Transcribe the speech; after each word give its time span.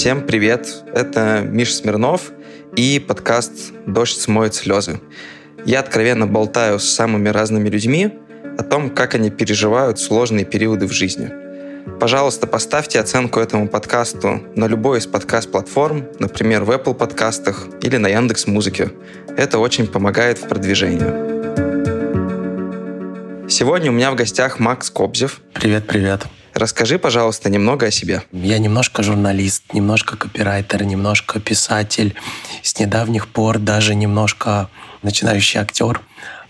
Всем 0.00 0.22
привет! 0.22 0.66
Это 0.94 1.42
Миша 1.46 1.74
Смирнов 1.74 2.32
и 2.74 2.98
подкаст 3.06 3.74
«Дождь 3.86 4.18
смоет 4.18 4.54
слезы». 4.54 4.98
Я 5.66 5.80
откровенно 5.80 6.26
болтаю 6.26 6.78
с 6.78 6.88
самыми 6.88 7.28
разными 7.28 7.68
людьми 7.68 8.14
о 8.56 8.62
том, 8.62 8.88
как 8.88 9.14
они 9.14 9.28
переживают 9.28 10.00
сложные 10.00 10.46
периоды 10.46 10.86
в 10.86 10.92
жизни. 10.92 11.30
Пожалуйста, 12.00 12.46
поставьте 12.46 12.98
оценку 12.98 13.40
этому 13.40 13.68
подкасту 13.68 14.40
на 14.56 14.66
любой 14.66 15.00
из 15.00 15.06
подкаст-платформ, 15.06 16.06
например, 16.18 16.64
в 16.64 16.70
Apple 16.70 16.94
подкастах 16.94 17.66
или 17.82 17.98
на 17.98 18.08
Яндекс 18.08 18.46
Музыке. 18.46 18.92
Это 19.36 19.58
очень 19.58 19.86
помогает 19.86 20.38
в 20.38 20.48
продвижении. 20.48 21.28
Сегодня 23.50 23.90
у 23.90 23.94
меня 23.94 24.10
в 24.12 24.14
гостях 24.14 24.60
Макс 24.60 24.88
Кобзев. 24.88 25.42
Привет, 25.52 25.86
привет. 25.86 26.22
Расскажи, 26.54 26.98
пожалуйста, 26.98 27.48
немного 27.48 27.86
о 27.86 27.90
себе. 27.90 28.22
Я 28.32 28.58
немножко 28.58 29.02
журналист, 29.02 29.72
немножко 29.72 30.16
копирайтер, 30.16 30.84
немножко 30.84 31.40
писатель, 31.40 32.14
с 32.62 32.78
недавних 32.78 33.28
пор 33.28 33.58
даже 33.58 33.94
немножко 33.94 34.68
начинающий 35.02 35.60
актер. 35.60 36.00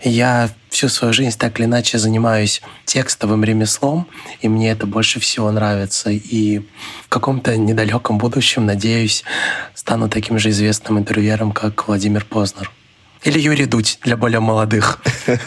Я 0.03 0.49
всю 0.69 0.89
свою 0.89 1.13
жизнь 1.13 1.37
так 1.37 1.59
или 1.59 1.65
иначе 1.65 1.99
занимаюсь 1.99 2.61
текстовым 2.85 3.43
ремеслом, 3.43 4.07
и 4.41 4.49
мне 4.49 4.71
это 4.71 4.87
больше 4.87 5.19
всего 5.19 5.51
нравится. 5.51 6.09
И 6.09 6.59
в 7.05 7.09
каком-то 7.09 7.55
недалеком 7.55 8.17
будущем, 8.17 8.65
надеюсь, 8.65 9.23
стану 9.75 10.09
таким 10.09 10.39
же 10.39 10.49
известным 10.49 10.97
интервьюером, 10.97 11.51
как 11.51 11.87
Владимир 11.87 12.25
Познер. 12.25 12.71
Или 13.23 13.39
Юрий 13.39 13.67
Дудь 13.67 13.99
для 14.01 14.17
более 14.17 14.39
молодых. 14.39 14.99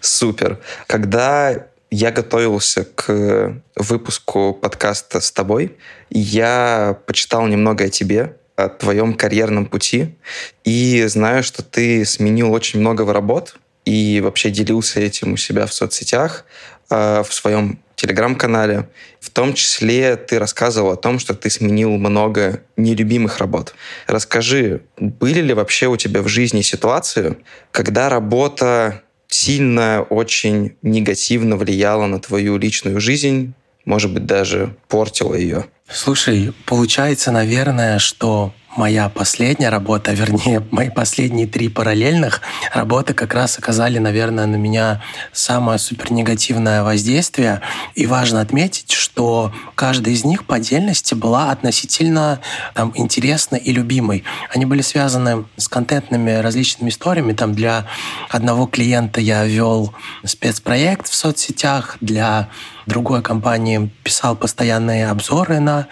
Супер. 0.00 0.60
Когда 0.88 1.66
я 1.94 2.10
готовился 2.10 2.84
к 2.84 3.62
выпуску 3.76 4.52
подкаста 4.52 5.20
с 5.20 5.30
тобой. 5.30 5.76
Я 6.10 6.98
почитал 7.06 7.46
немного 7.46 7.84
о 7.84 7.88
тебе, 7.88 8.36
о 8.56 8.68
твоем 8.68 9.14
карьерном 9.14 9.66
пути. 9.66 10.16
И 10.64 11.04
знаю, 11.06 11.44
что 11.44 11.62
ты 11.62 12.04
сменил 12.04 12.52
очень 12.52 12.80
много 12.80 13.10
работ 13.12 13.54
и 13.84 14.20
вообще 14.20 14.50
делился 14.50 14.98
этим 14.98 15.34
у 15.34 15.36
себя 15.36 15.66
в 15.66 15.72
соцсетях, 15.72 16.44
а, 16.90 17.22
в 17.22 17.32
своем 17.32 17.78
телеграм-канале. 17.94 18.88
В 19.20 19.30
том 19.30 19.54
числе 19.54 20.16
ты 20.16 20.40
рассказывал 20.40 20.90
о 20.90 20.96
том, 20.96 21.20
что 21.20 21.32
ты 21.32 21.48
сменил 21.48 21.92
много 21.92 22.62
нелюбимых 22.76 23.38
работ. 23.38 23.72
Расскажи, 24.08 24.82
были 24.98 25.40
ли 25.40 25.54
вообще 25.54 25.86
у 25.86 25.96
тебя 25.96 26.22
в 26.22 26.28
жизни 26.28 26.62
ситуации, 26.62 27.36
когда 27.70 28.08
работа 28.08 29.03
сильно, 29.34 30.02
очень 30.02 30.76
негативно 30.82 31.56
влияла 31.56 32.06
на 32.06 32.20
твою 32.20 32.56
личную 32.56 33.00
жизнь, 33.00 33.52
может 33.84 34.12
быть, 34.12 34.26
даже 34.26 34.76
портила 34.88 35.34
ее? 35.34 35.66
Слушай, 35.88 36.52
получается, 36.64 37.30
наверное, 37.30 37.98
что 37.98 38.54
моя 38.76 39.08
последняя 39.08 39.68
работа, 39.68 40.12
вернее, 40.14 40.62
мои 40.70 40.90
последние 40.90 41.46
три 41.46 41.68
параллельных 41.68 42.40
работы 42.72 43.14
как 43.14 43.34
раз 43.34 43.58
оказали, 43.58 43.98
наверное, 43.98 44.46
на 44.46 44.56
меня 44.56 45.02
самое 45.32 45.78
супер 45.78 46.12
негативное 46.12 46.82
воздействие. 46.82 47.60
И 47.94 48.06
важно 48.06 48.40
отметить, 48.40 48.92
что 48.92 49.52
каждая 49.74 50.14
из 50.14 50.24
них 50.24 50.44
по 50.46 50.56
отдельности 50.56 51.14
была 51.14 51.50
относительно 51.50 52.40
там, 52.74 52.92
интересной 52.94 53.58
и 53.58 53.72
любимой. 53.72 54.24
Они 54.50 54.66
были 54.66 54.82
связаны 54.82 55.44
с 55.56 55.68
контентными 55.68 56.32
различными 56.32 56.90
историями. 56.90 57.32
Там 57.32 57.54
для 57.54 57.86
одного 58.28 58.66
клиента 58.66 59.20
я 59.20 59.44
вел 59.44 59.94
спецпроект 60.24 61.08
в 61.08 61.14
соцсетях, 61.14 61.96
для 62.00 62.48
другой 62.86 63.22
компании 63.22 63.90
писал 64.02 64.36
постоянные 64.36 65.08
обзоры 65.08 65.60
на 65.60 65.86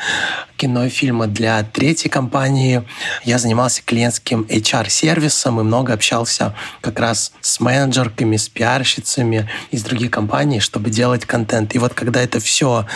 кино 0.56 0.87
и 0.87 0.88
фильмы. 0.88 1.26
Для 1.26 1.62
третьей 1.62 2.10
компании 2.10 2.82
я 3.25 3.38
занимался 3.38 3.82
клиентским 3.84 4.43
HR-сервисом 4.49 5.60
и 5.60 5.62
много 5.62 5.93
общался 5.93 6.54
как 6.81 7.00
раз 7.00 7.32
с 7.41 7.60
менеджерками, 7.60 8.37
с 8.37 8.49
пиарщицами 8.49 9.49
из 9.71 9.82
других 9.82 10.10
компаний, 10.10 10.60
чтобы 10.60 10.91
делать 10.91 11.25
контент. 11.25 11.75
И 11.75 11.78
вот 11.78 11.94
когда 11.94 12.22
это 12.22 12.41
все 12.41 12.87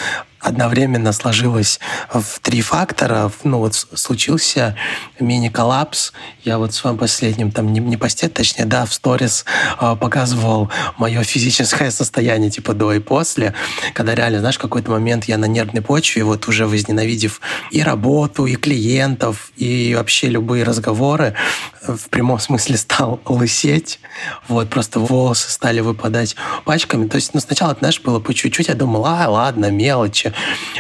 одновременно 0.41 1.13
сложилось 1.13 1.81
в 2.13 2.41
три 2.41 2.61
фактора. 2.61 3.31
Ну 3.45 3.59
вот 3.59 3.75
случился 3.75 4.77
мини-коллапс. 5.19 6.13
Я 6.45 6.59
вот 6.59 6.73
в 6.73 6.75
своем 6.75 6.99
последнем, 6.99 7.51
там 7.51 7.73
не, 7.73 7.81
не 7.81 7.97
посте, 7.97 8.29
точнее, 8.29 8.65
да, 8.65 8.87
в 8.87 8.95
сторис 8.95 9.45
э, 9.81 9.97
показывал 9.97 10.71
мое 10.99 11.23
физическое 11.25 11.91
состояние 11.91 12.51
типа 12.51 12.75
до 12.75 12.93
и 12.93 12.99
после, 12.99 13.55
когда 13.95 14.15
реально, 14.15 14.41
знаешь, 14.41 14.59
какой-то 14.59 14.91
момент 14.91 15.25
я 15.25 15.39
на 15.39 15.47
нервной 15.47 15.83
почве, 15.83 16.25
вот 16.25 16.47
уже 16.49 16.67
возненавидев 16.67 17.41
и 17.71 17.83
работу, 17.83 18.47
и 18.47 18.57
клиентов, 18.57 19.51
и 19.57 19.95
вообще 19.95 20.29
любые 20.29 20.65
разговоры, 20.65 21.35
в 21.83 22.09
прямом 22.09 22.39
смысле 22.39 22.77
стал 22.77 23.21
лысеть. 23.25 24.01
Вот, 24.49 24.69
просто 24.69 25.01
волосы 25.01 25.51
стали 25.51 25.81
выпадать 25.81 26.37
пачками. 26.65 27.09
То 27.09 27.17
есть, 27.17 27.35
ну, 27.35 27.41
сначала, 27.41 27.77
знаешь, 27.79 28.01
было 28.01 28.21
по 28.21 28.35
чуть-чуть, 28.35 28.69
я 28.69 28.75
думал, 28.75 29.07
а, 29.07 29.29
ладно, 29.29 29.71
мелочи 29.71 30.26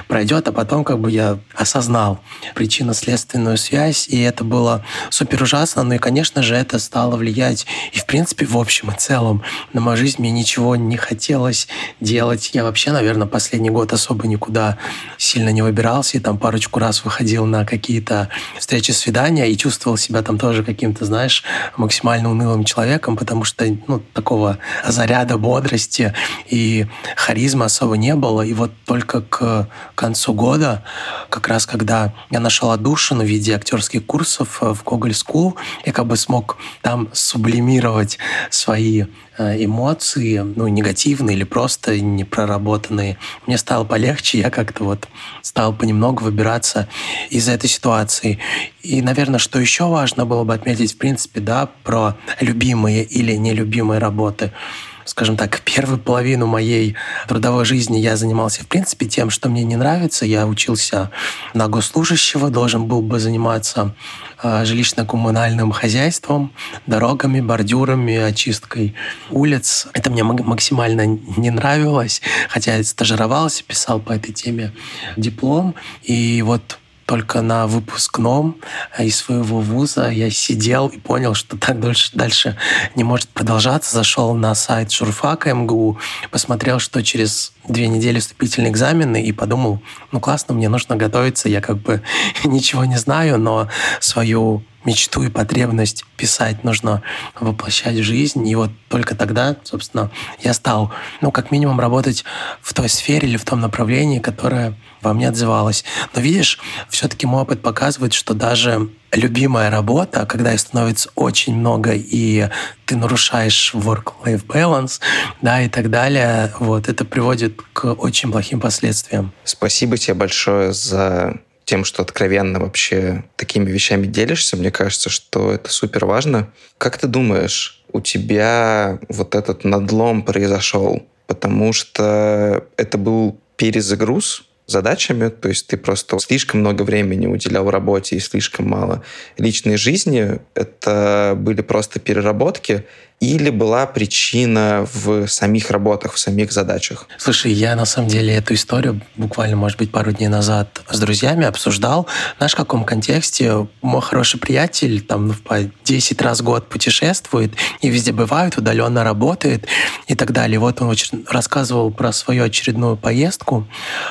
пройдет, 0.09 0.49
а 0.49 0.53
потом 0.53 0.85
как 0.85 0.99
бы 0.99 1.11
я 1.11 1.39
осознал 1.55 2.21
причинно-следственную 2.55 3.57
связь, 3.57 4.09
и 4.09 4.21
это 4.21 4.45
было 4.45 4.85
супер 5.11 5.43
ужасно, 5.43 5.83
ну 5.83 5.95
и, 5.95 5.99
конечно 5.99 6.43
же, 6.43 6.55
это 6.55 6.79
стало 6.79 7.17
влиять 7.17 7.67
и, 7.93 7.99
в 7.99 8.07
принципе, 8.07 8.47
в 8.47 8.57
общем 8.57 8.91
и 8.91 8.97
целом 8.97 9.43
на 9.73 9.81
мою 9.81 9.97
жизнь. 9.97 10.17
Мне 10.19 10.31
ничего 10.31 10.77
не 10.77 10.97
хотелось 10.97 11.69
делать. 12.01 12.51
Я 12.53 12.65
вообще, 12.65 12.93
наверное, 12.93 13.27
последний 13.27 13.71
год 13.71 13.93
особо 13.93 14.27
никуда 14.27 14.79
сильно 15.19 15.51
не 15.51 15.63
выбирался, 15.63 16.17
и 16.17 16.21
там 16.21 16.39
парочку 16.39 16.81
раз 16.81 17.05
выходил 17.05 17.47
на 17.47 17.65
какие-то 17.65 18.29
встречи, 18.59 18.93
свидания, 18.93 19.51
и 19.51 19.57
чувствовал 19.57 19.97
себя 19.97 20.23
там 20.23 20.39
тоже 20.39 20.63
каким-то, 20.65 21.05
знаешь, 21.05 21.45
максимально 21.77 22.31
унылым 22.31 22.65
человеком, 22.65 23.17
потому 23.17 23.45
что, 23.45 23.65
ну, 23.87 24.01
такого 24.13 24.59
заряда 24.87 25.39
бодрости 25.39 26.15
и 26.49 26.87
харизма 27.17 27.67
особо 27.67 27.97
не 27.97 28.15
было, 28.15 28.43
и 28.43 28.53
вот 28.53 28.73
только 28.85 29.21
к 29.21 29.36
к 29.37 29.69
концу 29.95 30.33
года, 30.33 30.83
как 31.29 31.49
раз 31.49 31.67
когда 31.67 32.15
я 32.31 32.41
нашел 32.41 32.71
отдушину 32.71 33.23
в 33.23 33.27
виде 33.27 33.55
актерских 33.55 34.07
курсов 34.07 34.63
в 34.63 34.83
Гоголь 34.83 35.11
School, 35.11 35.57
я 35.85 35.93
как 35.93 36.07
бы 36.07 36.17
смог 36.17 36.57
там 36.81 37.11
сублимировать 37.13 38.17
свои 38.49 39.05
э, 39.37 39.63
эмоции, 39.63 40.39
ну, 40.39 40.69
негативные 40.69 41.37
или 41.37 41.45
просто 41.45 42.01
непроработанные. 42.01 43.19
Мне 43.47 43.59
стало 43.59 43.85
полегче, 43.85 44.39
я 44.39 44.49
как-то 44.49 44.85
вот 44.85 45.07
стал 45.43 45.75
понемногу 45.75 46.25
выбираться 46.25 46.89
из 47.29 47.51
этой 47.51 47.69
ситуации. 47.69 48.39
И, 48.83 49.03
наверное, 49.03 49.39
что 49.39 49.61
еще 49.61 49.85
важно 49.85 50.25
было 50.25 50.45
бы 50.45 50.55
отметить, 50.55 50.95
в 50.95 50.97
принципе, 50.97 51.41
да, 51.41 51.69
про 51.85 52.17
любимые 52.41 53.05
или 53.05 53.33
нелюбимые 53.33 53.99
работы– 53.99 54.53
скажем 55.07 55.37
так, 55.37 55.61
первую 55.61 55.99
половину 55.99 56.47
моей 56.47 56.97
трудовой 57.29 57.65
жизни 57.65 57.99
я 57.99 58.17
занимался, 58.17 58.63
в 58.63 58.67
принципе, 58.67 59.07
тем, 59.07 59.31
что 59.31 59.49
мне 59.49 59.65
не 59.65 59.77
нравится. 59.77 60.27
Я 60.27 60.47
учился 60.47 61.11
на 61.55 61.69
госслужащего, 61.69 62.51
должен 62.51 62.87
был 62.87 63.01
бы 63.01 63.19
заниматься 63.19 63.95
а, 64.39 64.65
жилищно-коммунальным 64.65 65.73
хозяйством, 65.73 66.53
дорогами, 66.87 67.41
бордюрами, 67.41 68.17
очисткой 68.17 68.95
улиц. 69.31 69.87
Это 69.95 70.11
мне 70.11 70.25
максимально 70.25 71.07
не 71.07 71.51
нравилось, 71.51 72.21
хотя 72.49 72.77
я 72.77 72.85
стажировался, 72.85 73.65
писал 73.65 74.01
по 74.01 74.13
этой 74.13 74.33
теме 74.33 74.73
диплом. 75.17 75.75
И 76.03 76.43
вот 76.43 76.79
только 77.07 77.41
на 77.41 77.69
выпускном 77.69 78.57
из 78.99 79.17
своего 79.17 79.61
вуза 79.61 80.11
я 80.11 80.29
сидел 80.31 80.89
и 80.89 80.99
понял, 80.99 81.35
что 81.35 81.57
так 81.59 81.81
дальше, 81.81 82.11
дальше 82.15 82.57
не 82.97 83.05
может 83.05 83.29
продолжаться. 83.29 83.95
Зашел 83.97 84.35
на 84.35 84.55
сайт 84.55 84.93
журфака 84.93 85.55
МГУ, 85.55 85.99
посмотрел, 86.31 86.81
что 86.81 87.03
через 87.03 87.53
две 87.69 87.87
недели 87.89 88.19
вступительные 88.19 88.73
экзамены 88.73 89.23
и 89.23 89.33
подумал, 89.33 89.81
ну 90.13 90.21
классно, 90.21 90.55
мне 90.55 90.69
нужно 90.69 90.97
готовиться, 90.97 91.49
я 91.49 91.61
как 91.61 91.79
бы 91.79 92.03
ничего 92.45 92.85
не 92.85 92.97
знаю, 92.97 93.39
но 93.39 93.69
свою 94.01 94.63
мечту 94.87 95.25
и 95.25 95.29
потребность 95.29 96.05
писать 96.17 96.65
нужно 96.65 97.03
воплощать 97.39 97.97
в 97.97 98.03
жизнь. 98.03 98.47
И 98.49 98.55
вот 98.55 98.71
только 98.89 99.15
тогда, 99.15 99.57
собственно, 99.65 100.11
я 100.41 100.55
стал, 100.55 100.93
ну, 101.21 101.31
как 101.31 101.51
минимум, 101.51 101.81
работать 101.81 102.25
в 102.63 102.73
той 102.73 102.89
сфере 102.89 103.29
или 103.29 103.37
в 103.37 103.45
том 103.45 103.61
направлении, 103.61 104.21
которое 104.21 104.75
во 105.03 105.13
мне 105.13 105.29
отзывалось. 105.29 105.85
Но 106.15 106.21
видишь, 106.21 106.59
все-таки 106.89 107.27
мой 107.27 107.43
опыт 107.43 107.61
показывает, 107.63 108.13
что 108.13 108.35
даже 108.35 108.89
любимая 109.13 109.71
работа, 109.71 110.27
когда 110.27 110.53
их 110.53 110.61
становится 110.61 111.11
очень 111.15 111.57
много, 111.57 111.93
и 111.95 112.49
ты 112.87 112.97
нарушаешь 112.97 113.73
work-life 113.75 114.47
balance, 114.47 115.01
да, 115.43 115.63
и 115.63 115.69
так 115.69 115.91
далее, 115.91 116.53
вот, 116.59 116.89
это 116.89 117.05
приводит 117.05 117.61
к 117.73 117.93
очень 117.93 118.31
плохим 118.31 118.61
последствиям. 118.61 119.33
Спасибо 119.45 119.97
тебе 119.97 120.15
большое 120.15 120.73
за 120.73 121.41
тем, 121.67 121.85
что 121.85 122.03
откровенно 122.03 122.61
вообще 122.61 123.25
такими 123.35 123.69
вещами 123.71 124.07
делишься. 124.07 124.57
Мне 124.57 124.71
кажется, 124.71 125.11
что 125.11 125.53
это 125.53 125.71
супер 125.71 126.07
важно. 126.07 126.53
Как 126.79 126.97
ты 126.97 127.09
думаешь, 127.09 127.85
у 127.93 128.01
тебя 128.01 129.01
вот 129.09 129.35
этот 129.35 129.65
надлом 129.65 130.23
произошел, 130.23 131.03
потому 131.27 131.73
что 131.73 132.65
это 132.77 132.97
был 132.97 133.39
перезагруз 133.57 134.45
задачами, 134.67 135.29
то 135.29 135.49
есть 135.49 135.67
ты 135.69 135.77
просто 135.77 136.19
слишком 136.19 136.61
много 136.61 136.83
времени 136.83 137.27
уделял 137.27 137.71
работе 137.71 138.17
и 138.17 138.21
слишком 138.21 138.69
мало 138.69 139.03
личной 139.39 139.77
жизни, 139.77 140.41
это 140.55 141.35
были 141.37 141.63
просто 141.63 142.01
переработки, 142.01 142.85
или 143.21 143.49
была 143.49 143.87
причина 143.87 144.87
в 144.93 145.27
самих 145.27 145.71
работах, 145.71 146.13
в 146.15 146.19
самих 146.19 146.53
задачах? 146.53 147.09
Слушай, 147.17 147.53
я 147.53 147.75
на 147.75 147.87
самом 147.87 148.09
деле 148.09 148.35
эту 148.35 148.53
историю 148.53 149.01
буквально, 149.17 149.57
может 149.57 149.79
быть, 149.79 149.91
пару 149.91 150.13
дней 150.13 150.29
назад 150.29 150.83
с 150.91 150.99
друзьями 151.01 151.47
обсуждал. 151.47 152.07
Знаешь, 152.37 152.53
в 152.53 152.57
каком 152.57 152.85
контексте? 152.85 153.67
Мой 153.81 154.03
хороший 154.03 154.39
приятель 154.39 155.01
там 155.01 155.29
ну, 155.29 155.35
по 155.35 155.61
10 155.85 156.21
раз 156.21 156.41
в 156.41 156.45
год 156.45 156.69
путешествует 156.69 157.55
и 157.81 157.89
везде 157.89 158.13
бывает, 158.13 158.59
удаленно 158.59 159.03
работает 159.03 159.67
и 160.09 160.15
так 160.15 160.33
далее. 160.33 160.59
Вот 160.59 160.83
он 160.83 160.95
рассказывал 161.29 161.91
про 161.91 162.13
свою 162.13 162.45
очередную 162.45 162.99
поездку 162.99 163.67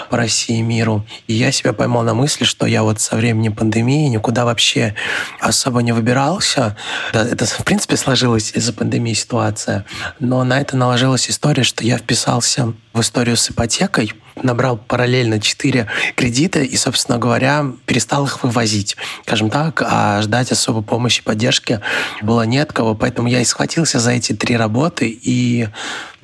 по 0.09 0.17
России 0.17 0.57
и 0.57 0.61
миру. 0.63 1.05
И 1.27 1.33
я 1.33 1.51
себя 1.51 1.73
поймал 1.73 2.01
на 2.01 2.15
мысли, 2.15 2.43
что 2.43 2.65
я 2.65 2.81
вот 2.81 2.99
со 2.99 3.15
времени 3.15 3.49
пандемии 3.49 4.07
никуда 4.07 4.45
вообще 4.45 4.95
особо 5.39 5.83
не 5.83 5.91
выбирался. 5.91 6.75
Это, 7.13 7.45
в 7.45 7.63
принципе, 7.63 7.97
сложилось 7.97 8.51
из-за 8.55 8.73
пандемии 8.73 8.94
пандемии 8.95 9.13
ситуация. 9.13 9.85
Но 10.19 10.43
на 10.43 10.61
это 10.61 10.77
наложилась 10.77 11.29
история, 11.29 11.63
что 11.63 11.83
я 11.83 11.97
вписался 11.97 12.73
в 12.93 13.01
историю 13.01 13.35
с 13.35 13.49
ипотекой, 13.49 14.13
набрал 14.41 14.77
параллельно 14.77 15.39
4 15.39 15.87
кредита 16.15 16.59
и, 16.59 16.75
собственно 16.75 17.17
говоря, 17.17 17.65
перестал 17.85 18.25
их 18.25 18.43
вывозить, 18.43 18.97
скажем 19.23 19.49
так, 19.49 19.81
а 19.85 20.21
ждать 20.21 20.51
особой 20.51 20.83
помощи, 20.83 21.23
поддержки 21.23 21.81
было 22.21 22.43
нет 22.43 22.73
кого, 22.73 22.95
поэтому 22.95 23.27
я 23.27 23.41
и 23.41 23.45
схватился 23.45 23.99
за 23.99 24.11
эти 24.11 24.33
три 24.33 24.57
работы 24.57 25.07
и 25.09 25.67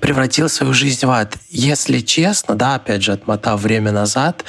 превратил 0.02 0.50
свою 0.50 0.74
жизнь 0.74 1.06
в 1.06 1.10
ад. 1.12 1.38
Если 1.50 2.00
честно, 2.00 2.56
да, 2.56 2.76
опять 2.76 3.04
же, 3.04 3.14
отмотав 3.14 3.62
время 3.62 3.92
назад, 3.92 4.44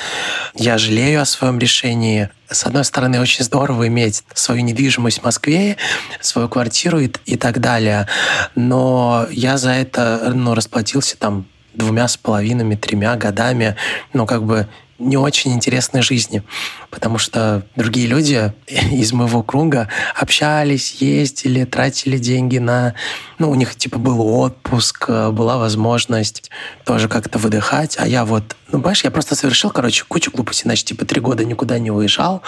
я 0.55 0.79
жалею 0.79 1.21
о 1.21 1.27
своем 1.27 1.59
решении. 1.59 2.31
С 2.51 2.65
одной 2.65 2.85
стороны, 2.85 3.21
очень 3.21 3.45
здорово 3.45 3.87
иметь 3.89 4.25
свою 4.35 4.63
недвижимость 4.63 5.21
в 5.21 5.25
Москве, 5.25 5.77
свою 6.21 6.49
квартиру 6.49 7.01
и, 7.01 7.11
и 7.27 7.37
так 7.37 7.61
далее, 7.61 8.09
но 8.55 9.27
я 9.31 9.59
за 9.59 9.71
это 9.71 10.33
ну, 10.35 10.55
расплатился 10.55 11.17
там 11.17 11.47
двумя 11.75 12.09
с 12.09 12.17
половинами, 12.17 12.75
тремя 12.75 13.17
годами, 13.17 13.77
ну, 14.13 14.27
как 14.27 14.43
бы 14.43 14.69
не 15.09 15.17
очень 15.17 15.53
интересной 15.53 16.03
жизни, 16.03 16.43
потому 16.91 17.19
что 17.19 17.65
другие 17.77 18.07
люди 18.07 18.53
из 18.91 19.13
моего 19.13 19.43
круга 19.43 19.89
общались, 20.15 20.97
ездили, 21.01 21.65
тратили 21.65 22.19
деньги 22.19 22.59
на... 22.59 22.95
Ну, 23.39 23.51
у 23.51 23.55
них 23.55 23.75
типа 23.75 23.99
был 23.99 24.21
отпуск, 24.21 25.09
была 25.09 25.59
возможность 25.59 26.51
тоже 26.85 27.09
как-то 27.09 27.39
выдыхать, 27.39 27.97
а 27.99 28.07
я 28.07 28.25
вот 28.25 28.57
ну, 28.73 28.79
понимаешь, 28.79 29.05
я 29.05 29.11
просто 29.11 29.35
совершил, 29.35 29.71
короче, 29.71 30.05
кучу 30.09 30.31
глупостей. 30.31 30.63
Значит, 30.65 30.87
типа, 30.87 31.05
три 31.05 31.21
года 31.21 31.45
никуда 31.45 31.79
не 31.79 31.91
уезжал, 31.91 32.41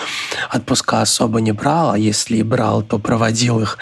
отпуска 0.50 1.02
особо 1.02 1.42
не 1.42 1.52
брал, 1.52 1.90
а 1.90 1.98
если 1.98 2.38
и 2.38 2.42
брал, 2.42 2.82
то 2.82 2.98
проводил 2.98 3.60
их 3.60 3.76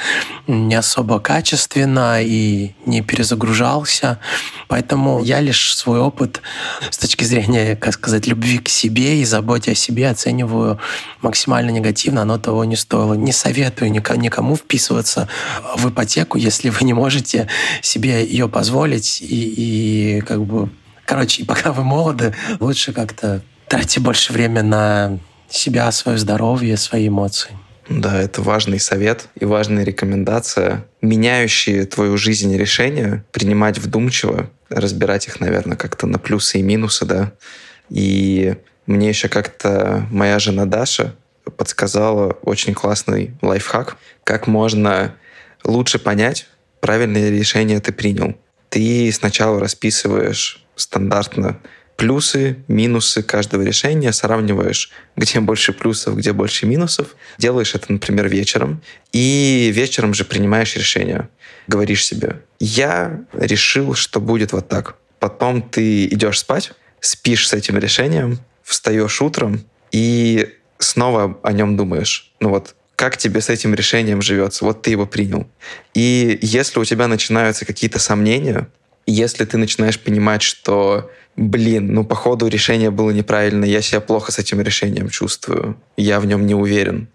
не 0.48 0.74
особо 0.74 1.20
качественно 1.20 2.20
и 2.20 2.72
не 2.84 3.00
перезагружался. 3.00 4.18
Поэтому 4.66 5.22
я 5.22 5.40
лишь 5.40 5.76
свой 5.76 6.00
опыт 6.00 6.42
с 6.90 6.98
точки 6.98 7.22
зрения, 7.22 7.76
как 7.76 7.94
сказать, 7.94 8.26
любви 8.26 8.58
к 8.62 8.68
себе 8.68 9.20
и 9.20 9.24
заботе 9.24 9.72
о 9.72 9.74
себе 9.74 10.08
оцениваю 10.08 10.78
максимально 11.20 11.70
негативно. 11.70 12.22
Оно 12.22 12.38
того 12.38 12.64
не 12.64 12.76
стоило. 12.76 13.14
Не 13.14 13.32
советую 13.32 13.90
никому 13.92 14.56
вписываться 14.56 15.28
в 15.76 15.90
ипотеку, 15.90 16.38
если 16.38 16.70
вы 16.70 16.84
не 16.84 16.92
можете 16.92 17.48
себе 17.82 18.24
ее 18.24 18.48
позволить 18.48 19.20
и, 19.20 20.16
и 20.16 20.20
как 20.20 20.44
бы 20.44 20.70
Короче, 21.04 21.44
пока 21.44 21.72
вы 21.72 21.84
молоды, 21.84 22.34
лучше 22.60 22.92
как-то 22.92 23.42
тратьте 23.68 24.00
больше 24.00 24.32
времени 24.32 24.60
на 24.60 25.18
себя, 25.50 25.90
свое 25.92 26.16
здоровье, 26.16 26.76
свои 26.76 27.08
эмоции. 27.08 27.50
Да, 27.88 28.20
это 28.20 28.40
важный 28.40 28.78
совет 28.78 29.28
и 29.38 29.44
важная 29.44 29.84
рекомендация. 29.84 30.86
Меняющие 31.02 31.84
твою 31.84 32.16
жизнь 32.16 32.56
решения 32.56 33.24
принимать 33.32 33.78
вдумчиво, 33.78 34.48
разбирать 34.70 35.26
их, 35.26 35.40
наверное, 35.40 35.76
как-то 35.76 36.06
на 36.06 36.18
плюсы 36.18 36.60
и 36.60 36.62
минусы, 36.62 37.04
да. 37.04 37.32
И 37.92 38.56
мне 38.86 39.10
еще 39.10 39.28
как-то 39.28 40.06
моя 40.10 40.38
жена 40.38 40.64
Даша 40.64 41.14
подсказала 41.58 42.32
очень 42.42 42.72
классный 42.72 43.32
лайфхак, 43.42 43.98
как 44.24 44.46
можно 44.46 45.14
лучше 45.62 45.98
понять, 45.98 46.46
правильное 46.80 47.30
решение 47.30 47.80
ты 47.80 47.92
принял. 47.92 48.34
Ты 48.70 49.12
сначала 49.12 49.60
расписываешь 49.60 50.64
стандартно 50.74 51.58
плюсы, 51.96 52.56
минусы 52.66 53.22
каждого 53.22 53.60
решения, 53.60 54.12
сравниваешь, 54.12 54.90
где 55.14 55.40
больше 55.40 55.74
плюсов, 55.74 56.16
где 56.16 56.32
больше 56.32 56.64
минусов. 56.64 57.14
Делаешь 57.36 57.74
это, 57.74 57.92
например, 57.92 58.26
вечером, 58.28 58.80
и 59.12 59.70
вечером 59.74 60.14
же 60.14 60.24
принимаешь 60.24 60.74
решение. 60.76 61.28
Говоришь 61.66 62.06
себе, 62.06 62.40
я 62.58 63.20
решил, 63.34 63.94
что 63.94 64.18
будет 64.18 64.52
вот 64.52 64.68
так. 64.68 64.96
Потом 65.18 65.60
ты 65.60 66.06
идешь 66.06 66.40
спать, 66.40 66.72
спишь 67.02 67.48
с 67.48 67.52
этим 67.52 67.76
решением, 67.76 68.38
встаешь 68.62 69.20
утром 69.20 69.60
и 69.90 70.48
снова 70.78 71.38
о 71.42 71.52
нем 71.52 71.76
думаешь. 71.76 72.32
Ну 72.40 72.48
вот, 72.48 72.74
как 72.96 73.16
тебе 73.16 73.40
с 73.40 73.50
этим 73.50 73.74
решением 73.74 74.22
живется? 74.22 74.64
Вот 74.64 74.82
ты 74.82 74.92
его 74.92 75.06
принял. 75.06 75.46
И 75.92 76.38
если 76.40 76.78
у 76.78 76.84
тебя 76.84 77.08
начинаются 77.08 77.66
какие-то 77.66 77.98
сомнения, 77.98 78.68
если 79.06 79.44
ты 79.44 79.58
начинаешь 79.58 79.98
понимать, 79.98 80.42
что, 80.42 81.10
блин, 81.36 81.92
ну, 81.92 82.04
походу 82.04 82.46
решение 82.46 82.90
было 82.90 83.10
неправильно, 83.10 83.64
я 83.64 83.82
себя 83.82 84.00
плохо 84.00 84.30
с 84.30 84.38
этим 84.38 84.60
решением 84.60 85.10
чувствую, 85.10 85.76
я 85.96 86.20
в 86.20 86.26
нем 86.26 86.46
не 86.46 86.54
уверен, 86.54 87.08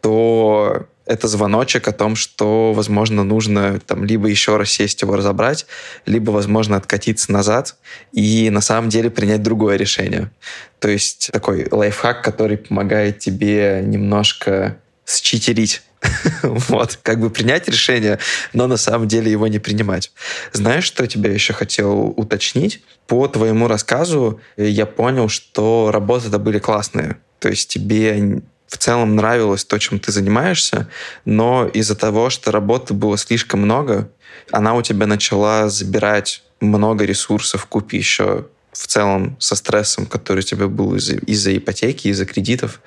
то 0.00 0.86
это 1.06 1.28
звоночек 1.28 1.88
о 1.88 1.92
том, 1.92 2.16
что, 2.16 2.72
возможно, 2.72 3.24
нужно 3.24 3.80
там 3.80 4.04
либо 4.04 4.28
еще 4.28 4.56
раз 4.56 4.70
сесть 4.70 5.02
его 5.02 5.16
разобрать, 5.16 5.66
либо, 6.06 6.30
возможно, 6.30 6.76
откатиться 6.76 7.32
назад 7.32 7.76
и 8.12 8.50
на 8.50 8.60
самом 8.60 8.88
деле 8.88 9.10
принять 9.10 9.42
другое 9.42 9.76
решение. 9.76 10.30
То 10.78 10.88
есть 10.88 11.30
такой 11.32 11.66
лайфхак, 11.70 12.22
который 12.22 12.56
помогает 12.56 13.18
тебе 13.18 13.82
немножко 13.84 14.78
считерить 15.06 15.82
вот, 16.42 16.98
как 17.02 17.20
бы 17.20 17.30
принять 17.30 17.68
решение, 17.68 18.18
но 18.52 18.66
на 18.66 18.76
самом 18.76 19.08
деле 19.08 19.30
его 19.30 19.46
не 19.46 19.58
принимать. 19.58 20.12
Знаешь, 20.52 20.84
что 20.84 21.02
я 21.02 21.08
тебе 21.08 21.32
еще 21.32 21.52
хотел 21.52 22.12
уточнить? 22.16 22.82
По 23.06 23.28
твоему 23.28 23.68
рассказу 23.68 24.40
я 24.56 24.86
понял, 24.86 25.28
что 25.28 25.90
работы-то 25.92 26.38
были 26.38 26.58
классные. 26.58 27.16
То 27.38 27.48
есть 27.48 27.68
тебе 27.68 28.42
в 28.66 28.78
целом 28.78 29.16
нравилось 29.16 29.64
то, 29.64 29.78
чем 29.78 29.98
ты 29.98 30.12
занимаешься, 30.12 30.88
но 31.24 31.66
из-за 31.66 31.94
того, 31.94 32.30
что 32.30 32.50
работы 32.50 32.94
было 32.94 33.16
слишком 33.18 33.60
много, 33.60 34.10
она 34.50 34.74
у 34.74 34.82
тебя 34.82 35.06
начала 35.06 35.68
забирать 35.68 36.42
много 36.60 37.04
ресурсов, 37.04 37.66
купи 37.66 37.98
еще 37.98 38.46
в 38.72 38.86
целом 38.86 39.36
со 39.38 39.54
стрессом, 39.54 40.06
который 40.06 40.40
у 40.40 40.42
тебя 40.42 40.66
был 40.66 40.96
из-за, 40.96 41.14
из 41.14 41.46
ипотеки, 41.46 42.08
из-за 42.08 42.26
кредитов, 42.26 42.80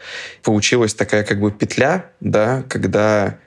получилась 0.43 0.93
такая 0.93 1.23
как 1.23 1.39
бы 1.39 1.51
петля, 1.51 2.11
да, 2.19 2.63
когда 2.67 3.37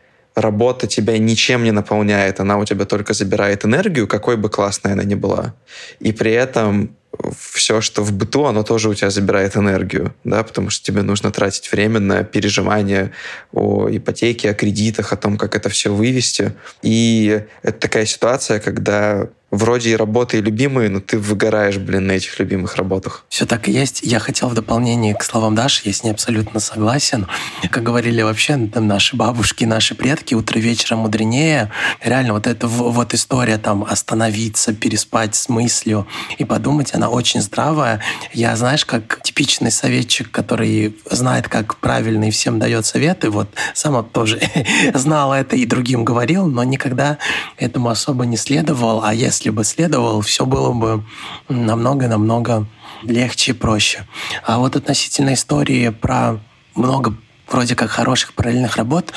работа 0.41 0.87
тебя 0.87 1.19
ничем 1.19 1.65
не 1.65 1.73
наполняет, 1.73 2.41
она 2.41 2.59
у 2.59 2.65
тебя 2.65 2.85
только 2.85 3.15
забирает 3.15 3.65
энергию, 3.65 4.07
какой 4.07 4.37
бы 4.37 4.49
классной 4.49 4.93
она 4.93 5.05
ни 5.05 5.15
была. 5.15 5.55
И 5.99 6.13
при 6.13 6.33
этом 6.33 6.97
все, 7.37 7.81
что 7.81 8.03
в 8.03 8.13
быту, 8.13 8.47
оно 8.47 8.63
тоже 8.63 8.89
у 8.89 8.95
тебя 8.95 9.11
забирает 9.11 9.57
энергию, 9.57 10.15
да, 10.25 10.43
потому 10.43 10.71
что 10.71 10.85
тебе 10.85 11.03
нужно 11.03 11.31
тратить 11.31 11.71
время 11.71 12.01
на 12.01 12.23
переживания 12.25 13.13
о 13.53 13.89
ипотеке, 13.91 14.51
о 14.51 14.55
кредитах, 14.55 15.13
о 15.13 15.17
том, 15.17 15.37
как 15.37 15.57
это 15.57 15.69
все 15.69 15.93
вывести. 15.93 16.53
И 16.83 17.43
это 17.63 17.79
такая 17.79 18.07
ситуация, 18.07 18.61
когда 18.61 19.29
вроде 19.51 19.91
и 19.91 19.97
работы 19.97 20.39
и 20.39 20.43
любимые, 20.43 20.89
но 20.89 21.01
ты 21.01 21.19
выгораешь, 21.19 21.79
блин, 21.79 22.07
на 22.07 22.13
этих 22.13 22.39
любимых 22.39 22.77
работах. 22.77 23.25
Все 23.29 23.47
так 23.47 23.69
и 23.69 23.73
есть. 23.73 24.01
Я 24.03 24.19
хотел 24.19 24.49
в 24.49 24.55
дополнение 24.55 25.15
к 25.15 25.23
словам 25.23 25.55
Даши, 25.55 25.83
я 25.85 25.93
с 25.93 26.05
ней 26.05 26.11
абсолютно 26.11 26.61
согласен. 26.61 27.27
Как 27.71 27.83
говорили 27.83 28.23
вообще 28.23 28.69
там, 28.73 28.87
наши 28.87 29.17
бабушки, 29.17 29.65
наши 29.65 29.95
предки, 29.95 30.35
утро 30.35 30.59
вечера 30.59 30.97
мудренее. 30.97 31.71
Реально 32.03 32.35
вот 32.35 32.47
эта 32.47 32.67
вот 32.67 33.15
история 33.15 33.59
там 33.59 33.85
остановиться, 33.85 34.73
переспать 34.73 35.35
с 35.35 35.49
мыслью 35.49 36.07
и 36.39 36.45
подумать, 36.45 36.95
она 36.95 37.09
очень 37.09 37.41
здравая. 37.41 38.01
Я, 38.33 38.57
знаешь, 38.57 38.85
как 38.85 39.21
типичный 39.23 39.71
советчик, 39.71 40.31
который 40.31 40.97
знает, 41.11 41.49
как 41.49 41.77
правильно 41.77 42.25
и 42.25 42.31
всем 42.31 42.59
дает 42.59 42.87
советы, 42.87 43.31
вот 43.31 43.49
сам 43.75 44.05
тоже 44.05 44.41
знал 44.95 45.33
это 45.33 45.57
и 45.57 45.67
другим 45.67 46.05
говорил, 46.05 46.47
но 46.47 46.63
никогда 46.65 47.19
этому 47.57 47.89
особо 47.89 48.27
не 48.27 48.37
следовал. 48.37 49.03
А 49.03 49.13
если 49.15 49.40
если 49.41 49.51
бы 49.51 49.65
следовал, 49.65 50.21
все 50.21 50.45
было 50.45 50.73
бы 50.75 51.03
намного-намного 51.49 52.67
легче 53.03 53.53
и 53.53 53.55
проще. 53.55 54.07
А 54.45 54.59
вот 54.59 54.77
относительно 54.77 55.33
истории 55.33 55.89
про 55.89 56.39
много 56.75 57.15
вроде 57.49 57.75
как 57.75 57.91
хороших 57.91 58.35
параллельных 58.35 58.77
работ, 58.77 59.15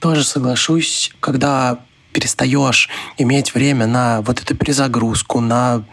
тоже 0.00 0.24
соглашусь, 0.24 1.12
когда 1.20 1.80
перестаешь 2.16 2.88
иметь 3.18 3.54
время 3.54 3.86
на 3.86 4.22
вот 4.22 4.40
эту 4.40 4.56
перезагрузку, 4.56 5.40
на... 5.40 5.84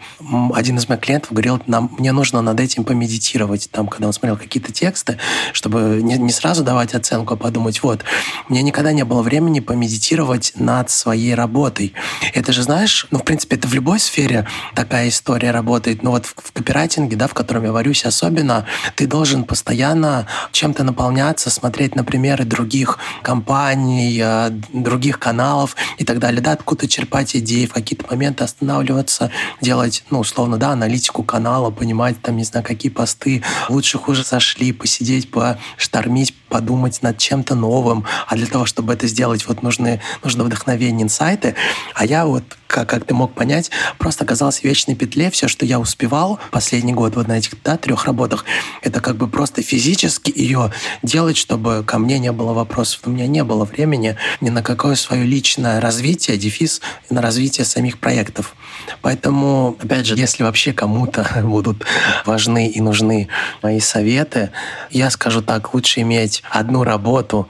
Один 0.54 0.78
из 0.78 0.88
моих 0.88 1.02
клиентов 1.02 1.32
говорил, 1.32 1.60
нам, 1.66 1.94
мне 1.98 2.12
нужно 2.12 2.40
над 2.40 2.58
этим 2.60 2.84
помедитировать, 2.84 3.68
там, 3.70 3.88
когда 3.88 4.06
он 4.06 4.14
смотрел 4.14 4.38
какие-то 4.38 4.72
тексты, 4.72 5.18
чтобы 5.52 6.00
не, 6.02 6.16
не 6.16 6.32
сразу 6.32 6.64
давать 6.64 6.94
оценку, 6.94 7.34
а 7.34 7.36
подумать, 7.36 7.82
вот, 7.82 8.04
мне 8.48 8.62
никогда 8.62 8.92
не 8.92 9.04
было 9.04 9.20
времени 9.20 9.60
помедитировать 9.60 10.52
над 10.56 10.88
своей 10.88 11.34
работой. 11.34 11.92
Это 12.32 12.54
же, 12.54 12.62
знаешь, 12.62 13.06
ну, 13.10 13.18
в 13.18 13.24
принципе, 13.24 13.56
это 13.56 13.68
в 13.68 13.74
любой 13.74 14.00
сфере 14.00 14.46
такая 14.74 15.10
история 15.10 15.50
работает, 15.50 16.02
но 16.02 16.12
вот 16.12 16.24
в, 16.24 16.34
в 16.42 16.52
копирайтинге, 16.52 17.16
да, 17.16 17.28
в 17.28 17.34
котором 17.34 17.64
я 17.64 17.72
варюсь 17.72 18.06
особенно, 18.06 18.64
ты 18.96 19.06
должен 19.06 19.44
постоянно 19.44 20.26
чем-то 20.52 20.84
наполняться, 20.84 21.50
смотреть 21.50 21.96
на 21.96 22.04
примеры 22.04 22.44
других 22.44 22.98
компаний, 23.22 24.18
э, 24.24 24.48
других 24.72 25.18
каналов 25.18 25.76
и 25.98 26.04
так 26.04 26.13
далее, 26.18 26.40
да, 26.40 26.52
откуда 26.52 26.88
черпать 26.88 27.36
идеи, 27.36 27.66
в 27.66 27.72
какие-то 27.72 28.06
моменты 28.10 28.44
останавливаться, 28.44 29.30
делать, 29.60 30.04
ну, 30.10 30.20
условно, 30.20 30.56
да, 30.56 30.70
аналитику 30.70 31.22
канала, 31.22 31.70
понимать, 31.70 32.20
там, 32.22 32.36
не 32.36 32.44
знаю, 32.44 32.64
какие 32.64 32.90
посты 32.90 33.42
лучше 33.68 33.98
хуже 33.98 34.24
зашли, 34.24 34.72
посидеть, 34.72 35.30
поштормить, 35.30 36.34
подумать 36.48 37.02
над 37.02 37.18
чем-то 37.18 37.54
новым. 37.54 38.04
А 38.26 38.36
для 38.36 38.46
того, 38.46 38.66
чтобы 38.66 38.92
это 38.92 39.06
сделать, 39.06 39.46
вот 39.48 39.62
нужны, 39.62 40.00
нужно 40.22 40.44
вдохновение, 40.44 41.04
инсайты. 41.04 41.54
А 41.94 42.04
я 42.04 42.26
вот 42.26 42.44
как, 42.74 42.88
как 42.90 43.04
ты 43.04 43.14
мог 43.14 43.32
понять, 43.34 43.70
просто 43.98 44.24
оказался 44.24 44.60
в 44.60 44.64
вечной 44.64 44.96
петле. 44.96 45.30
Все, 45.30 45.46
что 45.46 45.64
я 45.64 45.78
успевал 45.78 46.40
последний 46.50 46.92
год 46.92 47.14
вот 47.14 47.28
на 47.28 47.38
этих 47.38 47.52
да, 47.62 47.76
трех 47.76 48.04
работах, 48.06 48.44
это 48.82 49.00
как 49.00 49.16
бы 49.16 49.28
просто 49.28 49.62
физически 49.62 50.32
ее 50.34 50.72
делать, 51.04 51.36
чтобы 51.36 51.84
ко 51.86 51.98
мне 51.98 52.18
не 52.18 52.32
было 52.32 52.52
вопросов. 52.52 53.02
У 53.04 53.10
меня 53.10 53.28
не 53.28 53.44
было 53.44 53.64
времени 53.64 54.16
ни 54.40 54.50
на 54.50 54.60
какое 54.60 54.96
свое 54.96 55.24
личное 55.24 55.80
развитие, 55.80 56.36
дефис, 56.36 56.80
на 57.10 57.22
развитие 57.22 57.64
самих 57.64 58.00
проектов. 58.00 58.56
Поэтому, 59.02 59.76
опять 59.80 60.06
же, 60.06 60.16
если 60.16 60.42
вообще 60.42 60.72
кому-то 60.72 61.24
будут 61.44 61.86
важны 62.26 62.66
и 62.66 62.80
нужны 62.80 63.28
мои 63.62 63.78
советы, 63.78 64.50
я 64.90 65.10
скажу 65.10 65.42
так, 65.42 65.74
лучше 65.74 66.00
иметь 66.00 66.42
одну 66.50 66.82
работу, 66.82 67.48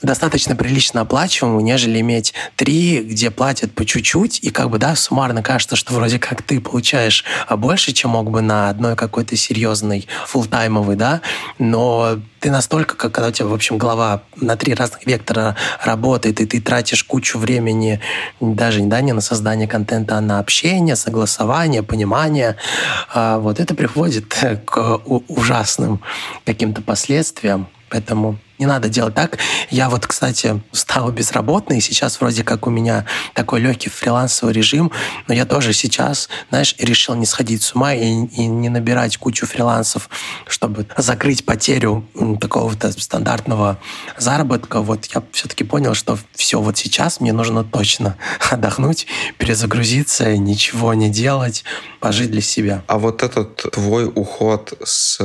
достаточно 0.00 0.56
прилично 0.56 1.02
оплачиваемую, 1.02 1.62
нежели 1.62 2.00
иметь 2.00 2.32
три, 2.56 3.02
где 3.02 3.30
платят 3.30 3.72
по 3.74 3.84
чуть-чуть, 3.84 4.40
и 4.42 4.50
как 4.62 4.70
бы, 4.70 4.78
да, 4.78 4.94
суммарно 4.94 5.42
кажется, 5.42 5.74
что 5.74 5.92
вроде 5.92 6.20
как 6.20 6.40
ты 6.42 6.60
получаешь 6.60 7.24
больше, 7.50 7.90
чем 7.90 8.10
мог 8.10 8.30
бы 8.30 8.42
на 8.42 8.68
одной 8.68 8.94
какой-то 8.94 9.34
серьезной 9.34 10.06
фултаймовой, 10.24 10.94
да, 10.94 11.20
но 11.58 12.20
ты 12.38 12.48
настолько, 12.48 12.94
как 12.94 13.10
когда 13.10 13.30
у 13.30 13.32
тебя, 13.32 13.48
в 13.48 13.54
общем, 13.54 13.76
голова 13.76 14.22
на 14.36 14.56
три 14.56 14.72
разных 14.72 15.04
вектора 15.04 15.56
работает, 15.82 16.40
и 16.40 16.46
ты 16.46 16.60
тратишь 16.60 17.02
кучу 17.02 17.38
времени 17.38 17.98
даже 18.40 18.80
да, 18.82 19.00
не 19.00 19.12
на 19.12 19.20
создание 19.20 19.66
контента, 19.66 20.18
а 20.18 20.20
на 20.20 20.38
общение, 20.38 20.94
согласование, 20.94 21.82
понимание, 21.82 22.54
а 23.12 23.38
вот 23.38 23.58
это 23.58 23.74
приводит 23.74 24.32
к 24.64 25.00
ужасным 25.26 26.00
каким-то 26.46 26.82
последствиям. 26.82 27.66
Поэтому 27.90 28.38
не 28.58 28.66
надо 28.66 28.88
делать 28.88 29.14
так. 29.14 29.38
Я 29.70 29.88
вот, 29.88 30.06
кстати, 30.06 30.62
стал 30.72 31.10
безработный, 31.10 31.78
и 31.78 31.80
сейчас 31.80 32.20
вроде 32.20 32.44
как 32.44 32.66
у 32.66 32.70
меня 32.70 33.06
такой 33.34 33.60
легкий 33.60 33.88
фрилансовый 33.88 34.52
режим, 34.52 34.92
но 35.26 35.34
я 35.34 35.44
тоже 35.44 35.72
сейчас, 35.72 36.28
знаешь, 36.50 36.74
решил 36.78 37.14
не 37.14 37.26
сходить 37.26 37.62
с 37.62 37.74
ума 37.74 37.94
и, 37.94 38.02
и 38.02 38.46
не 38.46 38.68
набирать 38.68 39.16
кучу 39.16 39.46
фрилансов, 39.46 40.08
чтобы 40.46 40.86
закрыть 40.96 41.44
потерю 41.44 42.06
такого-то 42.40 42.92
стандартного 42.92 43.78
заработка. 44.16 44.80
Вот 44.80 45.06
я 45.06 45.22
все-таки 45.32 45.64
понял, 45.64 45.94
что 45.94 46.18
все, 46.34 46.60
вот 46.60 46.78
сейчас 46.78 47.20
мне 47.20 47.32
нужно 47.32 47.64
точно 47.64 48.16
отдохнуть, 48.50 49.06
перезагрузиться, 49.38 50.36
ничего 50.36 50.94
не 50.94 51.10
делать, 51.10 51.64
пожить 52.00 52.30
для 52.30 52.42
себя. 52.42 52.84
А 52.86 52.98
вот 52.98 53.22
этот 53.22 53.56
твой 53.72 54.10
уход 54.14 54.74
с 54.84 55.18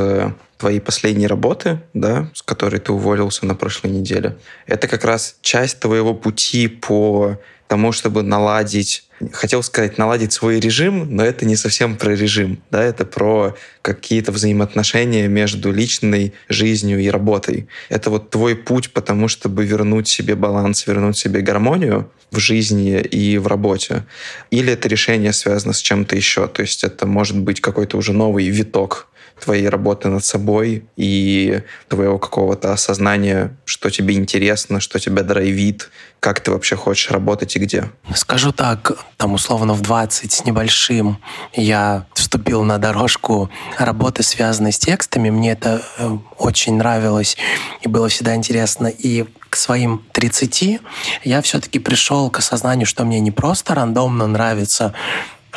твоей 0.57 0.79
последней 0.79 1.27
работы, 1.27 1.81
да, 1.93 2.29
с 2.34 2.41
которой 2.41 2.79
ты 2.79 2.91
уволился 2.91 3.16
на 3.45 3.55
прошлой 3.55 3.91
неделе, 3.91 4.38
это 4.65 4.88
как 4.88 5.03
раз 5.03 5.38
часть 5.41 5.79
твоего 5.79 6.13
пути 6.13 6.67
по 6.67 7.38
тому, 7.67 7.91
чтобы 7.91 8.24
наладить, 8.24 9.03
хотел 9.31 9.62
сказать, 9.62 9.97
наладить 9.97 10.33
свой 10.33 10.59
режим, 10.59 11.15
но 11.15 11.24
это 11.24 11.45
не 11.45 11.55
совсем 11.55 11.97
про 11.97 12.15
режим, 12.15 12.62
да, 12.71 12.83
это 12.83 13.05
про 13.05 13.55
какие-то 13.81 14.31
взаимоотношения 14.31 15.27
между 15.27 15.71
личной 15.71 16.33
жизнью 16.50 17.00
и 17.00 17.09
работой. 17.09 17.67
Это 17.89 18.09
вот 18.09 18.29
твой 18.29 18.55
путь 18.55 18.91
потому, 18.93 19.27
чтобы 19.27 19.65
вернуть 19.65 20.07
себе 20.07 20.36
баланс, 20.36 20.88
вернуть 20.88 21.17
себе 21.17 21.41
гармонию 21.41 22.09
в 22.31 22.39
жизни 22.39 23.00
и 23.00 23.38
в 23.38 23.47
работе. 23.47 24.05
Или 24.50 24.74
это 24.74 24.88
решение 24.88 25.33
связано 25.33 25.74
с 25.74 25.81
чем-то 25.81 26.15
еще, 26.15 26.47
то 26.47 26.62
есть 26.62 26.83
это 26.83 27.05
может 27.05 27.38
быть 27.38 27.62
какой-то 27.62 27.97
уже 27.97 28.13
новый 28.13 28.47
виток 28.47 29.07
твоей 29.39 29.70
работы 29.70 30.10
над 30.10 30.25
собой 30.25 30.86
и 30.96 31.62
твоего 31.88 32.20
какого-то 32.20 32.74
осознания, 32.74 33.56
что 33.65 33.89
тебе 33.89 34.15
интересно, 34.15 34.79
что 34.79 35.00
тебя 35.00 35.24
драйвит, 35.24 35.89
как 36.20 36.39
ты 36.39 36.51
вообще 36.51 36.75
хочешь 36.75 37.12
работать 37.12 37.56
и 37.56 37.60
где? 37.60 37.86
Скажу 38.15 38.51
так, 38.51 38.98
там 39.17 39.34
условно 39.34 39.74
в 39.74 39.82
20 39.82 40.32
с 40.32 40.46
небольшим 40.46 41.20
я 41.53 42.06
вступил 42.13 42.63
на 42.63 42.79
дорожку 42.79 43.50
работы, 43.77 44.24
связанной 44.24 44.72
с 44.72 44.79
текстами. 44.79 45.29
Мне 45.29 45.51
это 45.51 45.82
э, 45.98 46.17
очень 46.38 46.77
нравилось 46.77 47.38
и 47.82 47.88
было 47.88 48.10
всегда 48.10 48.36
интересно. 48.36 48.88
И 48.88 49.25
к 49.50 49.56
своим 49.56 50.03
30 50.12 50.82
я 51.24 51.41
все-таки 51.41 51.79
пришел 51.79 52.29
к 52.29 52.39
осознанию, 52.39 52.88
что 52.88 53.06
мне 53.06 53.20
не 53.20 53.32
просто 53.32 53.75
рандомно 53.75 54.27
нравится 54.27 54.94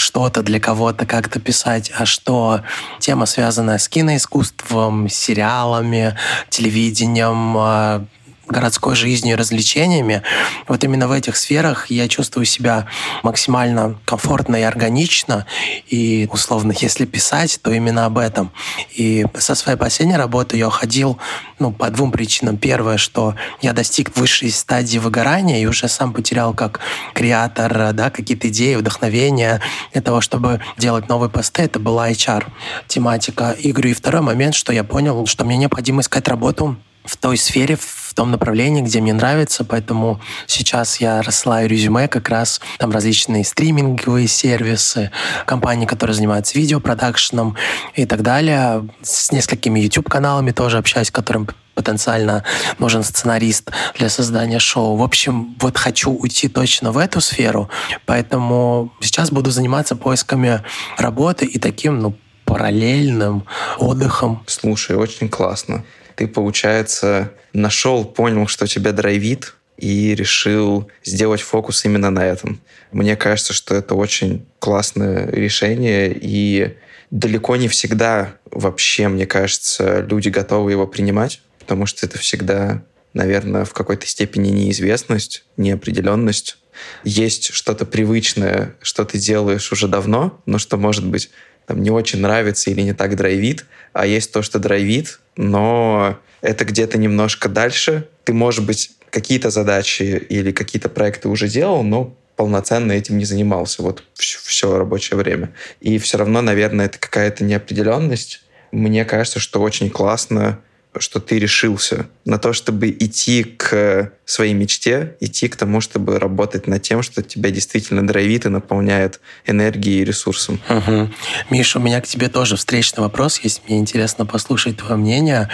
что-то 0.00 0.42
для 0.42 0.59
кого-то 0.59 1.07
как-то 1.07 1.38
писать, 1.38 1.92
а 1.97 2.07
что 2.07 2.62
тема, 2.99 3.26
связанная 3.26 3.78
с 3.78 3.88
киноискусством, 3.88 5.09
сериалами, 5.09 6.16
телевидением, 6.49 7.57
а, 7.57 8.04
городской 8.50 8.95
жизнью 8.95 9.35
и 9.35 9.37
развлечениями, 9.37 10.23
вот 10.69 10.85
именно 10.85 11.09
в 11.09 11.12
этих 11.12 11.37
сферах 11.37 11.90
я 11.90 12.09
чувствую 12.09 12.45
себя 12.45 12.87
максимально 13.23 13.99
комфортно 14.04 14.57
и 14.57 14.62
органично. 14.62 15.47
И, 15.88 16.28
условно, 16.33 16.73
если 16.76 17.04
писать, 17.04 17.61
то 17.62 17.73
именно 17.73 18.07
об 18.07 18.19
этом. 18.19 18.52
И 18.95 19.26
со 19.38 19.54
своей 19.54 19.78
последней 19.78 20.16
работы 20.16 20.57
я 20.57 20.69
уходил 20.69 21.19
ну, 21.59 21.73
по 21.73 21.90
двум 21.90 22.11
причинам. 22.11 22.57
Первое, 22.57 22.97
что 22.97 23.35
я 23.61 23.73
достиг 23.73 24.16
высшей 24.16 24.50
стадии 24.50 24.99
выгорания 24.99 25.62
и 25.62 25.66
уже 25.66 25.88
сам 25.88 26.12
потерял 26.12 26.54
как 26.54 26.80
креатор 27.14 27.92
да, 27.92 28.11
какие-то 28.11 28.49
идеи, 28.49 28.75
вдохновения 28.75 29.61
для 29.92 30.02
того, 30.02 30.21
чтобы 30.21 30.61
делать 30.78 31.09
новые 31.09 31.30
посты. 31.30 31.62
Это 31.62 31.78
была 31.78 32.11
HR-тематика. 32.11 33.52
И, 33.52 33.73
говорю, 33.73 33.90
и 33.90 33.95
второй 33.95 34.23
момент, 34.23 34.54
что 34.54 34.73
я 34.73 34.85
понял, 34.85 35.26
что 35.26 35.45
мне 35.45 35.57
необходимо 35.57 36.00
искать 36.00 36.28
работу 36.28 36.76
в 37.04 37.16
той 37.16 37.37
сфере, 37.37 37.76
в 37.76 38.12
том 38.14 38.30
направлении, 38.30 38.83
где 38.83 39.00
мне 39.00 39.12
нравится, 39.12 39.64
поэтому 39.64 40.21
сейчас 40.47 41.00
я 41.00 41.23
рассылаю 41.23 41.69
резюме 41.69 42.09
как 42.09 42.28
раз 42.28 42.61
там 42.78 42.90
различные 42.90 43.45
стриминговые 43.45 44.28
сервисы, 44.28 45.11
компании, 45.47 45.87
которые 45.87 46.14
занимаются 46.14 46.59
видеопродакшеном 46.59 47.57
и 47.95 48.04
так 48.04 48.23
далее. 48.23 48.87
С 49.02 49.33
несколькими 49.33 49.80
YouTube-каналами 49.80 50.50
тоже 50.50 50.78
общаюсь, 50.78 51.11
которым 51.11 51.49
потенциально 51.75 52.45
нужен 52.78 53.02
сценарист 53.02 53.71
для 53.97 54.11
создания 54.11 54.59
шоу. 54.59 54.97
В 54.97 55.02
общем, 55.02 55.57
вот 55.61 55.78
хочу 55.78 56.12
уйти 56.12 56.49
точно 56.49 56.92
в 56.92 56.99
эту 56.99 57.21
сферу, 57.21 57.71
поэтому 58.04 58.92
сейчас 59.00 59.30
буду 59.30 59.50
заниматься 59.50 59.97
поисками 59.97 60.62
работы 60.99 61.47
и 61.47 61.59
таким, 61.59 62.00
ну, 62.00 62.14
параллельным 62.45 63.45
отдыхом. 63.78 64.42
Слушай, 64.47 64.97
очень 64.97 65.28
классно 65.28 65.85
ты, 66.21 66.29
получается, 66.29 67.33
нашел, 67.55 68.05
понял, 68.05 68.47
что 68.47 68.67
тебя 68.67 68.93
драйвит, 68.93 69.55
и 69.79 70.15
решил 70.15 70.91
сделать 71.03 71.41
фокус 71.41 71.83
именно 71.87 72.11
на 72.11 72.27
этом. 72.27 72.61
Мне 72.93 73.17
кажется, 73.17 73.55
что 73.55 73.75
это 73.75 73.95
очень 73.95 74.45
классное 74.59 75.31
решение, 75.31 76.15
и 76.15 76.77
далеко 77.11 77.57
не 77.57 77.69
всегда 77.69 78.35
вообще, 78.50 79.09
мне 79.09 79.25
кажется, 79.25 80.00
люди 80.00 80.29
готовы 80.29 80.73
его 80.73 80.87
принимать, 80.87 81.41
потому 81.59 81.87
что 81.87 82.05
это 82.05 82.19
всегда, 82.19 82.83
наверное, 83.15 83.65
в 83.65 83.73
какой-то 83.73 84.07
степени 84.07 84.50
неизвестность, 84.50 85.45
неопределенность. 85.57 86.59
Есть 87.03 87.55
что-то 87.55 87.87
привычное, 87.87 88.75
что 88.83 89.07
ты 89.07 89.17
делаешь 89.17 89.73
уже 89.73 89.89
давно, 89.89 90.39
но 90.45 90.59
что, 90.59 90.77
может 90.77 91.07
быть, 91.07 91.31
там, 91.71 91.83
не 91.85 91.91
очень 91.91 92.21
нравится 92.21 92.69
или 92.69 92.81
не 92.81 92.95
так 92.95 93.15
драйвит, 93.15 93.65
а 93.93 94.05
есть 94.05 94.33
то, 94.33 94.43
что 94.43 94.59
драйвит, 94.59 95.21
но 95.37 96.19
это 96.41 96.65
где-то 96.65 96.99
немножко 96.99 97.49
дальше. 97.49 98.09
Ты, 98.25 98.33
может 98.33 98.67
быть, 98.67 98.91
какие-то 99.09 99.50
задачи 99.50 100.03
или 100.03 100.50
какие-то 100.50 100.89
проекты 100.89 101.29
уже 101.29 101.47
делал, 101.47 101.85
но 101.85 102.17
полноценно 102.35 102.91
этим 102.91 103.19
не 103.19 103.25
занимался 103.25 103.85
вот 103.85 104.03
все 104.15 104.79
рабочее 104.79 105.17
время. 105.17 105.55
И 105.81 105.99
все 105.99 106.19
равно, 106.19 106.43
наверное, 106.43 106.87
это 106.87 106.99
какая-то 106.99 107.45
неопределенность. 107.45 108.43
Мне 108.73 109.05
кажется, 109.05 109.39
что 109.39 109.62
очень 109.62 109.91
классно 109.91 110.59
что 110.99 111.20
ты 111.20 111.38
решился 111.38 112.09
на 112.25 112.38
то, 112.38 112.52
чтобы 112.52 112.90
идти 112.90 113.44
к 113.44 114.12
своей 114.25 114.54
мечте, 114.54 115.16
идти 115.20 115.49
к 115.49 115.56
тому, 115.56 115.80
чтобы 115.80 116.18
работать 116.18 116.66
над 116.66 116.82
тем, 116.82 117.02
что 117.02 117.23
тебя 117.23 117.50
действительно 117.50 118.06
драйвит 118.06 118.47
и 118.47 118.49
наполняет 118.49 119.20
энергией 119.47 120.02
и 120.02 120.04
ресурсом. 120.04 120.61
Угу. 120.68 121.11
Миша, 121.50 121.78
у 121.78 121.82
меня 121.82 122.00
к 122.00 122.06
тебе 122.06 122.28
тоже 122.28 122.56
встречный 122.56 123.02
вопрос 123.02 123.40
есть. 123.40 123.62
Мне 123.68 123.78
интересно 123.78 124.26
послушать 124.26 124.78
твое 124.78 124.97
мнение. 124.97 125.49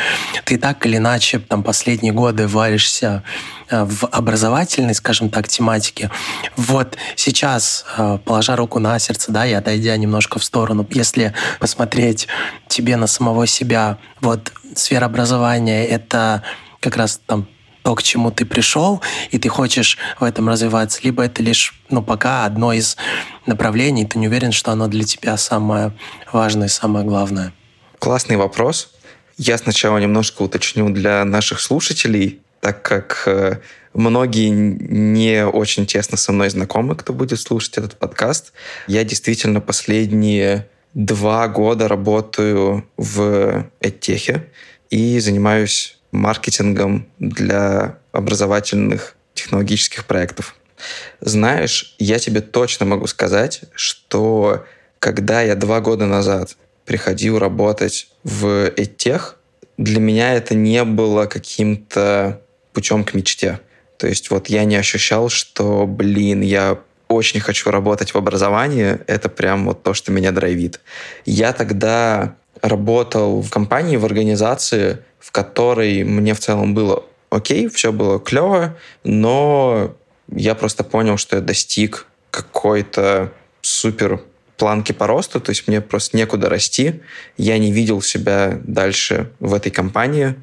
Ты 0.44 0.58
так 0.58 0.84
или 0.86 0.96
иначе 0.96 1.38
там 1.38 1.62
последние 1.62 2.12
годы 2.12 2.46
варишься 2.48 3.22
э, 3.26 3.55
в 3.70 4.06
образовательной, 4.06 4.94
скажем 4.94 5.30
так, 5.30 5.48
тематике. 5.48 6.10
Вот 6.56 6.96
сейчас, 7.16 7.84
э, 7.96 8.18
положа 8.24 8.56
руку 8.56 8.78
на 8.78 8.98
сердце, 8.98 9.32
да, 9.32 9.46
и 9.46 9.52
отойдя 9.52 9.96
немножко 9.96 10.38
в 10.38 10.44
сторону, 10.44 10.86
если 10.90 11.34
посмотреть 11.58 12.28
тебе 12.68 12.96
на 12.96 13.06
самого 13.06 13.46
себя, 13.46 13.98
вот 14.20 14.52
сфера 14.74 15.06
образования— 15.06 15.86
это 15.86 16.42
как 16.80 16.96
раз 16.96 17.20
там 17.26 17.48
то, 17.82 17.94
к 17.94 18.02
чему 18.02 18.32
ты 18.32 18.44
пришел, 18.44 19.00
и 19.30 19.38
ты 19.38 19.48
хочешь 19.48 19.96
в 20.18 20.24
этом 20.24 20.48
развиваться, 20.48 20.98
либо 21.04 21.22
это 21.22 21.40
лишь, 21.40 21.80
ну, 21.88 22.02
пока 22.02 22.44
одно 22.44 22.72
из 22.72 22.96
направлений, 23.46 24.04
ты 24.04 24.18
не 24.18 24.26
уверен, 24.26 24.50
что 24.50 24.72
оно 24.72 24.88
для 24.88 25.04
тебя 25.04 25.36
самое 25.36 25.92
важное, 26.32 26.66
самое 26.66 27.04
главное? 27.04 27.52
Классный 28.00 28.36
вопрос. 28.36 28.90
Я 29.36 29.56
сначала 29.56 29.98
немножко 29.98 30.42
уточню 30.42 30.90
для 30.90 31.24
наших 31.24 31.60
слушателей, 31.60 32.40
так 32.66 32.82
как 32.82 33.22
э, 33.26 33.58
многие 33.94 34.48
не 34.48 35.46
очень 35.46 35.86
тесно 35.86 36.16
со 36.16 36.32
мной 36.32 36.50
знакомы, 36.50 36.96
кто 36.96 37.12
будет 37.12 37.38
слушать 37.38 37.78
этот 37.78 37.94
подкаст. 37.94 38.52
Я 38.88 39.04
действительно 39.04 39.60
последние 39.60 40.68
два 40.92 41.46
года 41.46 41.86
работаю 41.86 42.84
в 42.96 43.70
Эдтехе 43.78 44.48
и 44.90 45.20
занимаюсь 45.20 45.96
маркетингом 46.10 47.06
для 47.20 47.98
образовательных 48.10 49.14
технологических 49.34 50.04
проектов. 50.04 50.56
Знаешь, 51.20 51.94
я 52.00 52.18
тебе 52.18 52.40
точно 52.40 52.84
могу 52.84 53.06
сказать, 53.06 53.60
что 53.76 54.66
когда 54.98 55.40
я 55.40 55.54
два 55.54 55.80
года 55.80 56.06
назад 56.06 56.56
приходил 56.84 57.38
работать 57.38 58.08
в 58.24 58.72
Эдтех, 58.76 59.36
для 59.78 60.00
меня 60.00 60.34
это 60.34 60.56
не 60.56 60.82
было 60.82 61.26
каким-то 61.26 62.42
путем 62.76 63.04
к 63.04 63.14
мечте. 63.14 63.60
То 63.96 64.06
есть 64.06 64.28
вот 64.30 64.50
я 64.50 64.64
не 64.64 64.76
ощущал, 64.76 65.30
что, 65.30 65.86
блин, 65.86 66.42
я 66.42 66.78
очень 67.08 67.40
хочу 67.40 67.70
работать 67.70 68.12
в 68.12 68.18
образовании, 68.18 68.98
это 69.06 69.30
прям 69.30 69.64
вот 69.64 69.82
то, 69.82 69.94
что 69.94 70.12
меня 70.12 70.30
драйвит. 70.30 70.80
Я 71.24 71.54
тогда 71.54 72.34
работал 72.60 73.40
в 73.40 73.48
компании, 73.48 73.96
в 73.96 74.04
организации, 74.04 74.98
в 75.18 75.32
которой 75.32 76.04
мне 76.04 76.34
в 76.34 76.38
целом 76.38 76.74
было 76.74 77.02
окей, 77.30 77.70
все 77.70 77.92
было 77.92 78.20
клево, 78.20 78.76
но 79.04 79.96
я 80.30 80.54
просто 80.54 80.84
понял, 80.84 81.16
что 81.16 81.36
я 81.36 81.42
достиг 81.42 82.06
какой-то 82.30 83.32
супер 83.62 84.20
планки 84.58 84.92
по 84.92 85.06
росту, 85.06 85.40
то 85.40 85.48
есть 85.48 85.66
мне 85.66 85.80
просто 85.80 86.18
некуда 86.18 86.50
расти. 86.50 87.00
Я 87.38 87.56
не 87.56 87.72
видел 87.72 88.02
себя 88.02 88.58
дальше 88.62 89.30
в 89.40 89.54
этой 89.54 89.72
компании. 89.72 90.34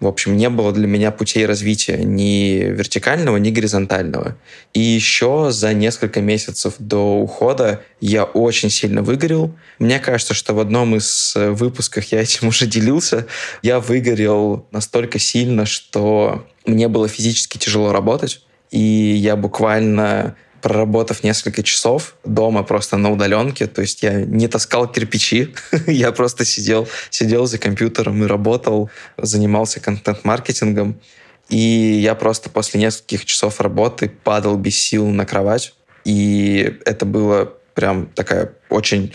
В 0.00 0.06
общем, 0.06 0.36
не 0.38 0.48
было 0.48 0.72
для 0.72 0.86
меня 0.86 1.10
путей 1.10 1.44
развития 1.44 1.98
ни 1.98 2.54
вертикального, 2.64 3.36
ни 3.36 3.50
горизонтального. 3.50 4.34
И 4.72 4.80
еще 4.80 5.48
за 5.50 5.74
несколько 5.74 6.22
месяцев 6.22 6.74
до 6.78 7.18
ухода 7.18 7.82
я 8.00 8.24
очень 8.24 8.70
сильно 8.70 9.02
выгорел. 9.02 9.54
Мне 9.78 9.98
кажется, 9.98 10.32
что 10.32 10.54
в 10.54 10.60
одном 10.60 10.96
из 10.96 11.34
э, 11.36 11.50
выпусков 11.50 12.04
я 12.04 12.22
этим 12.22 12.48
уже 12.48 12.66
делился. 12.66 13.26
Я 13.62 13.78
выгорел 13.78 14.66
настолько 14.70 15.18
сильно, 15.18 15.66
что 15.66 16.46
мне 16.64 16.88
было 16.88 17.06
физически 17.06 17.58
тяжело 17.58 17.92
работать. 17.92 18.42
И 18.70 18.78
я 18.78 19.36
буквально 19.36 20.34
проработав 20.60 21.22
несколько 21.22 21.62
часов 21.62 22.14
дома 22.24 22.62
просто 22.62 22.96
на 22.96 23.10
удаленке, 23.10 23.66
то 23.66 23.80
есть 23.80 24.02
я 24.02 24.20
не 24.20 24.48
таскал 24.48 24.86
кирпичи, 24.86 25.54
я 25.86 26.12
просто 26.12 26.44
сидел, 26.44 26.88
сидел 27.10 27.46
за 27.46 27.58
компьютером 27.58 28.22
и 28.24 28.26
работал, 28.26 28.90
занимался 29.16 29.80
контент-маркетингом, 29.80 31.00
и 31.48 31.56
я 31.56 32.14
просто 32.14 32.50
после 32.50 32.80
нескольких 32.80 33.24
часов 33.24 33.60
работы 33.60 34.08
падал 34.08 34.56
без 34.56 34.76
сил 34.76 35.06
на 35.08 35.26
кровать, 35.26 35.74
и 36.04 36.78
это 36.84 37.04
было 37.04 37.52
прям 37.74 38.06
такая 38.06 38.52
очень, 38.68 39.12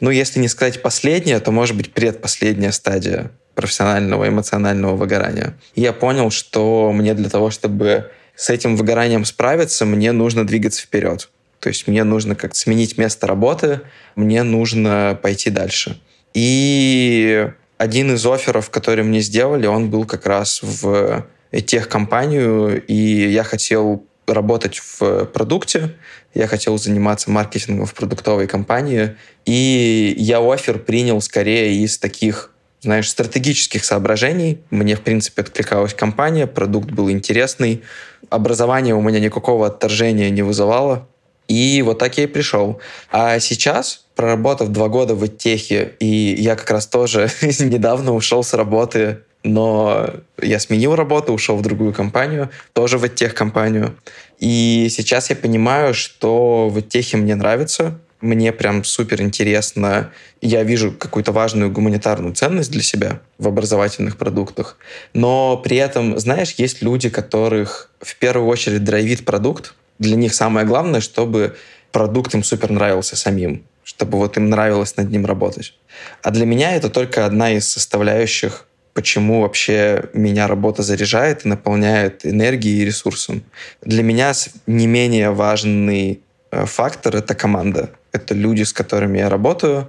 ну, 0.00 0.10
если 0.10 0.40
не 0.40 0.48
сказать 0.48 0.82
последняя, 0.82 1.40
то, 1.40 1.50
может 1.50 1.76
быть, 1.76 1.92
предпоследняя 1.92 2.72
стадия 2.72 3.30
профессионального 3.54 4.28
эмоционального 4.28 4.94
выгорания. 4.94 5.54
И 5.74 5.80
я 5.80 5.92
понял, 5.92 6.30
что 6.30 6.92
мне 6.92 7.14
для 7.14 7.28
того, 7.28 7.50
чтобы 7.50 8.10
с 8.38 8.50
этим 8.50 8.76
выгоранием 8.76 9.24
справиться, 9.24 9.84
мне 9.84 10.12
нужно 10.12 10.46
двигаться 10.46 10.82
вперед. 10.82 11.28
То 11.58 11.70
есть 11.70 11.88
мне 11.88 12.04
нужно 12.04 12.36
как-то 12.36 12.56
сменить 12.56 12.96
место 12.96 13.26
работы, 13.26 13.80
мне 14.14 14.44
нужно 14.44 15.18
пойти 15.20 15.50
дальше. 15.50 16.00
И 16.34 17.50
один 17.78 18.14
из 18.14 18.24
офферов, 18.24 18.70
который 18.70 19.02
мне 19.02 19.20
сделали, 19.20 19.66
он 19.66 19.90
был 19.90 20.04
как 20.04 20.24
раз 20.24 20.60
в 20.62 21.26
тех 21.66 21.88
компанию, 21.88 22.80
и 22.86 22.94
я 22.94 23.42
хотел 23.42 24.06
работать 24.28 24.78
в 24.78 25.24
продукте, 25.24 25.96
я 26.32 26.46
хотел 26.46 26.78
заниматься 26.78 27.32
маркетингом 27.32 27.86
в 27.86 27.94
продуктовой 27.94 28.46
компании, 28.46 29.16
и 29.46 30.14
я 30.16 30.38
офер 30.38 30.78
принял 30.78 31.20
скорее 31.20 31.74
из 31.74 31.98
таких 31.98 32.52
знаешь, 32.80 33.08
стратегических 33.08 33.84
соображений. 33.84 34.58
Мне, 34.70 34.96
в 34.96 35.00
принципе, 35.00 35.42
откликалась 35.42 35.94
компания, 35.94 36.46
продукт 36.46 36.90
был 36.90 37.10
интересный, 37.10 37.82
образование 38.30 38.94
у 38.94 39.02
меня 39.02 39.20
никакого 39.20 39.66
отторжения 39.66 40.30
не 40.30 40.42
вызывало. 40.42 41.08
И 41.48 41.82
вот 41.82 41.98
так 41.98 42.18
я 42.18 42.24
и 42.24 42.26
пришел. 42.26 42.78
А 43.10 43.38
сейчас, 43.40 44.04
проработав 44.14 44.68
два 44.68 44.88
года 44.88 45.14
в 45.14 45.26
техе, 45.28 45.94
и 45.98 46.36
я 46.38 46.56
как 46.56 46.70
раз 46.70 46.86
тоже 46.86 47.30
недавно 47.40 48.14
ушел 48.14 48.44
с 48.44 48.52
работы, 48.52 49.20
но 49.44 50.10
я 50.40 50.58
сменил 50.58 50.94
работу, 50.94 51.32
ушел 51.32 51.56
в 51.56 51.62
другую 51.62 51.94
компанию, 51.94 52.50
тоже 52.74 52.98
в 52.98 53.08
тех 53.08 53.34
компанию. 53.34 53.96
И 54.38 54.88
сейчас 54.90 55.30
я 55.30 55.36
понимаю, 55.36 55.94
что 55.94 56.68
в 56.68 56.82
техе 56.82 57.16
мне 57.16 57.34
нравится, 57.34 57.98
мне 58.20 58.52
прям 58.52 58.84
супер 58.84 59.22
интересно. 59.22 60.10
Я 60.40 60.64
вижу 60.64 60.92
какую-то 60.92 61.32
важную 61.32 61.70
гуманитарную 61.70 62.34
ценность 62.34 62.70
для 62.70 62.82
себя 62.82 63.20
в 63.38 63.46
образовательных 63.46 64.16
продуктах. 64.16 64.76
Но 65.14 65.56
при 65.56 65.76
этом, 65.76 66.18
знаешь, 66.18 66.54
есть 66.58 66.82
люди, 66.82 67.10
которых 67.10 67.90
в 68.00 68.16
первую 68.16 68.48
очередь 68.48 68.84
драйвит 68.84 69.24
продукт. 69.24 69.74
Для 69.98 70.16
них 70.16 70.34
самое 70.34 70.66
главное, 70.66 71.00
чтобы 71.00 71.56
продукт 71.92 72.34
им 72.34 72.42
супер 72.42 72.70
нравился 72.70 73.16
самим, 73.16 73.64
чтобы 73.84 74.18
вот 74.18 74.36
им 74.36 74.50
нравилось 74.50 74.96
над 74.96 75.10
ним 75.10 75.24
работать. 75.24 75.74
А 76.22 76.30
для 76.30 76.46
меня 76.46 76.74
это 76.74 76.90
только 76.90 77.24
одна 77.24 77.52
из 77.52 77.68
составляющих 77.68 78.64
почему 78.94 79.42
вообще 79.42 80.06
меня 80.12 80.48
работа 80.48 80.82
заряжает 80.82 81.44
и 81.44 81.48
наполняет 81.48 82.26
энергией 82.26 82.82
и 82.82 82.84
ресурсом. 82.84 83.44
Для 83.80 84.02
меня 84.02 84.32
не 84.66 84.88
менее 84.88 85.30
важный 85.30 86.20
э, 86.50 86.66
фактор— 86.66 87.14
это 87.18 87.36
команда 87.36 87.90
это 88.12 88.34
люди, 88.34 88.62
с 88.62 88.72
которыми 88.72 89.18
я 89.18 89.28
работаю, 89.28 89.88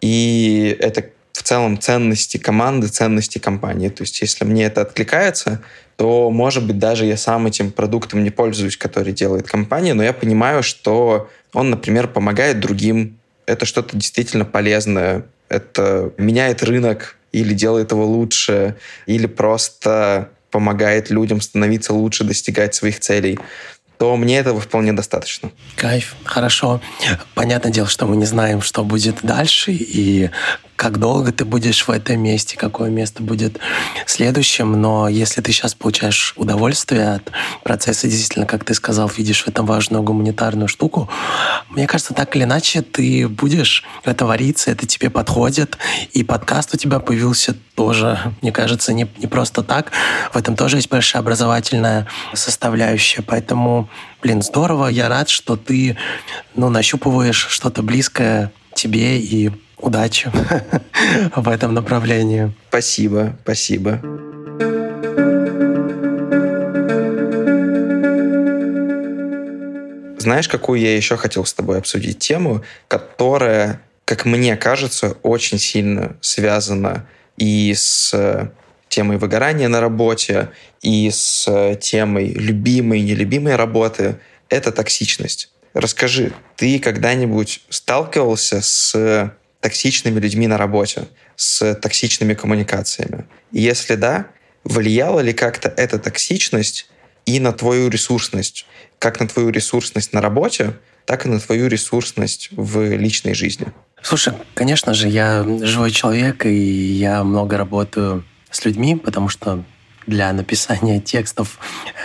и 0.00 0.76
это 0.80 1.04
в 1.32 1.42
целом 1.42 1.78
ценности 1.78 2.38
команды, 2.38 2.88
ценности 2.88 3.38
компании. 3.38 3.88
То 3.88 4.02
есть 4.02 4.20
если 4.20 4.44
мне 4.44 4.64
это 4.64 4.82
откликается, 4.82 5.62
то, 5.96 6.30
может 6.30 6.66
быть, 6.66 6.78
даже 6.78 7.06
я 7.06 7.16
сам 7.16 7.46
этим 7.46 7.70
продуктом 7.70 8.24
не 8.24 8.30
пользуюсь, 8.30 8.76
который 8.76 9.12
делает 9.12 9.46
компания, 9.48 9.94
но 9.94 10.02
я 10.02 10.12
понимаю, 10.12 10.62
что 10.62 11.28
он, 11.52 11.70
например, 11.70 12.08
помогает 12.08 12.60
другим. 12.60 13.18
Это 13.46 13.66
что-то 13.66 13.96
действительно 13.96 14.44
полезное. 14.44 15.24
Это 15.48 16.12
меняет 16.18 16.62
рынок 16.62 17.16
или 17.32 17.54
делает 17.54 17.92
его 17.92 18.04
лучше, 18.06 18.76
или 19.06 19.26
просто 19.26 20.30
помогает 20.50 21.10
людям 21.10 21.40
становиться 21.40 21.92
лучше, 21.92 22.24
достигать 22.24 22.74
своих 22.74 23.00
целей 23.00 23.38
то 23.98 24.16
мне 24.16 24.38
этого 24.38 24.60
вполне 24.60 24.92
достаточно. 24.92 25.50
Кайф, 25.76 26.16
хорошо. 26.24 26.80
Понятное 27.34 27.72
дело, 27.72 27.88
что 27.88 28.06
мы 28.06 28.16
не 28.16 28.26
знаем, 28.26 28.62
что 28.62 28.84
будет 28.84 29.18
дальше, 29.22 29.72
и 29.72 30.30
как 30.76 30.98
долго 30.98 31.32
ты 31.32 31.44
будешь 31.44 31.86
в 31.86 31.90
этом 31.90 32.20
месте, 32.20 32.56
какое 32.56 32.90
место 32.90 33.22
будет 33.22 33.58
следующим, 34.06 34.80
но 34.80 35.08
если 35.08 35.40
ты 35.40 35.50
сейчас 35.52 35.74
получаешь 35.74 36.34
удовольствие 36.36 37.14
от 37.14 37.32
процесса, 37.64 38.06
действительно, 38.06 38.46
как 38.46 38.64
ты 38.64 38.74
сказал, 38.74 39.10
видишь 39.16 39.44
в 39.44 39.48
этом 39.48 39.66
важную 39.66 40.02
гуманитарную 40.02 40.68
штуку, 40.68 41.08
мне 41.70 41.86
кажется, 41.86 42.14
так 42.14 42.36
или 42.36 42.44
иначе 42.44 42.82
ты 42.82 43.26
будешь 43.26 43.84
в 44.04 44.08
этом 44.08 44.28
вариться, 44.28 44.70
это 44.70 44.86
тебе 44.86 45.10
подходит, 45.10 45.78
и 46.12 46.22
подкаст 46.22 46.74
у 46.74 46.76
тебя 46.76 47.00
появился 47.00 47.56
тоже, 47.74 48.18
мне 48.42 48.52
кажется, 48.52 48.92
не, 48.92 49.08
не 49.18 49.26
просто 49.26 49.62
так, 49.62 49.92
в 50.32 50.36
этом 50.36 50.56
тоже 50.56 50.76
есть 50.76 50.90
большая 50.90 51.22
образовательная 51.22 52.06
составляющая, 52.34 53.22
поэтому, 53.22 53.88
блин, 54.22 54.42
здорово, 54.42 54.88
я 54.88 55.08
рад, 55.08 55.28
что 55.30 55.56
ты, 55.56 55.96
ну, 56.54 56.68
нащупываешь 56.68 57.46
что-то 57.48 57.82
близкое 57.82 58.52
тебе 58.74 59.18
и 59.18 59.50
удачи 59.78 60.30
в 61.36 61.48
этом 61.48 61.74
направлении. 61.74 62.52
Спасибо, 62.68 63.36
спасибо. 63.42 64.00
Знаешь, 70.18 70.48
какую 70.48 70.80
я 70.80 70.96
еще 70.96 71.16
хотел 71.16 71.44
с 71.44 71.54
тобой 71.54 71.78
обсудить 71.78 72.18
тему, 72.18 72.64
которая, 72.88 73.80
как 74.04 74.24
мне 74.24 74.56
кажется, 74.56 75.16
очень 75.22 75.58
сильно 75.58 76.16
связана 76.20 77.06
и 77.36 77.72
с 77.74 78.50
темой 78.88 79.18
выгорания 79.18 79.68
на 79.68 79.80
работе, 79.80 80.50
и 80.82 81.10
с 81.12 81.76
темой 81.80 82.32
любимой 82.32 83.00
и 83.00 83.02
нелюбимой 83.02 83.54
работы. 83.56 84.18
Это 84.48 84.72
токсичность. 84.72 85.50
Расскажи, 85.74 86.32
ты 86.56 86.78
когда-нибудь 86.78 87.62
сталкивался 87.68 88.62
с 88.62 89.32
токсичными 89.60 90.20
людьми 90.20 90.46
на 90.46 90.58
работе, 90.58 91.08
с 91.36 91.74
токсичными 91.74 92.34
коммуникациями? 92.34 93.26
Если 93.52 93.94
да, 93.94 94.26
влияла 94.64 95.20
ли 95.20 95.32
как-то 95.32 95.68
эта 95.68 95.98
токсичность 95.98 96.88
и 97.24 97.40
на 97.40 97.52
твою 97.52 97.88
ресурсность? 97.88 98.66
Как 98.98 99.20
на 99.20 99.28
твою 99.28 99.50
ресурсность 99.50 100.12
на 100.12 100.20
работе, 100.20 100.74
так 101.04 101.26
и 101.26 101.28
на 101.28 101.38
твою 101.40 101.68
ресурсность 101.68 102.48
в 102.52 102.96
личной 102.96 103.34
жизни? 103.34 103.66
Слушай, 104.02 104.34
конечно 104.54 104.94
же, 104.94 105.08
я 105.08 105.44
живой 105.62 105.90
человек, 105.90 106.46
и 106.46 106.52
я 106.52 107.24
много 107.24 107.56
работаю 107.56 108.24
с 108.50 108.64
людьми, 108.64 108.96
потому 108.96 109.28
что 109.28 109.64
для 110.06 110.32
написания 110.32 111.00
текстов 111.00 111.58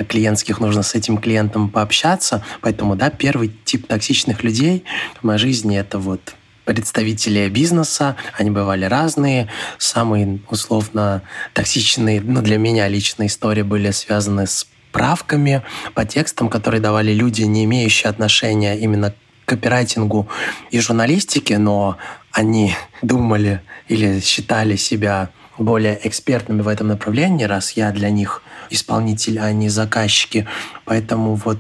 клиентских 0.08 0.60
нужно 0.60 0.84
с 0.84 0.96
этим 0.96 1.18
клиентом 1.18 1.70
пообщаться. 1.70 2.44
Поэтому, 2.62 2.96
да, 2.96 3.10
первый 3.10 3.52
тип 3.66 3.88
токсичных 3.88 4.44
людей 4.44 4.84
в 5.22 5.24
моей 5.24 5.40
жизни 5.40 5.78
это 5.78 6.00
вот 6.00 6.34
представители 6.66 7.50
бизнеса, 7.50 8.16
они 8.38 8.52
бывали 8.52 8.86
разные. 8.86 9.48
Самые 9.78 10.40
условно 10.50 11.22
токсичные, 11.54 12.22
ну, 12.22 12.42
для 12.42 12.58
меня 12.58 12.88
личные 12.88 13.28
истории 13.28 13.64
были 13.64 13.92
связаны 13.92 14.48
с 14.48 14.68
правками 14.92 15.64
по 15.94 16.06
текстам, 16.06 16.50
которые 16.50 16.82
давали 16.82 17.14
люди, 17.14 17.44
не 17.44 17.64
имеющие 17.66 18.10
отношения 18.10 18.78
именно 18.78 19.12
к 19.12 19.16
копирайтингу 19.46 20.30
и 20.70 20.80
журналистике, 20.80 21.58
но 21.58 21.98
они 22.32 22.76
думали 23.02 23.62
или 23.88 24.20
считали 24.20 24.76
себя 24.76 25.30
более 25.58 26.00
экспертными 26.08 26.62
в 26.62 26.68
этом 26.68 26.88
направлении, 26.88 27.44
раз 27.44 27.74
я 27.74 27.92
для 27.92 28.10
них 28.10 28.42
исполнитель, 28.70 29.40
а 29.40 29.52
не 29.52 29.70
заказчики. 29.70 30.48
Поэтому 30.86 31.36
вот 31.36 31.60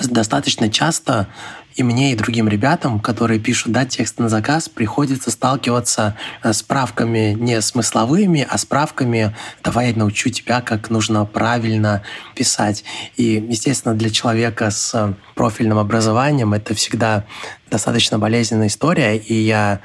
достаточно 0.00 0.70
часто 0.70 1.28
и 1.74 1.82
мне, 1.82 2.12
и 2.12 2.16
другим 2.16 2.48
ребятам, 2.48 3.00
которые 3.00 3.40
пишут 3.40 3.72
да, 3.72 3.84
текст 3.84 4.18
на 4.18 4.28
заказ, 4.28 4.68
приходится 4.68 5.30
сталкиваться 5.30 6.16
э, 6.42 6.52
с 6.52 6.62
правками 6.62 7.36
не 7.38 7.60
смысловыми, 7.60 8.46
а 8.48 8.58
с 8.58 8.64
правками 8.64 9.34
«давай 9.62 9.90
я 9.90 9.96
научу 9.96 10.30
тебя, 10.30 10.60
как 10.60 10.90
нужно 10.90 11.24
правильно 11.24 12.02
писать». 12.34 12.84
И, 13.16 13.44
естественно, 13.48 13.94
для 13.94 14.10
человека 14.10 14.70
с 14.70 15.14
профильным 15.34 15.78
образованием 15.78 16.52
это 16.54 16.74
всегда 16.74 17.24
достаточно 17.70 18.18
болезненная 18.18 18.66
история, 18.66 19.16
и 19.16 19.34
я 19.34 19.80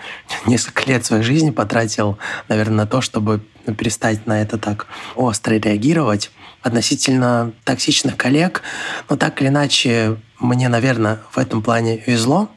несколько 0.45 0.85
лет 0.89 1.05
своей 1.05 1.23
жизни 1.23 1.51
потратил, 1.51 2.17
наверное, 2.49 2.77
на 2.77 2.87
то, 2.87 3.01
чтобы 3.01 3.41
перестать 3.77 4.27
на 4.27 4.41
это 4.41 4.57
так 4.57 4.87
остро 5.15 5.55
реагировать 5.55 6.31
относительно 6.67 7.53
токсичных 7.63 8.17
коллег. 8.17 8.61
Но 9.09 9.17
так 9.17 9.41
или 9.41 9.49
иначе, 9.49 10.17
мне, 10.39 10.69
наверное, 10.69 11.19
в 11.31 11.37
этом 11.37 11.61
плане 11.61 12.03
везло, 12.05 12.49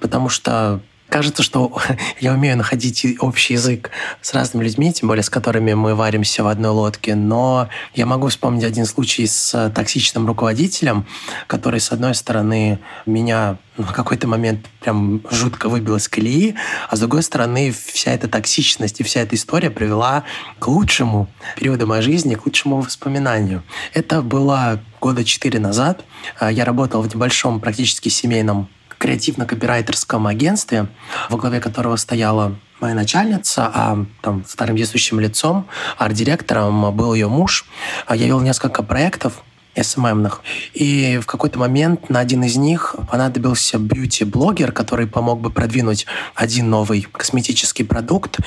потому 0.00 0.28
что 0.28 0.80
Кажется, 1.08 1.42
что 1.42 1.76
я 2.20 2.32
умею 2.32 2.56
находить 2.56 3.06
общий 3.20 3.54
язык 3.54 3.90
с 4.20 4.34
разными 4.34 4.64
людьми, 4.64 4.92
тем 4.92 5.08
более 5.08 5.22
с 5.22 5.30
которыми 5.30 5.74
мы 5.74 5.94
варимся 5.94 6.42
в 6.42 6.48
одной 6.48 6.72
лодке. 6.72 7.14
Но 7.14 7.68
я 7.94 8.06
могу 8.06 8.28
вспомнить 8.28 8.64
один 8.64 8.86
случай 8.86 9.26
с 9.26 9.70
токсичным 9.74 10.26
руководителем, 10.26 11.06
который, 11.46 11.80
с 11.80 11.92
одной 11.92 12.14
стороны, 12.14 12.80
меня 13.06 13.58
в 13.76 13.92
какой-то 13.92 14.26
момент 14.26 14.66
прям 14.80 15.20
жутко 15.30 15.68
выбил 15.68 15.96
из 15.96 16.08
колеи, 16.08 16.54
а 16.88 16.96
с 16.96 17.00
другой 17.00 17.22
стороны, 17.22 17.72
вся 17.72 18.12
эта 18.12 18.26
токсичность 18.26 19.00
и 19.00 19.04
вся 19.04 19.20
эта 19.20 19.36
история 19.36 19.70
привела 19.70 20.24
к 20.58 20.66
лучшему 20.68 21.28
периоду 21.56 21.86
моей 21.86 22.02
жизни, 22.02 22.34
к 22.34 22.46
лучшему 22.46 22.80
воспоминанию. 22.80 23.62
Это 23.92 24.22
было 24.22 24.80
года 25.00 25.24
четыре 25.24 25.60
назад. 25.60 26.04
Я 26.40 26.64
работал 26.64 27.02
в 27.02 27.14
небольшом, 27.14 27.60
практически 27.60 28.08
семейном 28.08 28.68
креативно-копирайтерском 28.98 30.26
агентстве, 30.26 30.86
во 31.30 31.36
главе 31.38 31.60
которого 31.60 31.96
стояла 31.96 32.56
моя 32.80 32.94
начальница, 32.94 33.70
а 33.72 34.04
там 34.22 34.44
старым 34.46 34.76
действующим 34.76 35.20
лицом, 35.20 35.66
арт-директором 35.98 36.94
был 36.94 37.14
ее 37.14 37.28
муж. 37.28 37.66
А 38.06 38.16
я 38.16 38.26
вел 38.26 38.40
несколько 38.40 38.82
проектов, 38.82 39.42
SMM-ных. 39.76 40.42
И 40.74 41.20
в 41.22 41.26
какой-то 41.26 41.58
момент 41.58 42.08
на 42.08 42.20
один 42.20 42.42
из 42.44 42.56
них 42.56 42.96
понадобился 43.10 43.78
бьюти-блогер, 43.78 44.72
который 44.72 45.06
помог 45.06 45.40
бы 45.40 45.50
продвинуть 45.50 46.06
один 46.34 46.70
новый 46.70 47.02
косметический 47.02 47.84
продукт. 47.84 48.38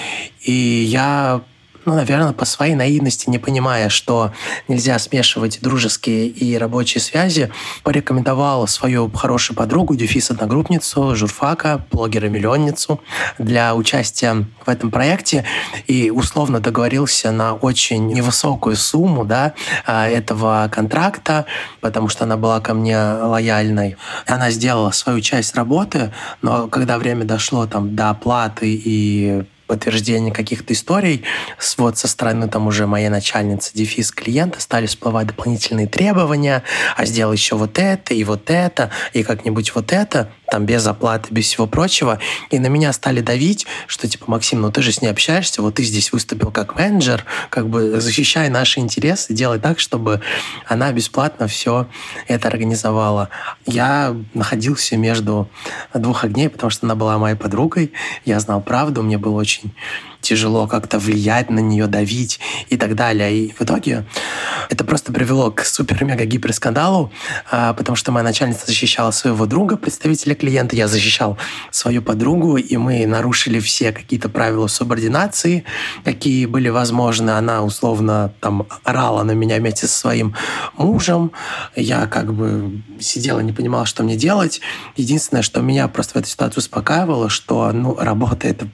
И 0.42 0.52
я 0.52 1.42
ну, 1.86 1.96
наверное, 1.96 2.34
по 2.34 2.46
своей 2.46 2.76
наивности, 2.76 3.30
не 3.30 3.40
понимая, 3.40 3.90
что 3.90 4.32
нельзя 4.68 5.00
смешивать 5.00 5.60
дружеские 5.62 6.28
и 6.28 6.58
рабочие 6.58 7.02
связи, 7.02 7.52
порекомендовал 7.84 8.68
свою 8.68 9.10
хорошую 9.10 9.58
подругу, 9.58 9.96
дефис-одногруппницу, 9.96 11.16
журфака, 11.16 11.86
блогера-миллионницу 11.92 13.02
для 13.38 13.76
участия 13.76 14.46
в 14.66 14.70
этом 14.70 14.92
проекте 14.92 15.46
и 15.88 16.12
условно 16.12 16.60
договорился 16.60 17.32
на 17.32 17.54
очень 17.54 18.08
невысокую 18.08 18.76
сумму 18.76 19.26
да, 19.26 19.54
а, 19.86 20.08
этого 20.08 20.70
контракта, 20.72 21.46
потому 21.82 22.10
что 22.10 22.26
она 22.26 22.38
была 22.38 22.60
ко 22.60 22.74
мне 22.74 22.98
лояльной. 22.98 23.98
Она 24.28 24.52
сделала 24.52 24.92
свою 24.92 25.22
часть 25.22 25.56
работы, 25.56 26.12
но 26.42 26.68
когда 26.68 26.98
время 26.98 27.26
дошло 27.26 27.66
там, 27.66 27.96
до 27.96 28.10
оплаты 28.10 28.74
и 28.74 29.46
подтверждение 29.70 30.34
каких-то 30.34 30.74
историй, 30.74 31.24
вот 31.78 31.98
со 31.98 32.08
стороны 32.08 32.50
там 32.50 32.66
уже 32.66 32.88
моей 32.88 33.10
начальницы, 33.10 33.72
дефис 33.76 34.12
клиента, 34.12 34.60
стали 34.60 34.88
всплывать 34.88 35.28
дополнительные 35.28 35.86
требования, 35.86 36.64
а 36.98 37.06
сделай 37.06 37.36
еще 37.36 37.56
вот 37.56 37.78
это 37.78 38.16
и 38.16 38.24
вот 38.24 38.50
это, 38.50 38.90
и 39.14 39.22
как-нибудь 39.22 39.76
вот 39.76 39.94
это 39.94 40.32
там 40.50 40.66
без 40.66 40.86
оплаты, 40.88 41.28
без 41.32 41.46
всего 41.46 41.68
прочего. 41.68 42.20
И 42.50 42.60
на 42.60 42.68
меня 42.68 42.94
стали 42.94 43.22
давить, 43.22 43.66
что 43.88 44.08
типа, 44.08 44.26
Максим, 44.28 44.62
ну 44.62 44.72
ты 44.72 44.82
же 44.82 44.92
с 44.92 45.02
ней 45.02 45.10
общаешься, 45.10 45.62
вот 45.62 45.76
ты 45.76 45.84
здесь 45.84 46.12
выступил 46.12 46.52
как 46.52 46.76
менеджер, 46.76 47.26
как 47.50 47.70
бы 47.70 48.00
защищай 48.00 48.50
наши 48.50 48.80
интересы, 48.80 49.34
делай 49.34 49.60
так, 49.60 49.80
чтобы 49.80 50.22
она 50.68 50.92
бесплатно 50.92 51.48
все 51.48 51.88
это 52.28 52.48
организовала. 52.48 53.30
Я 53.66 54.16
находился 54.34 54.98
между 54.98 55.50
двух 55.94 56.24
огней, 56.24 56.50
потому 56.50 56.70
что 56.70 56.86
она 56.86 56.96
была 56.96 57.18
моей 57.18 57.36
подругой, 57.36 57.94
я 58.26 58.40
знал 58.40 58.62
правду, 58.62 59.04
мне 59.04 59.18
было 59.18 59.36
очень 59.36 59.74
тяжело 60.22 60.68
как-то 60.68 61.00
влиять 61.00 61.50
на 61.50 61.60
нее, 61.60 61.88
давить 61.88 62.40
и 62.70 62.78
так 62.78 62.96
далее. 62.96 63.36
И 63.36 63.54
в 63.54 63.62
итоге 63.62 64.06
это 64.70 64.84
просто 64.84 65.12
привело 65.14 65.52
к 65.52 65.64
супер-мега-гипер 65.64 66.54
скандалу, 66.54 67.12
а, 67.50 67.74
потому 67.74 67.96
что 67.96 68.12
моя 68.12 68.24
начальница 68.24 68.66
защищала 68.66 69.12
своего 69.12 69.46
друга, 69.46 69.78
представителя 69.78 70.36
клиента, 70.36 70.76
я 70.76 70.88
защищал 70.88 71.38
свою 71.72 72.02
подругу, 72.02 72.58
и 72.58 72.78
мы 72.78 73.06
нарушили 73.06 73.60
все 73.60 73.92
какие-то 73.92 74.30
правила 74.30 74.68
субординации, 74.68 75.64
какие 76.04 76.46
были 76.46 76.70
возможны. 76.70 77.32
Она 77.32 77.64
условно 77.64 78.34
там 78.40 78.68
орала 78.84 79.24
на 79.24 79.32
меня 79.32 79.58
вместе 79.58 79.88
со 79.88 79.98
своим 79.98 80.36
мужем. 80.78 81.32
Я 81.76 82.08
как 82.08 82.34
бы 82.34 82.82
сидела, 83.00 83.40
не 83.40 83.54
понимала, 83.54 83.86
что 83.86 84.04
мне 84.04 84.16
делать. 84.16 84.62
Единственное, 84.96 85.42
что 85.42 85.62
меня 85.62 85.88
просто 85.88 86.14
в 86.14 86.16
этой 86.18 86.30
ситуации 86.30 86.60
успокаивало, 86.60 87.30
что 87.30 87.72
ну, 87.72 87.96
работа— 87.96 88.48
это 88.50 88.68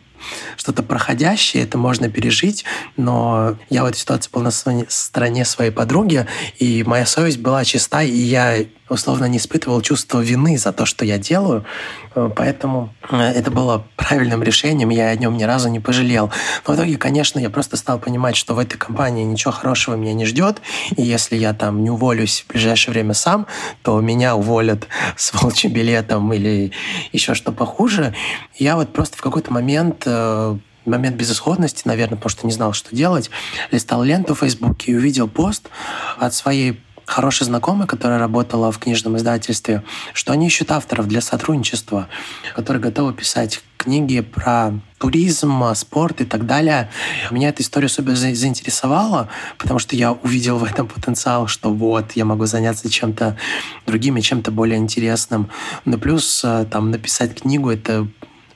что-то 0.58 0.84
проходящее, 0.84 1.64
это 1.64 1.78
можно 1.78 2.10
пережить, 2.10 2.66
но 2.98 3.58
я 3.70 3.84
в 3.84 3.86
этой 3.86 3.98
ситуации 3.98 4.30
был 4.32 4.42
на 4.42 4.52
стороне 4.52 5.46
своей 5.46 5.72
подруги, 5.72 6.26
и 6.58 6.84
моя 6.84 7.06
совесть 7.06 7.40
была 7.40 7.64
чиста, 7.64 8.02
и 8.02 8.12
я 8.12 8.66
условно 8.90 9.26
не 9.26 9.38
испытывал 9.38 9.82
чувство 9.82 10.20
вины 10.20 10.58
за 10.58 10.72
то, 10.72 10.86
что 10.86 11.06
я 11.06 11.18
делаю, 11.18 11.66
э, 12.14 12.30
поэтому 12.36 12.94
э, 13.10 13.18
это 13.18 13.52
было 13.52 13.86
правильным 13.96 14.44
решением, 14.44 14.90
я 14.90 15.10
о 15.10 15.16
нем 15.16 15.38
ни 15.38 15.44
разу 15.44 15.70
не 15.70 15.80
пожалел. 15.80 16.32
Но 16.68 16.74
в 16.74 16.78
итоге, 16.78 16.98
конечно, 16.98 17.40
я 17.40 17.50
просто 17.50 17.78
стал 17.78 18.00
понимать, 18.00 18.36
что 18.36 18.54
в 18.54 18.60
этой 18.60 18.78
компании 18.78 19.24
ничего 19.24 19.52
хорошего 19.52 19.96
меня 19.96 20.14
не 20.14 20.26
ждет, 20.26 20.62
и 20.96 21.02
если 21.02 21.36
я 21.36 21.54
там 21.54 21.84
не 21.84 21.90
уволюсь 21.90 22.46
в 22.48 22.52
ближайшее 22.52 22.94
время 22.94 23.14
сам, 23.14 23.48
то 23.82 24.00
меня 24.02 24.36
уволят 24.36 24.88
с 25.16 25.34
волчьим 25.34 25.72
билетом 25.72 26.32
или 26.34 26.72
еще 27.12 27.34
что 27.34 27.52
похуже. 27.52 28.14
Я 28.56 28.76
вот 28.76 28.94
просто 28.94 29.18
в 29.18 29.22
какой-то 29.22 29.52
момент 29.52 30.04
э, 30.06 30.58
момент 30.86 31.16
безысходности, 31.16 31.82
наверное, 31.86 32.18
потому 32.18 32.30
что 32.30 32.48
не 32.48 32.54
знал, 32.54 32.74
что 32.74 32.96
делать, 32.96 33.30
листал 33.72 34.04
ленту 34.04 34.36
в 34.36 34.40
Фейсбуке 34.40 34.92
и 34.92 34.96
увидел 34.96 35.28
пост 35.28 35.70
от 36.18 36.34
своей 36.34 36.80
хорошая 37.06 37.48
знакомая, 37.48 37.88
которая 37.88 38.20
работала 38.20 38.72
в 38.72 38.80
книжном 38.80 39.18
издательстве, 39.18 39.84
что 40.14 40.34
они 40.34 40.48
ищут 40.48 40.72
авторов 40.72 41.08
для 41.08 41.22
сотрудничества, 41.22 42.08
которые 42.56 42.82
готовы 42.82 43.14
писать 43.14 43.62
книги 43.78 44.22
про 44.22 44.74
туризм, 44.98 45.64
спорт 45.76 46.22
и 46.22 46.26
так 46.26 46.48
далее. 46.48 46.90
Меня 47.30 47.50
эта 47.50 47.62
история 47.62 47.86
особенно 47.86 48.16
заинтересовала, 48.16 49.30
потому 49.60 49.80
что 49.80 49.96
я 49.96 50.14
увидел 50.14 50.58
в 50.58 50.64
этом 50.64 50.88
потенциал, 50.88 51.48
что 51.48 51.72
вот, 51.72 52.14
я 52.14 52.26
могу 52.26 52.46
заняться 52.48 52.90
чем-то 52.90 53.38
другим 53.86 54.18
и 54.18 54.22
чем-то 54.22 54.52
более 54.52 54.80
интересным. 54.80 55.50
Но 55.86 56.00
плюс 56.00 56.42
э, 56.44 56.66
там 56.72 56.90
написать 56.90 57.42
книгу— 57.42 57.70
это 57.72 58.08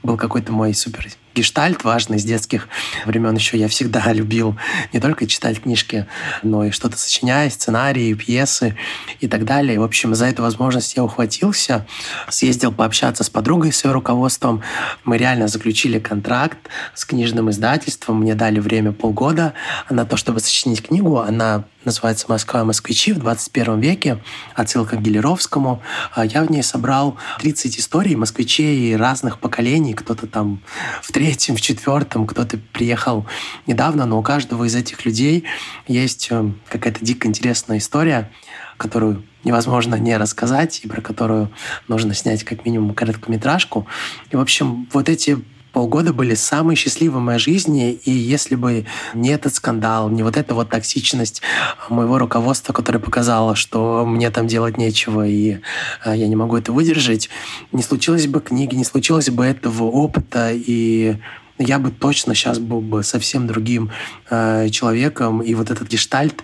был 0.01 0.17
какой-то 0.17 0.51
мой 0.51 0.73
супер 0.73 1.07
гештальт 1.35 1.83
важный 1.83 2.19
с 2.19 2.23
детских 2.23 2.67
времен 3.05 3.35
еще. 3.35 3.57
Я 3.57 3.67
всегда 3.67 4.11
любил 4.13 4.57
не 4.93 4.99
только 4.99 5.27
читать 5.27 5.61
книжки, 5.61 6.07
но 6.43 6.65
и 6.65 6.71
что-то 6.71 6.97
сочинять, 6.97 7.53
сценарии, 7.53 8.13
пьесы 8.13 8.75
и 9.19 9.27
так 9.27 9.45
далее. 9.45 9.79
В 9.79 9.83
общем, 9.83 10.15
за 10.15 10.25
эту 10.25 10.41
возможность 10.41 10.95
я 10.95 11.03
ухватился, 11.03 11.85
съездил 12.29 12.71
пообщаться 12.71 13.23
с 13.23 13.29
подругой, 13.29 13.71
с 13.71 13.83
ее 13.83 13.91
руководством. 13.91 14.61
Мы 15.03 15.17
реально 15.17 15.47
заключили 15.47 15.99
контракт 15.99 16.57
с 16.93 17.05
книжным 17.05 17.49
издательством. 17.49 18.21
Мне 18.21 18.35
дали 18.35 18.59
время 18.59 18.91
полгода 18.91 19.53
на 19.89 20.05
то, 20.05 20.17
чтобы 20.17 20.39
сочинить 20.39 20.85
книгу. 20.85 21.19
Она 21.19 21.65
называется 21.85 22.25
«Москва 22.29 22.63
москвичи 22.63 23.13
в 23.13 23.19
21 23.19 23.79
веке», 23.79 24.21
отсылка 24.55 24.97
к 24.97 25.01
Гелеровскому. 25.01 25.81
А 26.13 26.25
я 26.25 26.43
в 26.43 26.51
ней 26.51 26.63
собрал 26.63 27.17
30 27.39 27.79
историй 27.79 28.15
москвичей 28.15 28.95
разных 28.95 29.39
поколений. 29.39 29.93
Кто-то 29.93 30.27
там 30.27 30.61
в 31.01 31.11
третьем, 31.11 31.55
в 31.55 31.61
четвертом, 31.61 32.27
кто-то 32.27 32.57
приехал 32.57 33.25
недавно, 33.67 34.05
но 34.05 34.19
у 34.19 34.23
каждого 34.23 34.65
из 34.65 34.75
этих 34.75 35.05
людей 35.05 35.45
есть 35.87 36.27
э, 36.31 36.51
какая-то 36.69 37.03
дико 37.03 37.27
интересная 37.27 37.77
история, 37.77 38.31
которую 38.77 39.23
невозможно 39.43 39.95
не 39.95 40.17
рассказать 40.17 40.81
и 40.83 40.87
про 40.87 41.01
которую 41.01 41.51
нужно 41.87 42.13
снять 42.13 42.43
как 42.43 42.65
минимум 42.65 42.93
короткометражку. 42.93 43.87
И, 44.31 44.35
в 44.35 44.41
общем, 44.41 44.87
вот 44.91 45.09
эти 45.09 45.37
полгода 45.71 46.13
были 46.13 46.33
самые 46.35 46.75
счастливые 46.75 47.19
в 47.19 47.23
моей 47.23 47.39
жизни, 47.39 47.91
и 47.91 48.11
если 48.11 48.55
бы 48.55 48.85
не 49.13 49.29
этот 49.29 49.53
скандал, 49.53 50.09
не 50.09 50.23
вот 50.23 50.37
эта 50.37 50.55
вот 50.55 50.69
токсичность 50.69 51.41
моего 51.89 52.17
руководства, 52.17 52.73
которое 52.73 52.99
показало, 52.99 53.55
что 53.55 54.05
мне 54.05 54.29
там 54.31 54.47
делать 54.47 54.77
нечего, 54.77 55.27
и 55.27 55.59
э, 56.05 56.15
я 56.15 56.27
не 56.27 56.35
могу 56.35 56.57
это 56.57 56.71
выдержать, 56.71 57.29
не 57.71 57.83
случилось 57.83 58.27
бы 58.27 58.41
книги, 58.41 58.75
не 58.75 58.85
случилось 58.85 59.29
бы 59.29 59.45
этого 59.45 59.83
опыта, 59.83 60.51
и 60.51 61.17
я 61.57 61.77
бы 61.77 61.91
точно 61.91 62.35
сейчас 62.35 62.59
был 62.59 62.81
бы 62.81 63.03
совсем 63.03 63.45
другим 63.47 63.91
э, 64.29 64.69
человеком, 64.69 65.41
и 65.41 65.53
вот 65.53 65.69
этот 65.69 65.87
гештальт 65.89 66.43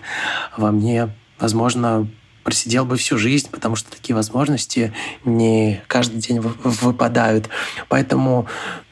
во 0.56 0.70
мне, 0.70 1.08
возможно, 1.38 2.08
просидел 2.46 2.84
бы 2.84 2.96
всю 2.96 3.18
жизнь, 3.18 3.48
потому 3.50 3.74
что 3.74 3.90
такие 3.90 4.14
возможности 4.14 4.92
не 5.24 5.82
каждый 5.88 6.20
день 6.20 6.38
выпадают. 6.38 7.48
Поэтому 7.88 8.46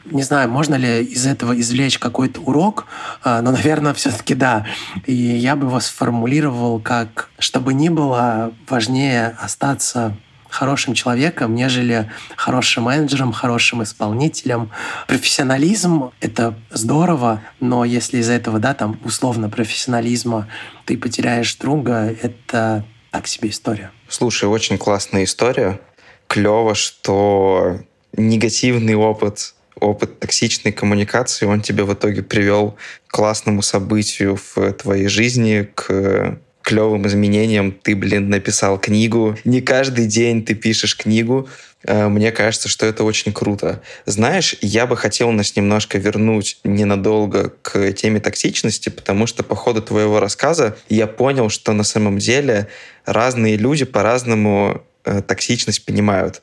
не 0.05 0.23
знаю, 0.23 0.49
можно 0.49 0.75
ли 0.75 1.03
из 1.03 1.27
этого 1.27 1.59
извлечь 1.59 1.99
какой-то 1.99 2.41
урок, 2.41 2.87
а, 3.23 3.41
но, 3.43 3.51
наверное, 3.51 3.95
все-таки 3.95 4.35
да. 4.35 4.67
И 5.07 5.15
я 5.15 5.57
бы 5.57 5.67
его 5.67 5.81
сформулировал 5.81 6.81
как, 6.81 7.31
чтобы 7.39 7.75
ни 7.75 7.89
было, 7.89 8.53
важнее 8.69 9.37
остаться 9.41 10.17
хорошим 10.55 10.95
человеком, 10.95 11.55
нежели 11.55 12.11
хорошим 12.37 12.85
менеджером, 12.85 13.33
хорошим 13.33 13.83
исполнителем. 13.83 14.71
Профессионализм— 15.09 16.13
это 16.21 16.55
здорово, 16.71 17.43
но 17.59 17.85
если 17.85 18.19
из-за 18.19 18.35
этого, 18.35 18.61
да, 18.61 18.73
там, 18.73 19.01
условно, 19.05 19.51
профессионализма 19.51 20.49
ты 20.85 20.97
потеряешь 20.97 21.57
друга, 21.57 22.15
это 22.23 22.85
так 23.11 23.27
себе 23.27 23.51
история. 23.51 23.91
Слушай, 24.09 24.49
очень 24.49 24.79
классная 24.79 25.25
история. 25.25 25.81
Клево, 26.29 26.77
что 26.77 27.81
негативный 28.17 28.95
опыт 28.95 29.55
опыт 29.85 30.19
токсичной 30.19 30.73
коммуникации, 30.73 31.47
он 31.47 31.61
тебя 31.61 31.85
в 31.85 31.95
итоге 31.95 32.23
привел 32.23 32.77
к 33.07 33.13
классному 33.13 33.63
событию 33.63 34.37
в 34.37 34.73
твоей 34.73 35.09
жизни, 35.09 35.69
к 35.75 36.39
клевым 36.65 37.07
изменениям. 37.07 37.73
Ты, 37.73 37.95
блин, 37.95 38.31
написал 38.31 38.79
книгу. 38.79 39.37
Не 39.45 39.61
каждый 39.61 40.07
день 40.07 40.45
ты 40.45 40.55
пишешь 40.55 40.97
книгу. 40.97 41.49
Э, 41.85 42.09
мне 42.09 42.33
кажется, 42.33 42.69
что 42.69 42.87
это 42.87 43.05
очень 43.05 43.33
круто. 43.33 43.83
Знаешь, 44.07 44.57
я 44.63 44.87
бы 44.87 44.97
хотел 44.97 45.31
нас 45.31 45.55
немножко 45.57 45.99
вернуть 45.99 46.59
ненадолго 46.65 47.53
к 47.63 47.93
теме 47.93 48.19
токсичности, 48.19 48.89
потому 48.89 49.27
что 49.27 49.45
по 49.45 49.55
ходу 49.55 49.83
твоего 49.83 50.21
рассказа 50.21 50.77
я 50.89 51.07
понял, 51.07 51.51
что 51.51 51.73
на 51.73 51.85
самом 51.85 52.19
деле 52.19 52.69
разные 53.05 53.57
люди 53.57 53.85
по-разному 53.85 54.83
э, 55.05 55.21
токсичность 55.21 55.85
понимают. 55.85 56.43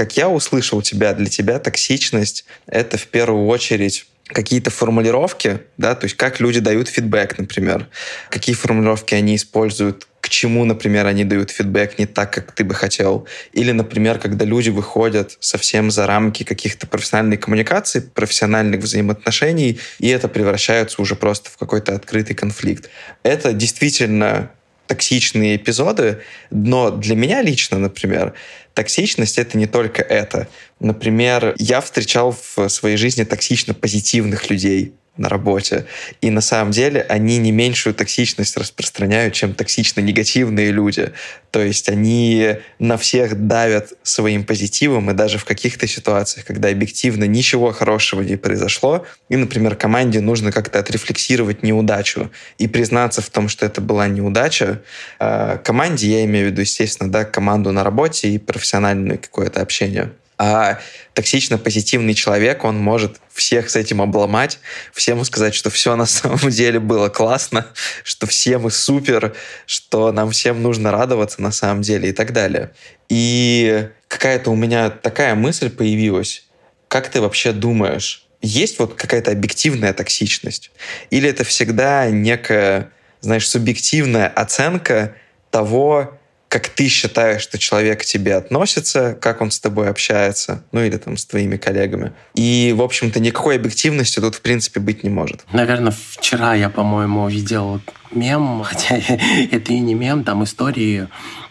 Как 0.00 0.16
я 0.16 0.30
услышал 0.30 0.80
тебя, 0.80 1.12
для 1.12 1.26
тебя 1.26 1.58
токсичность— 1.58 2.46
это 2.66 2.96
в 2.96 3.06
первую 3.08 3.46
очередь 3.48 4.06
какие-то 4.24 4.70
формулировки, 4.70 5.60
да, 5.76 5.94
то 5.94 6.06
есть 6.06 6.16
как 6.16 6.40
люди 6.40 6.58
дают 6.58 6.88
фидбэк, 6.88 7.36
например, 7.36 7.86
какие 8.30 8.54
формулировки 8.54 9.14
они 9.14 9.36
используют, 9.36 10.08
к 10.22 10.30
чему, 10.30 10.64
например, 10.64 11.04
они 11.04 11.24
дают 11.24 11.50
фидбэк 11.50 11.98
не 11.98 12.06
так, 12.06 12.32
как 12.32 12.52
ты 12.52 12.64
бы 12.64 12.72
хотел. 12.72 13.28
Или, 13.52 13.72
например, 13.72 14.18
когда 14.18 14.46
люди 14.46 14.70
выходят 14.70 15.36
совсем 15.38 15.90
за 15.90 16.06
рамки 16.06 16.44
каких-то 16.44 16.86
профессиональной 16.86 17.36
коммуникации, 17.36 18.00
профессиональных 18.00 18.80
взаимоотношений, 18.80 19.80
и 19.98 20.08
это 20.08 20.28
превращается 20.28 21.02
уже 21.02 21.14
просто 21.14 21.50
в 21.50 21.58
какой-то 21.58 21.94
открытый 21.94 22.34
конфликт. 22.34 22.88
Это 23.22 23.52
действительно 23.52 24.50
токсичные 24.90 25.54
эпизоды, 25.54 26.22
но 26.50 26.90
для 26.90 27.14
меня 27.14 27.42
лично, 27.42 27.78
например, 27.78 28.34
токсичность— 28.74 29.38
это 29.38 29.56
не 29.56 29.66
только 29.66 30.02
это. 30.02 30.48
Например, 30.80 31.54
я 31.58 31.80
встречал 31.80 32.36
в 32.56 32.68
своей 32.68 32.96
жизни 32.96 33.22
токсично-позитивных 33.22 34.50
людей, 34.50 34.94
на 35.20 35.28
работе. 35.28 35.86
И 36.20 36.30
на 36.30 36.40
самом 36.40 36.72
деле 36.72 37.02
они 37.08 37.38
не 37.38 37.52
меньшую 37.52 37.94
токсичность 37.94 38.56
распространяют, 38.56 39.34
чем 39.34 39.54
токсично-негативные 39.54 40.72
люди. 40.72 41.12
То 41.50 41.62
есть 41.62 41.88
они 41.88 42.56
на 42.78 42.96
всех 42.96 43.46
давят 43.46 43.92
своим 44.02 44.44
позитивом, 44.44 45.10
и 45.10 45.14
даже 45.14 45.38
в 45.38 45.44
каких-то 45.44 45.86
ситуациях, 45.86 46.46
когда 46.46 46.68
объективно 46.68 47.24
ничего 47.24 47.72
хорошего 47.72 48.22
не 48.22 48.36
произошло, 48.36 49.06
и, 49.28 49.36
например, 49.36 49.76
команде 49.76 50.20
нужно 50.20 50.52
как-то 50.52 50.78
отрефлексировать 50.78 51.62
неудачу 51.62 52.30
и 52.58 52.66
признаться 52.66 53.20
в 53.20 53.28
том, 53.28 53.48
что 53.48 53.66
это 53.66 53.80
была 53.80 54.08
неудача. 54.08 54.80
А 55.18 55.58
команде, 55.58 56.10
я 56.10 56.24
имею 56.24 56.48
в 56.48 56.50
виду, 56.52 56.62
естественно, 56.62 57.10
да, 57.10 57.24
команду 57.24 57.72
на 57.72 57.84
работе 57.84 58.28
и 58.28 58.38
профессиональное 58.38 59.18
какое-то 59.18 59.60
общение. 59.60 60.12
А 60.42 60.78
токсично-позитивный 61.12 62.14
человек, 62.14 62.64
он 62.64 62.78
может 62.78 63.20
всех 63.30 63.68
с 63.68 63.76
этим 63.76 64.00
обломать, 64.00 64.58
всем 64.94 65.22
сказать, 65.26 65.54
что 65.54 65.68
все 65.68 65.94
на 65.96 66.06
самом 66.06 66.48
деле 66.48 66.80
было 66.80 67.10
классно, 67.10 67.66
что 68.04 68.26
все 68.26 68.56
мы 68.56 68.70
супер, 68.70 69.34
что 69.66 70.12
нам 70.12 70.30
всем 70.30 70.62
нужно 70.62 70.92
радоваться 70.92 71.42
на 71.42 71.52
самом 71.52 71.82
деле 71.82 72.08
и 72.08 72.12
так 72.12 72.32
далее. 72.32 72.70
И 73.10 73.86
какая-то 74.08 74.50
у 74.50 74.56
меня 74.56 74.88
такая 74.88 75.34
мысль 75.34 75.68
появилась. 75.68 76.46
Как 76.88 77.10
ты 77.10 77.20
вообще 77.20 77.52
думаешь, 77.52 78.26
есть 78.40 78.78
вот 78.78 78.94
какая-то 78.94 79.32
объективная 79.32 79.92
токсичность? 79.92 80.70
Или 81.10 81.28
это 81.28 81.44
всегда 81.44 82.08
некая, 82.08 82.88
знаешь, 83.20 83.46
субъективная 83.46 84.28
оценка 84.28 85.14
того, 85.50 86.18
как 86.50 86.68
ты 86.68 86.88
считаешь, 86.88 87.42
что 87.42 87.58
человек 87.58 88.00
к 88.00 88.04
тебе 88.04 88.34
относится, 88.34 89.16
как 89.20 89.40
он 89.40 89.52
с 89.52 89.60
тобой 89.60 89.88
общается, 89.88 90.64
ну 90.72 90.82
или 90.82 90.96
там 90.96 91.16
с 91.16 91.24
твоими 91.24 91.56
коллегами. 91.56 92.12
И, 92.34 92.74
в 92.76 92.82
общем-то, 92.82 93.20
никакой 93.20 93.54
объективности 93.54 94.18
тут, 94.18 94.34
в 94.34 94.40
принципе, 94.40 94.80
быть 94.80 95.04
не 95.04 95.10
может. 95.10 95.44
Наверное, 95.52 95.94
вчера 96.16 96.54
я, 96.54 96.68
по-моему, 96.68 97.28
видел 97.28 97.80
мем, 98.10 98.62
хотя 98.64 98.96
это 98.96 99.72
и 99.72 99.78
не 99.78 99.94
мем, 99.94 100.24
там 100.24 100.42
истории, 100.42 101.06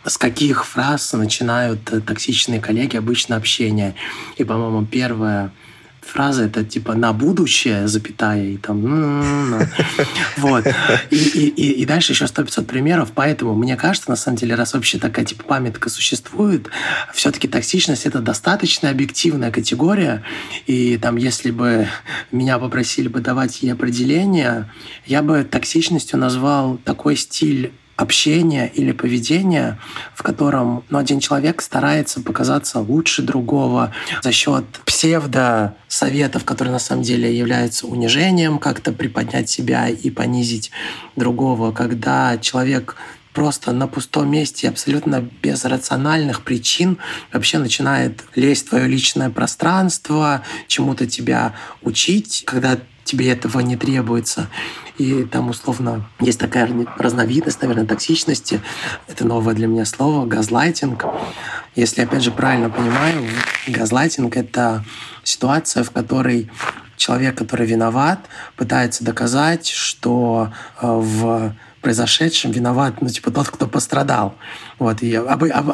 с 0.05 0.17
каких 0.17 0.65
фраз 0.65 1.13
начинают 1.13 1.79
токсичные 2.05 2.59
коллеги 2.59 2.97
обычно 2.97 3.37
общение. 3.37 3.95
И, 4.35 4.43
по-моему, 4.43 4.85
первая 4.85 5.53
фраза 6.09 6.43
это 6.43 6.63
типа 6.63 6.95
на 6.95 7.13
будущее, 7.13 7.87
запятая, 7.87 8.43
и 8.43 8.57
там... 8.57 9.63
Вот. 10.37 10.65
И, 11.11 11.15
и, 11.15 11.47
и, 11.47 11.71
и 11.81 11.85
дальше 11.85 12.13
еще 12.13 12.25
100-500 12.25 12.65
примеров. 12.65 13.11
Поэтому 13.13 13.55
мне 13.55 13.75
кажется, 13.75 14.09
на 14.09 14.15
самом 14.15 14.37
деле, 14.37 14.55
раз 14.55 14.73
вообще 14.73 14.97
такая 14.97 15.25
типа 15.25 15.43
памятка 15.43 15.89
существует, 15.89 16.69
все-таки 17.13 17.47
токсичность 17.47 18.05
это 18.05 18.19
достаточно 18.19 18.89
объективная 18.89 19.51
категория. 19.51 20.23
И 20.67 20.97
там, 20.97 21.17
если 21.17 21.51
бы 21.51 21.87
меня 22.31 22.59
попросили 22.59 23.07
бы 23.07 23.21
давать 23.21 23.61
ей 23.61 23.71
определение, 23.71 24.69
я 25.05 25.21
бы 25.21 25.43
токсичностью 25.43 26.19
назвал 26.19 26.77
такой 26.77 27.15
стиль 27.15 27.71
общения 27.99 28.71
или 28.73 28.93
поведения, 28.93 29.77
в 30.15 30.23
котором 30.23 30.85
ну, 30.89 30.99
один 30.99 31.19
человек 31.19 31.61
старается 31.61 32.21
показаться 32.21 32.79
лучше 32.79 33.21
другого 33.21 33.93
за 34.21 34.31
счет 34.31 34.63
псевдо-советов, 34.85 36.45
которые 36.45 36.71
на 36.71 36.79
самом 36.79 37.03
деле 37.03 37.37
являются 37.37 37.87
унижением, 37.87 38.57
как-то 38.57 38.93
приподнять 38.93 39.49
себя 39.49 39.89
и 39.89 40.09
понизить 40.09 40.71
другого, 41.17 41.73
когда 41.73 42.37
человек 42.37 42.95
просто 43.33 43.73
на 43.73 43.87
пустом 43.87 44.31
месте, 44.31 44.69
абсолютно 44.69 45.29
без 45.41 45.65
рациональных 45.65 46.43
причин 46.43 46.99
вообще 47.33 47.57
начинает 47.57 48.23
лезть 48.33 48.67
в 48.67 48.69
твое 48.69 48.87
личное 48.87 49.29
пространство, 49.29 50.43
чему-то 50.67 51.05
тебя 51.05 51.53
учить, 51.81 52.43
когда 52.45 52.79
тебе 53.03 53.31
этого 53.31 53.59
не 53.59 53.75
требуется. 53.75 54.47
И 54.99 55.23
там 55.23 55.49
условно 55.49 56.05
есть 56.19 56.39
такая 56.39 56.69
разновидность, 56.97 57.61
наверное, 57.61 57.85
токсичности. 57.85 58.61
Это 59.07 59.25
новое 59.25 59.55
для 59.55 59.65
меня 59.65 59.85
слово— 59.85 60.25
газлайтинг. 60.27 61.05
Если, 61.75 62.01
опять 62.01 62.21
же, 62.21 62.31
правильно 62.31 62.69
понимаю, 62.69 63.25
газлайтинг— 63.67 64.35
это 64.37 64.83
ситуация, 65.23 65.83
в 65.83 65.91
которой 65.91 66.51
человек, 66.97 67.37
который 67.37 67.65
виноват, 67.65 68.19
пытается 68.57 69.05
доказать, 69.05 69.67
что 69.67 70.51
э, 70.81 70.85
в 70.85 71.55
произошедшем 71.81 72.51
виноват, 72.51 73.01
ну, 73.01 73.07
типа, 73.07 73.31
тот, 73.31 73.47
кто 73.47 73.67
пострадал. 73.67 74.35
Вот, 74.79 75.03
и 75.03 75.13
об, 75.13 75.43
об, 75.43 75.71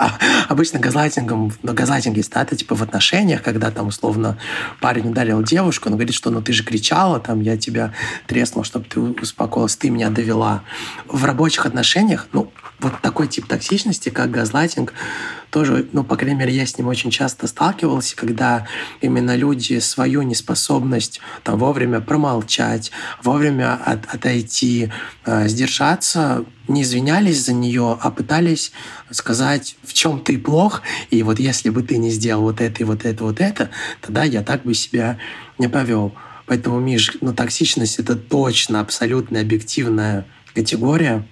обычно 0.49 0.79
газлайтингом, 0.79 1.53
ну, 1.61 1.73
газлайтинг 1.73 2.17
есть, 2.17 2.31
да, 2.31 2.41
это 2.41 2.55
типа 2.55 2.75
в 2.75 2.81
отношениях, 2.81 3.43
когда 3.43 3.71
там 3.71 3.87
условно 3.87 4.37
парень 4.81 5.09
ударил 5.09 5.43
девушку, 5.43 5.89
он 5.89 5.95
говорит, 5.95 6.15
что 6.15 6.31
ну 6.31 6.41
ты 6.41 6.53
же 6.53 6.63
кричала, 6.63 7.19
там, 7.19 7.41
я 7.41 7.55
тебя 7.55 7.93
треснул, 8.27 8.63
чтобы 8.63 8.85
ты 8.85 8.99
успокоилась, 8.99 9.75
ты 9.75 9.89
меня 9.89 10.09
довела. 10.09 10.63
В 11.07 11.23
рабочих 11.23 11.65
отношениях, 11.65 12.27
ну, 12.33 12.51
вот 12.79 13.01
такой 13.01 13.27
тип 13.27 13.47
токсичности, 13.47 14.09
как 14.09 14.31
газлайтинг, 14.31 14.93
тоже, 15.49 15.87
ну, 15.93 16.03
по 16.03 16.17
крайней 16.17 16.37
мере, 16.37 16.53
я 16.53 16.65
с 16.65 16.77
ним 16.77 16.87
очень 16.87 17.11
часто 17.11 17.47
сталкивался, 17.47 18.15
когда 18.15 18.67
именно 18.99 19.35
люди 19.35 19.79
свою 19.79 20.21
неспособность 20.23 21.21
там, 21.43 21.57
вовремя 21.57 22.01
промолчать, 22.01 22.91
вовремя 23.23 23.75
от, 23.75 24.05
отойти, 24.13 24.91
э, 25.25 25.47
сдержаться, 25.47 26.43
не 26.67 26.81
извинялись 26.81 27.45
за 27.45 27.53
нее, 27.53 27.97
а 28.01 28.11
пытались 28.11 28.71
сказать, 29.11 29.77
в 29.83 29.93
чем 29.93 30.19
ты 30.19 30.37
плох, 30.37 30.81
и 31.09 31.23
вот 31.23 31.39
если 31.39 31.69
бы 31.69 31.83
ты 31.83 31.97
не 31.97 32.09
сделал 32.09 32.41
вот 32.41 32.59
это 32.59 32.81
и 32.81 32.83
вот 32.83 33.05
это, 33.05 33.23
вот 33.23 33.39
это, 33.39 33.69
тогда 34.01 34.23
я 34.23 34.43
так 34.43 34.63
бы 34.63 34.73
себя 34.73 35.17
не 35.57 35.69
повел. 35.69 36.13
Поэтому, 36.47 36.79
Миш, 36.79 37.17
ну, 37.21 37.33
токсичность— 37.33 37.99
это 37.99 38.15
точно 38.15 38.79
абсолютно 38.79 39.39
объективная 39.39 40.25
категория. 40.53 41.25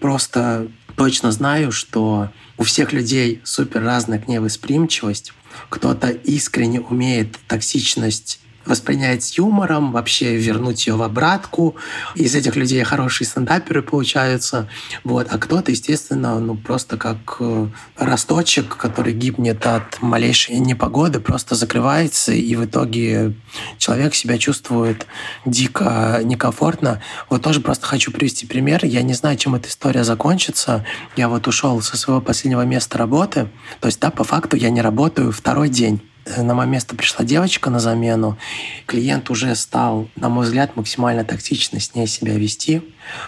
Просто 0.00 0.68
точно 0.96 1.32
знаю, 1.32 1.72
что 1.72 2.30
у 2.58 2.64
всех 2.64 2.92
людей 2.92 3.40
супер 3.44 3.82
разная 3.82 4.18
к 4.18 4.28
ней 4.28 4.38
восприимчивость. 4.38 5.32
Кто-то 5.68 6.10
искренне 6.10 6.80
умеет 6.80 7.38
токсичность 7.48 8.41
воспринять 8.64 9.22
с 9.22 9.38
юмором, 9.38 9.92
вообще 9.92 10.36
вернуть 10.36 10.86
ее 10.86 10.94
в 10.94 11.02
обратку. 11.02 11.76
Из 12.14 12.34
этих 12.34 12.56
людей 12.56 12.82
хорошие 12.82 13.26
стендаперы 13.26 13.82
получаются. 13.82 14.68
Вот. 15.04 15.28
А 15.30 15.38
кто-то, 15.38 15.70
естественно, 15.70 16.38
ну 16.40 16.56
просто 16.56 16.96
как 16.96 17.36
э, 17.40 17.68
росточек, 17.96 18.76
который 18.76 19.12
гибнет 19.12 19.66
от 19.66 20.00
малейшей 20.00 20.56
непогоды, 20.56 21.20
просто 21.20 21.54
закрывается, 21.54 22.32
и 22.32 22.54
в 22.54 22.64
итоге 22.64 23.34
человек 23.78 24.14
себя 24.14 24.38
чувствует 24.38 25.06
дико 25.44 26.20
некомфортно. 26.22 27.00
Вот 27.30 27.42
тоже 27.42 27.60
просто 27.60 27.86
хочу 27.86 28.12
привести 28.12 28.46
пример. 28.46 28.84
Я 28.84 29.02
не 29.02 29.14
знаю, 29.14 29.36
чем 29.36 29.54
эта 29.54 29.68
история 29.68 30.04
закончится. 30.04 30.84
Я 31.16 31.28
вот 31.28 31.46
ушел 31.48 31.80
со 31.82 31.96
своего 31.96 32.20
последнего 32.20 32.62
места 32.62 32.98
работы. 32.98 33.48
То 33.80 33.86
есть, 33.86 34.00
да, 34.00 34.10
по 34.10 34.24
факту 34.24 34.56
я 34.56 34.70
не 34.70 34.80
работаю 34.80 35.32
второй 35.32 35.68
день. 35.68 36.00
Э, 36.24 36.42
на 36.42 36.54
мое 36.54 36.66
место 36.66 36.94
пришла 36.94 37.24
девочка 37.24 37.70
на 37.70 37.80
замену. 37.80 38.38
Клиент 38.86 39.30
уже 39.30 39.54
стал, 39.54 40.08
на 40.16 40.28
мой 40.28 40.44
взгляд, 40.44 40.76
максимально 40.76 41.24
токсично 41.24 41.80
с 41.80 41.94
ней 41.94 42.06
себя 42.06 42.34
вести. 42.34 42.82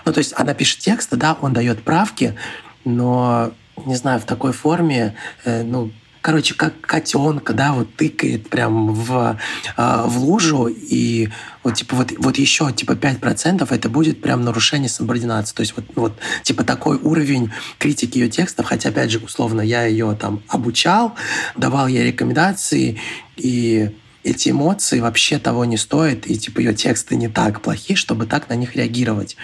Ну, 0.04 0.12
то 0.12 0.18
есть 0.18 0.34
она 0.36 0.54
пишет 0.54 0.80
тексты, 0.80 1.16
да, 1.16 1.36
он 1.40 1.52
дает 1.52 1.82
правки, 1.82 2.36
но, 2.84 3.52
не 3.84 3.96
знаю, 3.96 4.20
в 4.20 4.24
такой 4.24 4.52
форме, 4.52 5.14
э, 5.44 5.62
ну, 5.62 5.90
короче, 6.24 6.54
как 6.54 6.80
котенка, 6.80 7.52
да, 7.52 7.74
вот 7.74 7.94
тыкает 7.96 8.48
прям 8.48 8.94
в, 8.94 9.38
э, 9.76 10.02
в 10.06 10.18
лужу, 10.20 10.68
и 10.68 11.28
вот, 11.62 11.74
типа, 11.74 11.96
вот, 11.96 12.12
вот 12.16 12.38
еще, 12.38 12.72
типа, 12.72 12.92
5% 12.92 13.70
это 13.70 13.90
будет 13.90 14.22
прям 14.22 14.40
нарушение 14.40 14.88
субординации. 14.88 15.54
То 15.54 15.60
есть 15.60 15.74
вот, 15.76 15.84
вот, 15.96 16.18
типа, 16.42 16.64
такой 16.64 16.96
уровень 16.96 17.52
критики 17.78 18.16
ее 18.16 18.30
текстов, 18.30 18.64
хотя, 18.64 18.88
опять 18.88 19.10
же, 19.10 19.18
условно, 19.18 19.60
я 19.60 19.84
ее 19.84 20.16
там 20.18 20.42
обучал, 20.48 21.14
давал 21.56 21.88
ей 21.88 22.06
рекомендации, 22.06 22.98
и 23.36 23.90
эти 24.24 24.48
эмоции 24.48 25.00
вообще 25.00 25.38
того 25.38 25.64
не 25.64 25.76
стоят, 25.76 26.26
и 26.26 26.36
типа 26.36 26.60
ее 26.60 26.74
тексты 26.74 27.14
не 27.14 27.28
так 27.28 27.60
плохи, 27.60 27.94
чтобы 27.94 28.26
так 28.26 28.48
на 28.48 28.54
них 28.54 28.74
реагировать. 28.74 29.36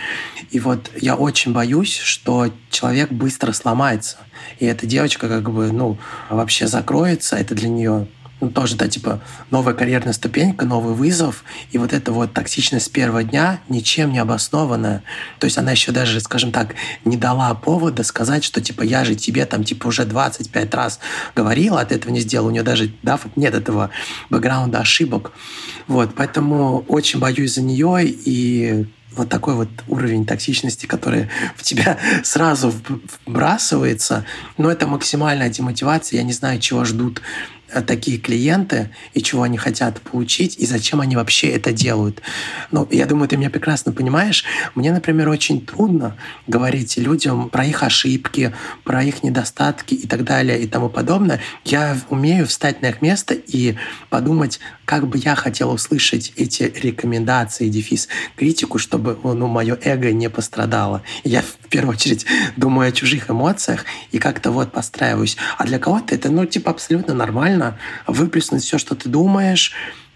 И 0.51 0.59
вот 0.59 0.91
я 0.97 1.15
очень 1.15 1.53
боюсь, 1.53 1.97
что 1.97 2.53
человек 2.71 3.13
быстро 3.13 3.53
сломается, 3.53 4.17
и 4.59 4.67
эта 4.67 4.87
девочка 4.87 5.29
как 5.29 5.51
бы, 5.51 5.71
ну, 5.71 5.99
вообще 6.31 6.67
закроется, 6.67 7.37
это 7.37 7.55
для 7.55 7.69
нее 7.69 8.09
ну, 8.41 8.51
тоже, 8.51 8.77
да, 8.77 8.89
типа, 8.89 9.21
новая 9.51 9.75
карьерная 9.75 10.13
ступенька, 10.13 10.65
новый 10.65 10.95
вызов, 10.95 11.45
и 11.71 11.79
вот 11.79 11.93
эта 11.93 12.13
вот 12.13 12.33
токсичность 12.33 12.87
с 12.87 12.89
первого 12.89 13.23
дня 13.23 13.61
ничем 13.69 14.13
не 14.13 14.19
обоснованная. 14.19 15.03
То 15.39 15.45
есть 15.45 15.59
она 15.59 15.73
еще 15.73 15.93
даже, 15.93 16.21
скажем 16.21 16.53
так, 16.53 16.75
не 17.05 17.17
дала 17.17 17.55
повода 17.55 18.03
сказать, 18.03 18.45
что, 18.45 18.61
типа, 18.61 18.83
я 18.83 19.05
же 19.05 19.15
тебе 19.15 19.45
там, 19.47 19.65
типа, 19.65 19.89
уже 19.89 20.05
25 20.05 20.75
раз 20.75 21.01
говорила, 21.37 21.81
от 21.81 21.93
этого 21.93 22.13
не 22.13 22.21
сделала. 22.21 22.49
У 22.49 22.53
нее 22.53 22.63
даже, 22.63 22.93
да, 23.03 23.19
нет 23.37 23.55
этого 23.55 23.91
бэкграунда 24.31 24.81
ошибок. 24.81 25.33
Вот, 25.87 26.15
поэтому 26.15 26.85
очень 26.89 27.21
боюсь 27.21 27.55
за 27.55 27.63
нее, 27.63 28.05
и 28.07 28.87
вот 29.17 29.29
такой 29.29 29.55
вот 29.55 29.69
уровень 29.89 30.25
токсичности, 30.25 30.87
который 30.87 31.29
в 31.57 31.63
тебя 31.63 31.99
сразу 32.23 32.73
вбрасывается, 33.27 34.25
но 34.57 34.71
это 34.71 34.87
максимальная 34.87 35.49
демотивация. 35.49 36.19
Я 36.19 36.23
не 36.23 36.33
знаю, 36.33 36.61
чего 36.61 36.85
ждут 36.85 37.21
такие 37.87 38.19
клиенты 38.19 38.91
и 39.15 39.23
чего 39.23 39.43
они 39.43 39.59
хотят 39.59 40.01
получить, 40.01 40.57
и 40.59 40.67
зачем 40.67 41.01
они 41.01 41.17
вообще 41.17 41.49
это 41.49 41.73
делают. 41.73 42.23
Ну, 42.71 42.87
я 42.91 43.07
думаю, 43.07 43.29
ты 43.29 43.37
меня 43.37 43.51
прекрасно 43.51 43.93
понимаешь. 43.93 44.45
Мне, 44.75 44.93
например, 44.93 45.29
очень 45.29 45.65
трудно 45.65 46.17
говорить 46.47 46.97
людям 46.97 47.49
про 47.49 47.65
их 47.65 47.83
ошибки, 47.83 48.55
про 48.85 49.03
их 49.03 49.23
недостатки 49.23 49.95
и 49.95 50.07
так 50.07 50.25
далее 50.25 50.61
и 50.61 50.67
тому 50.67 50.89
подобное. 50.89 51.41
Я 51.65 51.97
умею 52.09 52.47
встать 52.47 52.83
на 52.83 52.87
их 52.87 53.03
место 53.03 53.35
и 53.35 53.77
подумать, 54.09 54.61
как 54.85 55.07
бы 55.07 55.19
я 55.19 55.37
хотел 55.37 55.71
услышать 55.71 56.33
эти 56.37 56.65
рекомендации, 56.83 57.69
дефис, 57.69 58.09
критику, 58.37 58.79
чтобы 58.79 59.17
ну, 59.23 59.47
мое 59.47 59.79
эго 59.85 60.13
не 60.13 60.29
пострадало. 60.29 61.03
Я 61.23 61.43
в 61.43 61.69
первую 61.69 61.95
очередь 61.95 62.27
думаю 62.57 62.89
о 62.89 62.93
чужих 62.93 63.31
эмоциях 63.31 63.85
и 64.11 64.19
как-то 64.19 64.51
вот 64.51 64.73
постраиваюсь. 64.73 65.37
А 65.59 65.65
для 65.65 65.79
кого-то 65.79 66.15
это, 66.15 66.31
ну, 66.31 66.45
типа, 66.45 66.73
абсолютно 66.73 67.15
нормально 67.15 67.60
выплеснуть 68.07 68.63
все, 68.63 68.79
что 68.79 68.95
ты 68.95 69.09
думаешь, 69.09 69.73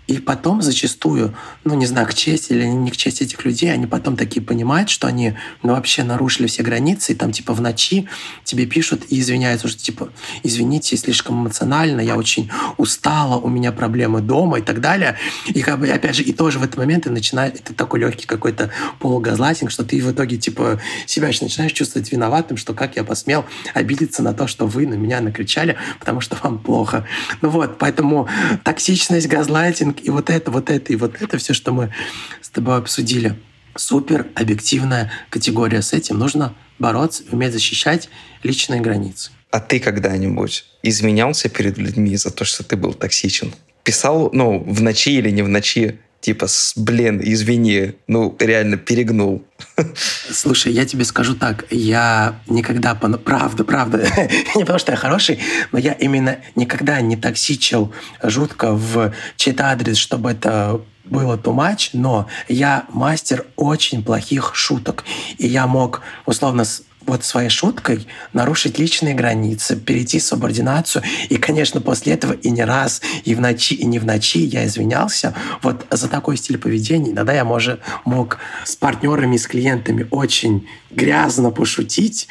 и 0.07 0.19
потом 0.19 0.61
зачастую, 0.63 1.35
ну 1.65 1.75
не 1.75 1.87
знаю, 1.87 2.07
к 2.07 2.15
чести 2.15 2.53
или 2.53 2.65
не 2.65 2.91
к 2.91 2.97
чести 2.97 3.23
этих 3.23 3.45
людей, 3.45 3.73
они 3.73 3.87
потом 3.87 4.17
такие 4.17 4.43
понимают, 4.43 4.91
что 4.91 5.07
они 5.07 5.35
ну, 5.63 5.73
вообще 5.73 6.05
нарушили 6.05 6.47
все 6.47 6.63
границы, 6.63 7.13
и 7.13 7.15
там 7.15 7.33
типа 7.33 7.55
в 7.55 7.61
ночи 7.61 8.07
тебе 8.45 8.67
пишут 8.67 9.05
и 9.09 9.21
извиняются, 9.21 9.69
что 9.69 9.79
типа 9.81 10.11
извините, 10.43 10.97
слишком 10.97 11.43
эмоционально, 11.43 12.01
я 12.01 12.17
очень 12.17 12.51
устала, 12.77 13.39
у 13.39 13.49
меня 13.49 13.73
проблемы 13.73 14.21
дома 14.21 14.59
и 14.59 14.63
так 14.63 14.81
далее. 14.81 15.17
И 15.47 15.63
как 15.63 15.81
бы 15.81 15.89
опять 15.89 16.17
же, 16.17 16.23
и 16.23 16.33
тоже 16.33 16.59
в 16.59 16.63
этот 16.63 16.77
момент 16.77 17.05
ты 17.05 17.11
начинаешь, 17.11 17.55
это 17.55 17.75
такой 17.75 18.01
легкий 18.01 18.27
какой-то 18.27 18.71
полугазлайтинг, 18.99 19.71
что 19.71 19.85
ты 19.85 20.03
в 20.03 20.11
итоге 20.13 20.37
типа 20.37 20.81
себя 21.07 21.29
начинаешь 21.29 21.73
чувствовать 21.73 22.13
виноватым, 22.13 22.57
что 22.57 22.75
как 22.75 22.97
я 22.97 23.05
посмел 23.05 23.45
обидеться 23.73 24.23
на 24.23 24.35
то, 24.35 24.47
что 24.47 24.67
вы 24.67 24.87
на 24.87 24.95
меня 24.95 25.21
накричали, 25.21 25.77
потому 25.99 26.21
что 26.21 26.37
вам 26.43 26.59
плохо. 26.59 27.07
Ну 27.41 27.49
вот, 27.49 27.79
поэтому 27.79 28.29
токсичность, 28.65 29.29
газлайтинг, 29.29 29.94
маркетинг, 29.95 30.07
и 30.07 30.11
вот 30.11 30.31
это, 30.31 30.51
вот 30.51 30.71
это, 30.71 30.93
и 30.93 30.97
вот 30.97 31.21
это, 31.21 31.39
все, 31.39 31.55
что 31.55 31.73
мы 31.73 31.93
с 32.41 32.51
тобой 32.51 32.77
обсудили. 32.77 33.35
Супер 33.77 34.27
объективная 34.35 35.11
категория. 35.31 35.83
С 35.83 35.93
этим 35.93 36.19
нужно 36.19 36.55
бороться, 36.79 37.25
уметь 37.33 37.53
защищать 37.53 38.09
личные 38.43 38.81
границы. 38.81 39.31
А 39.51 39.61
ты 39.61 39.81
когда-нибудь 39.81 40.65
изменялся 40.83 41.49
перед 41.49 41.79
людьми 41.79 42.17
за 42.17 42.31
то, 42.31 42.45
что 42.45 42.65
ты 42.65 42.77
был 42.77 42.93
токсичен? 42.93 43.53
Писал, 43.85 44.31
ну, 44.33 44.59
в 44.61 44.83
ночи 44.83 45.11
или 45.19 45.31
не 45.31 45.43
в 45.43 45.49
ночи, 45.49 45.99
типа, 46.25 46.47
блин, 46.77 47.21
извини, 47.23 47.93
ну, 48.07 48.35
реально 48.39 48.79
перегнул. 48.79 49.45
Слушай, 50.31 50.73
я 50.73 50.87
тебе 50.87 51.05
скажу 51.05 51.35
так, 51.35 51.67
я 51.71 52.41
никогда, 52.47 52.95
правда, 52.95 53.65
правда, 53.65 53.99
не 54.57 54.63
потому 54.63 54.79
что 54.79 54.93
я 54.93 54.97
хороший, 54.97 55.39
но 55.71 55.79
я 55.79 55.93
именно 55.93 56.39
никогда 56.57 57.03
не 57.03 57.17
токсичил 57.17 57.93
жутко 58.23 58.73
в 58.73 59.13
чей-то 59.37 59.67
адрес, 59.67 59.99
чтобы 59.99 60.31
это 60.31 60.81
было 61.05 61.37
too 61.37 61.55
much, 61.55 61.91
но 61.93 62.27
я 62.49 62.87
мастер 62.89 63.45
очень 63.57 64.03
плохих 64.03 64.55
шуток. 64.55 65.05
И 65.37 65.47
я 65.47 65.67
мог, 65.67 66.01
условно, 66.25 66.65
вот 67.07 67.25
своей 67.25 67.49
шуткой 67.49 68.07
нарушить 68.33 68.79
личные 68.79 69.15
границы, 69.15 69.77
перейти 69.77 70.21
субординацию. 70.21 71.03
И, 71.29 71.37
конечно, 71.37 71.81
после 71.81 72.15
этого 72.15 72.33
и 72.33 72.51
не 72.51 72.65
раз, 72.65 73.03
и 73.25 73.35
в 73.35 73.41
ночи, 73.41 73.75
и 73.75 73.85
не 73.87 73.99
в 73.99 74.07
ночи 74.07 74.41
я 74.41 74.67
извинялся 74.67 75.35
вот 75.63 75.87
за 75.91 76.09
такой 76.09 76.37
стиль 76.37 76.59
поведения. 76.59 77.13
Иногда 77.13 77.33
я 77.33 77.45
может, 77.45 77.81
мог 78.05 78.39
с 78.65 78.77
партнерами, 78.77 79.37
с 79.37 79.47
клиентами 79.47 80.07
очень 80.11 80.67
грязно 80.95 81.51
пошутить 81.51 82.29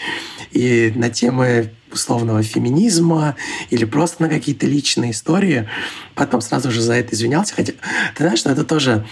и 0.51 0.91
на 0.95 1.09
темы 1.09 1.71
условного 1.93 2.43
феминизма 2.43 3.35
или 3.69 3.85
просто 3.85 4.23
на 4.23 4.29
какие-то 4.29 4.65
личные 4.65 5.11
истории. 5.11 5.69
Потом 6.15 6.41
сразу 6.41 6.71
же 6.71 6.81
за 6.81 6.93
это 6.93 7.15
извинялся. 7.15 7.53
Хотя, 7.55 7.73
ты 8.15 8.23
знаешь, 8.23 8.43
ну 8.45 8.51
это 8.51 8.63
тоже 8.63 9.05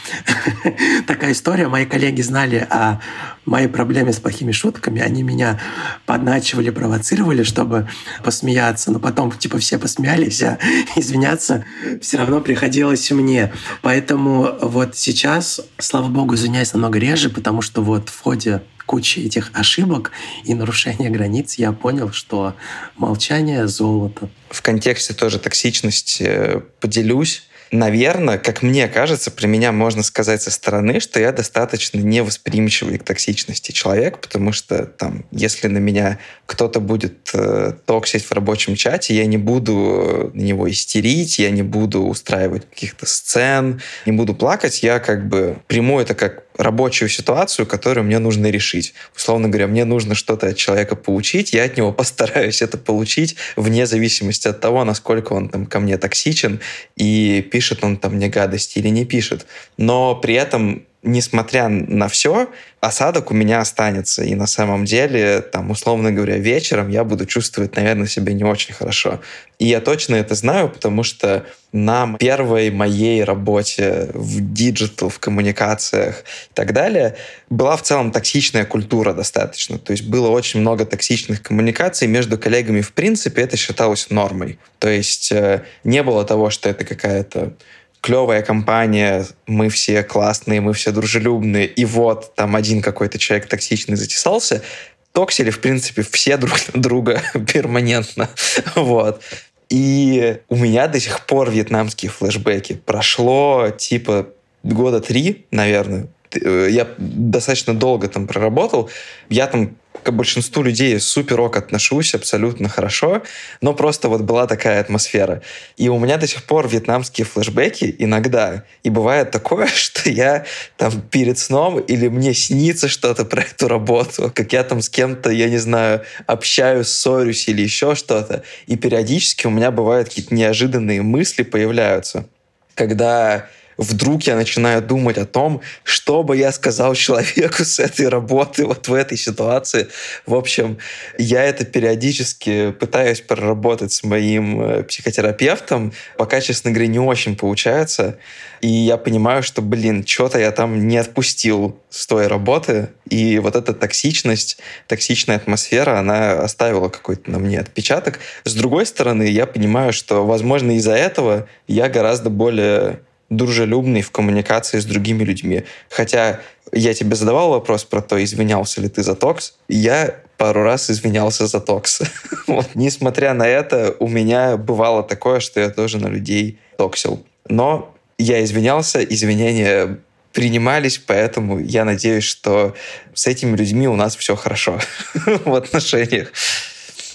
такая 1.08 1.32
история. 1.32 1.68
Мои 1.68 1.86
коллеги 1.86 2.22
знали 2.22 2.68
о 2.70 2.99
моей 3.45 3.68
проблеме 3.68 4.14
с 4.14 4.20
плохими 4.20 4.52
шутками. 4.52 5.02
Они 5.02 5.24
меня 5.24 5.60
подначивали, 6.06 6.70
провоцировали, 6.70 7.43
чтобы 7.43 7.88
посмеяться. 8.24 8.91
Но 8.91 8.99
потом, 8.99 9.32
типа, 9.32 9.58
все 9.60 9.78
посмеялись, 9.78 10.41
а 10.43 10.58
извиняться 10.95 11.66
все 12.02 12.18
равно 12.18 12.41
приходилось 12.41 13.10
мне. 13.12 13.52
Поэтому 13.82 14.58
вот 14.62 14.95
сейчас, 14.95 15.62
слава 15.78 16.08
богу, 16.08 16.36
извиняюсь 16.36 16.74
намного 16.74 16.99
реже, 16.99 17.30
потому 17.30 17.62
что 17.62 17.82
вот 17.82 18.10
в 18.10 18.20
ходе 18.22 18.62
кучи 18.86 19.20
этих 19.20 19.52
ошибок 19.54 20.12
и 20.44 20.54
нарушения 20.54 21.10
границ 21.10 21.56
я 21.56 21.72
понял, 21.72 22.12
что 22.12 22.56
молчание— 22.98 23.68
золото. 23.68 24.30
В 24.50 24.62
контексте 24.62 25.14
тоже 25.14 25.40
токсичности 25.40 26.24
э, 26.24 26.62
поделюсь. 26.80 27.44
Наверное, 27.72 28.38
как 28.38 28.64
мне 28.64 28.90
кажется, 28.90 29.32
при 29.32 29.48
меня 29.48 29.72
можно 29.72 30.04
сказать 30.04 30.42
со 30.42 30.52
стороны, 30.52 31.00
что 31.00 31.22
я 31.22 31.32
достаточно 31.32 32.00
невосприимчивый 32.00 32.98
к 32.98 33.04
токсичности 33.04 33.72
человек, 33.72 34.20
потому 34.20 34.52
что 34.52 34.86
там, 34.86 35.24
если 35.32 35.70
на 35.70 35.78
меня 35.78 36.20
кто-то 36.46 36.82
будет 36.82 37.32
э, 37.34 37.72
токсить 37.86 38.26
в 38.26 38.32
рабочем 38.34 38.76
чате, 38.76 39.16
я 39.16 39.26
не 39.26 39.38
буду 39.38 40.32
на 40.34 40.42
него 40.42 40.70
истерить, 40.70 41.40
я 41.40 41.50
не 41.50 41.64
буду 41.64 42.02
устраивать 42.02 42.70
каких-то 42.70 43.06
сцен, 43.06 43.82
не 44.06 44.12
буду 44.12 44.36
плакать, 44.36 44.84
я 44.84 45.00
как 45.00 45.30
бы 45.30 45.58
приму 45.68 46.02
это 46.02 46.14
как 46.14 46.44
рабочую 46.62 47.09
ситуацию, 47.09 47.66
которую 47.66 48.05
мне 48.05 48.20
нужно 48.20 48.47
решить. 48.47 48.93
Условно 49.16 49.49
говоря, 49.49 49.68
мне 49.68 49.86
нужно 49.86 50.16
что-то 50.16 50.47
от 50.47 50.57
человека 50.57 50.95
получить, 50.95 51.53
я 51.53 51.64
от 51.64 51.78
него 51.78 51.91
постараюсь 52.01 52.62
это 52.62 52.78
получить 52.78 53.36
вне 53.55 53.86
зависимости 53.86 54.47
от 54.47 54.59
того, 54.59 54.84
насколько 54.84 55.34
он 55.34 55.49
там 55.49 55.66
ко 55.66 55.80
мне 55.80 55.97
токсичен 55.97 56.59
и 56.95 57.47
пишет 57.51 57.84
он 57.84 57.97
там 57.97 58.16
мне 58.16 58.30
гадости 58.30 58.80
или 58.80 58.89
не 58.89 59.05
пишет. 59.05 59.45
Но 59.78 60.16
при 60.16 60.36
этом 60.36 60.86
несмотря 61.04 61.68
на 61.68 62.08
все, 62.08 62.49
осадок 62.80 63.32
у 63.32 63.34
меня 63.34 63.60
останется. 63.60 64.24
И 64.24 64.36
на 64.36 64.47
самом 64.47 64.86
деле, 64.86 65.41
там, 65.41 65.72
условно 65.72 66.12
говоря, 66.12 66.38
вечером 66.38 66.89
я 66.89 67.04
буду 67.04 67.26
чувствовать, 67.26 67.76
наверное, 67.76 68.08
себя 68.08 68.34
не 68.34 68.43
очень 68.43 68.74
хорошо. 68.74 69.20
И 69.58 69.68
я 69.68 69.82
точно 69.82 70.16
это 70.16 70.36
знаю, 70.36 70.70
потому 70.70 71.04
что 71.04 71.45
на 71.72 72.18
первой 72.20 72.70
моей 72.70 73.24
работе 73.24 74.10
в 74.14 74.54
digital, 74.54 75.10
в 75.10 75.20
коммуникациях 75.20 76.20
и 76.20 76.54
так 76.54 76.74
далее 76.74 77.16
была 77.49 77.78
в 77.78 77.82
целом 77.82 78.12
токсичная 78.12 78.66
культура 78.66 79.14
достаточно. 79.14 79.78
То 79.80 79.91
есть 79.91 80.06
было 80.06 80.30
очень 80.30 80.60
много 80.60 80.86
токсичных 80.86 81.41
коммуникаций 81.41 82.08
между 82.08 82.38
коллегами. 82.38 82.82
В 82.82 82.93
принципе, 82.93 83.43
это 83.43 83.58
считалось 83.58 84.10
нормой. 84.10 84.60
То 84.80 84.89
есть 84.89 85.32
э, 85.32 85.64
не 85.84 86.04
было 86.04 86.26
того, 86.26 86.49
что 86.49 86.70
это 86.70 86.84
какая-то 86.84 87.54
клевая 88.02 88.41
компания, 88.41 89.26
мы 89.45 89.70
все 89.70 90.04
классные, 90.04 90.60
мы 90.60 90.74
все 90.74 90.91
дружелюбные, 90.91 91.68
и 91.68 91.86
вот 91.86 92.34
там 92.36 92.56
один 92.56 92.82
какой-то 92.82 93.20
человек 93.20 93.47
токсичный 93.47 93.95
затесался, 93.95 94.64
токсили, 95.12 95.52
в 95.52 95.60
принципе, 95.60 96.02
все 96.02 96.38
друг 96.38 96.54
друга 96.74 97.22
перманентно. 97.54 98.30
вот. 98.76 99.22
И 99.70 100.39
у 100.49 100.58
меня 100.58 100.88
до 100.88 100.99
сих 100.99 101.26
пор 101.26 101.49
вьетнамские 101.49 102.12
флешбеки. 102.12 102.74
Прошло 102.74 103.70
типа 103.70 104.28
года 104.64 104.99
три, 104.99 105.45
наверное. 105.52 106.08
Э, 106.34 106.68
я 106.70 106.88
достаточно 106.98 107.74
долго 107.74 108.08
там 108.08 108.28
проработал. 108.28 108.90
Я 109.30 109.48
там 109.48 109.76
к 110.04 110.12
большинству 110.12 110.64
людей 110.64 111.00
супер 111.00 111.40
ок 111.42 111.58
отношусь, 111.58 112.16
абсолютно 112.16 112.70
хорошо, 112.70 113.22
но 113.62 113.74
просто 113.74 114.10
вот 114.10 114.22
была 114.22 114.48
такая 114.48 114.80
атмосфера. 114.80 115.42
И 115.78 115.90
у 115.90 116.00
меня 116.00 116.18
до 116.18 116.28
сих 116.28 116.44
пор 116.44 116.68
вьетнамские 116.68 117.26
флешбеки 117.26 117.96
иногда. 118.00 118.64
И 118.84 118.90
бывает 118.90 119.32
такое, 119.32 119.68
что 119.76 120.10
я 120.10 120.46
там 120.78 121.02
перед 121.02 121.38
сном 121.38 121.80
или 121.80 122.08
мне 122.08 122.34
снится 122.34 122.88
что-то 122.88 123.26
про 123.26 123.42
эту 123.42 123.68
работу, 123.68 124.32
как 124.34 124.54
я 124.54 124.64
там 124.64 124.82
с 124.82 124.90
кем-то, 124.90 125.30
я 125.30 125.50
не 125.50 125.58
знаю, 125.58 126.02
общаюсь, 126.26 126.88
ссорюсь 126.88 127.48
или 127.48 127.62
еще 127.62 127.96
что-то. 127.96 128.44
И 128.68 128.76
периодически 128.78 129.48
у 129.48 129.52
меня 129.52 129.72
бывают 129.72 130.10
какие-то 130.10 130.34
неожиданные 130.34 131.02
мысли 131.02 131.44
появляются, 131.44 132.26
когда 132.74 133.48
вдруг 133.82 134.24
я 134.24 134.36
начинаю 134.36 134.82
думать 134.82 135.18
о 135.18 135.26
том, 135.26 135.62
что 135.84 136.24
бы 136.24 136.38
я 136.38 136.52
сказал 136.52 136.94
человеку 136.96 137.66
с 137.66 137.80
этой 137.80 138.08
работы 138.08 138.66
вот 138.66 138.88
в 138.88 138.94
этой 138.94 139.18
ситуации. 139.18 139.88
В 140.26 140.36
общем, 140.36 140.78
я 141.18 141.44
это 141.44 141.66
периодически 141.66 142.72
пытаюсь 142.72 143.22
проработать 143.22 143.92
с 143.92 144.04
моим 144.04 144.62
э, 144.62 144.84
психотерапевтом, 144.84 145.94
пока, 146.18 146.42
честно 146.42 146.72
говоря, 146.72 146.88
не 146.88 147.00
очень 147.00 147.36
получается. 147.36 148.18
И 148.62 148.68
я 148.68 148.98
понимаю, 148.98 149.42
что, 149.42 149.64
блин, 149.64 150.06
что-то 150.06 150.38
я 150.38 150.52
там 150.52 150.88
не 150.88 150.98
отпустил 150.98 151.80
с 151.90 152.06
той 152.06 152.28
работы, 152.28 152.90
и 153.10 153.40
вот 153.40 153.56
эта 153.56 153.74
токсичность, 153.74 154.60
токсичная 154.88 155.38
атмосфера, 155.38 155.98
она 155.98 156.34
оставила 156.34 156.90
какой-то 156.90 157.32
на 157.32 157.40
мне 157.40 157.60
отпечаток. 157.60 158.20
С 158.44 158.54
другой 158.54 158.86
стороны, 158.86 159.24
я 159.24 159.48
понимаю, 159.48 159.92
что, 159.92 160.26
возможно, 160.26 160.78
из-за 160.78 160.94
этого 160.94 161.48
я 161.68 161.90
гораздо 161.90 162.30
более 162.30 163.00
дружелюбный 163.32 164.02
в 164.02 164.12
коммуникации 164.12 164.80
с 164.80 164.86
другими 164.86 165.24
людьми. 165.24 165.64
Хотя 165.90 166.42
я 166.72 166.94
тебе 166.94 167.16
задавал 167.16 167.50
вопрос 167.50 167.84
про 167.84 168.02
то, 168.02 168.24
извинялся 168.24 168.82
ли 168.82 168.90
ты 168.90 169.02
за 169.02 169.16
токс. 169.16 169.56
Я 169.68 170.16
пару 170.38 170.64
раз 170.64 170.92
извинялся 170.92 171.48
за 171.48 171.60
токс. 171.60 172.02
вот. 172.48 172.68
Несмотря 172.76 173.34
на 173.34 173.48
это, 173.48 173.96
у 174.00 174.08
меня 174.08 174.58
бывало 174.58 175.02
такое, 175.02 175.40
что 175.40 175.60
я 175.60 175.70
тоже 175.70 175.98
на 175.98 176.08
людей 176.08 176.60
токсил. 176.78 177.26
Но 177.50 177.96
я 178.18 178.44
извинялся, 178.44 179.02
извинения 179.02 180.00
принимались, 180.34 180.98
поэтому 180.98 181.60
я 181.60 181.86
надеюсь, 181.86 182.24
что 182.24 182.76
с 183.14 183.28
этими 183.28 183.56
людьми 183.56 183.88
у 183.88 183.96
нас 183.96 184.16
все 184.16 184.36
хорошо 184.36 184.80
в 185.46 185.54
отношениях. 185.54 186.32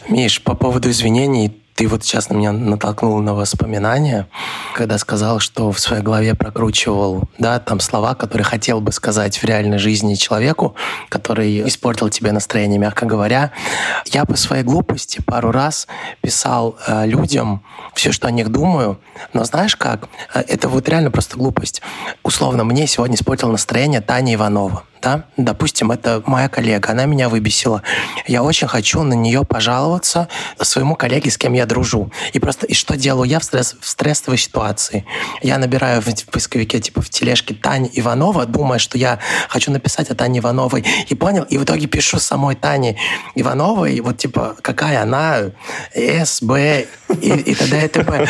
Миш, 0.09 0.43
по 0.43 0.55
поводу 0.55 0.91
извинений, 0.91 1.63
ты 1.77 1.89
вот 1.89 2.03
сейчас 2.03 2.31
на 2.31 2.35
меня 2.35 2.53
натолкнул 2.53 3.21
на 3.21 3.35
воспоминания, 3.35 4.27
когда 4.75 4.97
сказал, 4.97 5.41
что 5.41 5.73
в 5.73 5.79
своей 5.79 6.03
голове 6.03 6.35
прокручивал, 6.35 7.25
да, 7.39 7.61
там 7.61 7.81
слова, 7.81 8.15
которые 8.15 8.47
хотел 8.47 8.81
бы 8.81 8.93
сказать 8.93 9.37
в 9.37 9.45
реальной 9.45 9.77
жизни 9.77 10.15
человеку, 10.15 10.75
который 11.11 11.69
испортил 11.69 12.09
тебе 12.09 12.33
настроение, 12.33 12.79
мягко 12.79 13.05
говоря. 13.05 13.53
Я 14.07 14.25
по 14.25 14.37
своей 14.37 14.63
глупости 14.63 15.21
пару 15.21 15.53
раз 15.53 15.87
писал 16.23 16.77
э, 16.87 17.07
людям 17.07 17.63
все, 17.95 18.11
что 18.11 18.27
о 18.27 18.31
них 18.31 18.49
думаю, 18.49 18.99
но 19.35 19.45
знаешь 19.45 19.77
как? 19.77 20.09
Э, 20.33 20.41
это 20.41 20.71
вот 20.71 20.89
реально 20.89 21.11
просто 21.11 21.37
глупость. 21.37 21.83
Условно, 22.23 22.65
мне 22.65 22.87
сегодня 22.87 23.17
испортил 23.17 23.51
настроение 23.51 24.01
Таня 24.01 24.35
Иванова 24.35 24.85
да, 25.07 25.25
допустим, 25.37 25.93
это 25.93 26.23
моя 26.27 26.49
коллега, 26.49 26.91
она 26.91 27.05
меня 27.05 27.29
выбесила. 27.29 27.83
Я 28.27 28.43
очень 28.43 28.67
хочу 28.67 29.03
на 29.03 29.15
нее 29.15 29.45
пожаловаться 29.45 30.29
своему 30.61 30.97
коллеге, 30.97 31.31
с 31.31 31.39
кем 31.39 31.53
я 31.53 31.66
дружу. 31.67 32.11
И 32.33 32.39
просто, 32.39 32.67
и 32.67 32.75
что 32.75 32.97
делаю 32.97 33.29
я 33.29 33.39
в, 33.39 33.45
стресс, 33.45 33.77
в 33.81 33.89
стрессовой 33.89 34.39
ситуации? 34.39 35.05
Я 35.43 35.59
набираю 35.59 36.01
в, 36.01 36.07
в 36.07 36.27
поисковике, 36.27 36.81
типа, 36.81 37.03
в 37.03 37.11
тележке 37.11 37.55
Таня 37.55 37.91
Иванова, 37.93 38.47
думая, 38.47 38.79
что 38.79 38.99
я 38.99 39.19
хочу 39.49 39.71
написать 39.71 40.11
о 40.11 40.15
Тане 40.15 40.39
Ивановой. 40.39 40.85
И 41.09 41.15
понял, 41.15 41.45
и 41.45 41.59
в 41.59 41.65
итоге 41.65 41.87
пишу 41.87 42.19
самой 42.19 42.55
Тане 42.55 42.97
Ивановой, 43.35 44.01
вот, 44.01 44.19
типа, 44.19 44.57
какая 44.63 45.03
она, 45.03 45.51
С, 45.95 46.43
Б 46.43 46.87
и, 47.21 47.29
и 47.29 47.55
т.д. 47.55 47.85
и 47.85 47.89
т.п. 47.89 48.27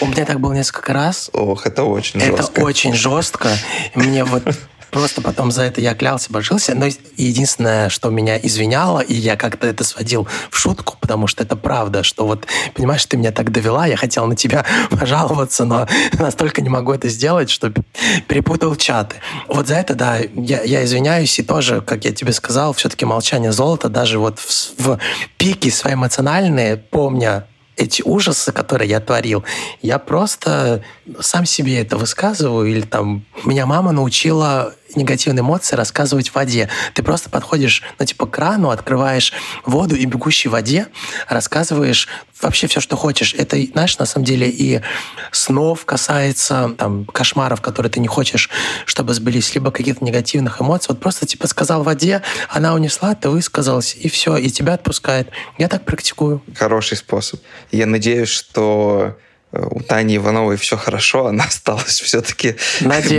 У 0.00 0.06
меня 0.06 0.24
так 0.24 0.40
было 0.40 0.52
несколько 0.52 0.92
раз. 0.92 1.30
Ох, 1.32 1.66
это 1.66 1.84
очень 1.84 2.20
жестко. 2.20 2.52
Это 2.52 2.64
очень 2.64 2.94
жестко. 2.94 3.48
Мне 3.94 4.24
вот 4.24 4.42
Просто 4.90 5.22
потом 5.22 5.50
за 5.50 5.62
это 5.62 5.80
я 5.80 5.94
клялся, 5.94 6.32
божился. 6.32 6.74
Но 6.74 6.86
единственное, 7.16 7.88
что 7.88 8.10
меня 8.10 8.38
извиняло, 8.38 9.00
и 9.00 9.14
я 9.14 9.36
как-то 9.36 9.66
это 9.66 9.84
сводил 9.84 10.26
в 10.50 10.58
шутку, 10.58 10.96
потому 11.00 11.26
что 11.26 11.42
это 11.42 11.56
правда, 11.56 12.02
что 12.02 12.26
вот, 12.26 12.46
понимаешь, 12.74 13.04
ты 13.06 13.16
меня 13.16 13.32
так 13.32 13.52
довела, 13.52 13.86
я 13.86 13.96
хотел 13.96 14.26
на 14.26 14.36
тебя 14.36 14.64
пожаловаться, 14.90 15.64
но 15.64 15.86
настолько 16.18 16.62
не 16.62 16.68
могу 16.68 16.92
это 16.92 17.08
сделать, 17.08 17.50
что 17.50 17.72
перепутал 18.26 18.76
чаты. 18.76 19.16
Вот 19.48 19.68
за 19.68 19.76
это, 19.76 19.94
да, 19.94 20.18
я, 20.18 20.62
я 20.62 20.84
извиняюсь, 20.84 21.38
и 21.38 21.42
тоже, 21.42 21.80
как 21.80 22.04
я 22.04 22.12
тебе 22.12 22.32
сказал, 22.32 22.72
все-таки 22.72 23.04
молчание 23.04 23.52
золота, 23.52 23.88
даже 23.88 24.18
вот 24.18 24.38
в, 24.38 24.74
в 24.78 24.98
пике 25.36 25.70
свои 25.70 25.94
эмоциональные, 25.94 26.76
помня 26.76 27.46
эти 27.80 28.02
ужасы, 28.02 28.52
которые 28.52 28.90
я 28.90 29.00
творил, 29.00 29.44
я 29.82 29.98
просто 29.98 30.82
сам 31.20 31.46
себе 31.46 31.80
это 31.80 31.96
высказываю. 31.96 32.66
Или 32.66 32.82
там 32.82 33.24
меня 33.44 33.66
мама 33.66 33.92
научила 33.92 34.74
негативные 34.96 35.42
эмоции 35.42 35.76
рассказывать 35.76 36.30
в 36.30 36.34
воде. 36.34 36.68
Ты 36.94 37.02
просто 37.02 37.30
подходишь, 37.30 37.82
ну, 37.98 38.04
типа, 38.04 38.26
к 38.26 38.30
крану, 38.30 38.70
открываешь 38.70 39.32
воду 39.64 39.94
и 39.94 40.04
бегущей 40.04 40.50
воде 40.50 40.86
рассказываешь 41.28 42.08
вообще 42.40 42.66
все, 42.66 42.80
что 42.80 42.96
хочешь. 42.96 43.34
Это, 43.34 43.60
знаешь, 43.72 43.98
на 43.98 44.06
самом 44.06 44.24
деле 44.24 44.48
и 44.48 44.80
снов 45.30 45.84
касается, 45.84 46.74
там, 46.78 47.04
кошмаров, 47.04 47.60
которые 47.60 47.90
ты 47.90 48.00
не 48.00 48.08
хочешь, 48.08 48.50
чтобы 48.86 49.14
сбылись, 49.14 49.54
либо 49.54 49.70
каких-то 49.70 50.04
негативных 50.04 50.60
эмоций. 50.60 50.88
Вот 50.88 51.00
просто, 51.00 51.26
типа, 51.26 51.46
сказал 51.46 51.82
в 51.82 51.86
воде, 51.86 52.22
она 52.48 52.74
унесла, 52.74 53.14
ты 53.14 53.28
высказался, 53.28 53.96
и 53.98 54.08
все, 54.08 54.36
и 54.36 54.48
тебя 54.50 54.74
отпускает. 54.74 55.28
Я 55.58 55.68
так 55.68 55.84
практикую. 55.84 56.42
Хороший 56.56 56.96
способ. 56.96 57.40
Я 57.70 57.86
надеюсь, 57.86 58.28
что 58.28 59.18
у 59.52 59.80
Тани 59.80 60.16
Ивановой 60.16 60.56
все 60.56 60.76
хорошо, 60.76 61.26
она 61.28 61.44
осталась 61.44 62.00
все-таки 62.00 62.56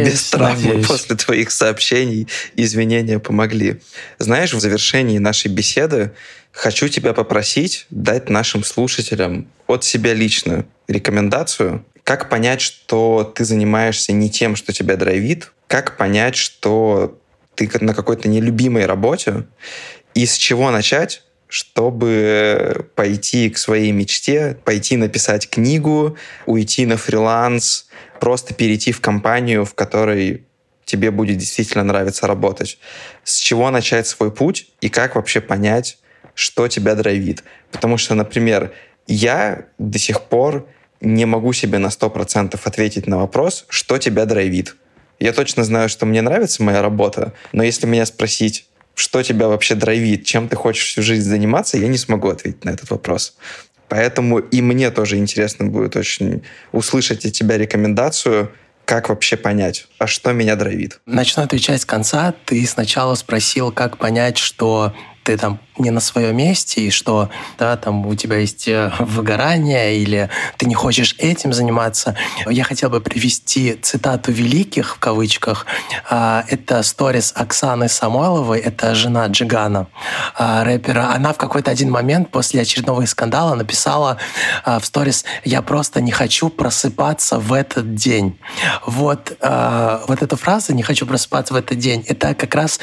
без 0.03 0.29
травмы 0.29 0.67
надеюсь. 0.67 0.87
после 0.87 1.15
твоих 1.15 1.51
сообщений. 1.51 2.27
Извинения 2.55 3.19
помогли. 3.19 3.81
Знаешь, 4.19 4.53
в 4.53 4.59
завершении 4.59 5.17
нашей 5.17 5.49
беседы 5.49 6.11
хочу 6.51 6.87
тебя 6.87 7.13
попросить 7.13 7.85
дать 7.89 8.29
нашим 8.29 8.63
слушателям 8.63 9.47
от 9.67 9.83
себя 9.83 10.13
лично 10.13 10.65
рекомендацию, 10.87 11.85
как 12.03 12.29
понять, 12.29 12.61
что 12.61 13.31
ты 13.35 13.45
занимаешься 13.45 14.11
не 14.11 14.29
тем, 14.29 14.55
что 14.55 14.73
тебя 14.73 14.97
драйвит, 14.97 15.51
как 15.67 15.97
понять, 15.97 16.35
что 16.35 17.17
ты 17.55 17.69
на 17.79 17.93
какой-то 17.93 18.27
нелюбимой 18.27 18.85
работе, 18.85 19.45
и 20.13 20.25
с 20.25 20.35
чего 20.35 20.71
начать, 20.71 21.23
чтобы 21.51 22.87
пойти 22.95 23.49
к 23.49 23.57
своей 23.57 23.91
мечте, 23.91 24.57
пойти 24.63 24.95
написать 24.95 25.49
книгу, 25.49 26.15
уйти 26.45 26.85
на 26.85 26.95
фриланс, 26.95 27.89
просто 28.21 28.53
перейти 28.53 28.93
в 28.93 29.01
компанию, 29.01 29.65
в 29.65 29.73
которой 29.73 30.45
тебе 30.85 31.11
будет 31.11 31.37
действительно 31.37 31.83
нравиться 31.83 32.25
работать. 32.25 32.79
С 33.25 33.37
чего 33.37 33.69
начать 33.69 34.07
свой 34.07 34.31
путь 34.31 34.69
и 34.79 34.87
как 34.87 35.15
вообще 35.15 35.41
понять, 35.41 35.97
что 36.35 36.69
тебя 36.69 36.95
драйвит. 36.95 37.43
Потому 37.69 37.97
что, 37.97 38.15
например, 38.15 38.71
я 39.05 39.65
до 39.77 39.99
сих 39.99 40.21
пор 40.21 40.69
не 41.01 41.25
могу 41.25 41.51
себе 41.51 41.79
на 41.79 41.87
100% 41.87 42.57
ответить 42.63 43.07
на 43.07 43.17
вопрос, 43.17 43.65
что 43.67 43.97
тебя 43.97 44.25
драйвит. 44.25 44.77
Я 45.19 45.33
точно 45.33 45.65
знаю, 45.65 45.89
что 45.89 46.05
мне 46.05 46.21
нравится 46.21 46.63
моя 46.63 46.81
работа, 46.81 47.33
но 47.51 47.61
если 47.61 47.87
меня 47.87 48.05
спросить, 48.05 48.67
что 48.95 49.23
тебя 49.23 49.47
вообще 49.47 49.75
драйвит, 49.75 50.25
чем 50.25 50.47
ты 50.47 50.55
хочешь 50.55 50.85
всю 50.85 51.01
жизнь 51.01 51.27
заниматься, 51.27 51.77
я 51.77 51.87
не 51.87 51.97
смогу 51.97 52.29
ответить 52.29 52.65
на 52.65 52.71
этот 52.71 52.89
вопрос. 52.89 53.35
Поэтому 53.87 54.39
и 54.39 54.61
мне 54.61 54.89
тоже 54.89 55.17
интересно 55.17 55.65
будет 55.67 55.95
очень 55.95 56.43
услышать 56.71 57.25
от 57.25 57.33
тебя 57.33 57.57
рекомендацию, 57.57 58.51
как 58.85 59.09
вообще 59.09 59.37
понять, 59.37 59.87
а 59.99 60.07
что 60.07 60.33
меня 60.33 60.55
драйвит? 60.55 60.99
Начну 61.05 61.43
отвечать 61.43 61.81
с 61.81 61.85
конца. 61.85 62.33
Ты 62.45 62.65
сначала 62.65 63.15
спросил, 63.15 63.71
как 63.71 63.97
понять, 63.97 64.37
что 64.37 64.93
ты 65.23 65.37
там 65.37 65.59
не 65.77 65.91
на 65.91 65.99
своем 65.99 66.37
месте, 66.37 66.81
и 66.81 66.89
что 66.89 67.29
да, 67.57 67.77
там 67.77 68.05
у 68.05 68.15
тебя 68.15 68.37
есть 68.37 68.67
э, 68.67 68.91
выгорание, 68.99 69.97
или 69.97 70.29
ты 70.57 70.65
не 70.65 70.75
хочешь 70.75 71.15
этим 71.17 71.53
заниматься. 71.53 72.15
Я 72.47 72.63
хотел 72.63 72.89
бы 72.89 73.01
привести 73.01 73.73
цитату 73.73 74.31
великих, 74.31 74.95
в 74.95 74.99
кавычках. 74.99 75.65
А, 76.09 76.43
это 76.47 76.83
сторис 76.83 77.33
Оксаны 77.35 77.87
Самойловой, 77.87 78.59
это 78.59 78.95
жена 78.95 79.27
Джигана, 79.27 79.87
а, 80.35 80.63
рэпера. 80.63 81.13
Она 81.13 81.33
в 81.33 81.37
какой-то 81.37 81.71
один 81.71 81.91
момент 81.91 82.29
после 82.31 82.61
очередного 82.61 83.05
скандала 83.05 83.55
написала 83.55 84.17
а, 84.63 84.79
в 84.79 84.85
сторис 84.85 85.25
«Я 85.43 85.61
просто 85.61 86.01
не 86.01 86.11
хочу 86.11 86.49
просыпаться 86.49 87.39
в 87.39 87.53
этот 87.53 87.95
день». 87.95 88.37
Вот, 88.85 89.37
вот 89.41 90.21
эта 90.21 90.35
фраза 90.35 90.73
«не 90.73 90.83
хочу 90.83 91.05
просыпаться 91.05 91.53
в 91.53 91.57
этот 91.57 91.77
день»— 91.77 92.03
это 92.07 92.33
как 92.35 92.53
раз 92.55 92.79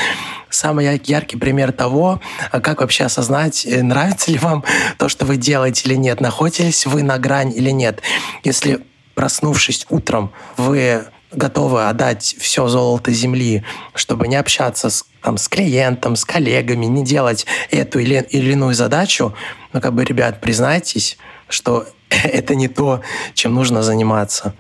самый 0.51 1.01
яркий 1.05 1.37
пример 1.37 1.73
того, 1.73 2.21
как 2.51 2.81
вообще 2.81 3.05
осознать, 3.05 3.67
э, 3.67 3.83
нравится 3.83 4.31
ли 4.31 4.39
вам 4.39 4.65
то, 4.99 5.09
что 5.09 5.25
вы 5.25 5.37
делаете 5.37 5.89
или 5.89 5.95
нет, 5.95 6.21
находитесь 6.21 6.87
вы 6.87 7.03
на 7.03 7.19
грань 7.19 7.53
или 7.55 7.71
нет. 7.71 8.03
Если 8.45 8.81
проснувшись 9.15 9.87
утром, 9.91 10.33
вы 10.57 11.05
готовы 11.33 11.89
отдать 11.89 12.37
все 12.39 12.69
золото 12.69 13.13
земли, 13.13 13.65
чтобы 13.95 14.29
не 14.29 14.37
общаться 14.37 14.91
с, 14.91 15.05
там, 15.23 15.37
с 15.37 15.49
клиентом, 15.49 16.17
с 16.17 16.25
коллегами, 16.25 16.87
не 16.87 17.05
делать 17.05 17.47
эту 17.71 17.99
или, 17.99 18.27
или 18.31 18.53
иную 18.53 18.75
задачу, 18.75 19.35
ну, 19.73 19.81
как 19.81 19.93
бы, 19.93 20.05
ребят, 20.05 20.41
признайтесь, 20.41 21.19
что 21.49 21.87
это 22.11 22.55
не 22.55 22.69
то, 22.69 23.03
чем 23.35 23.55
нужно 23.55 23.83
заниматься. 23.83 24.55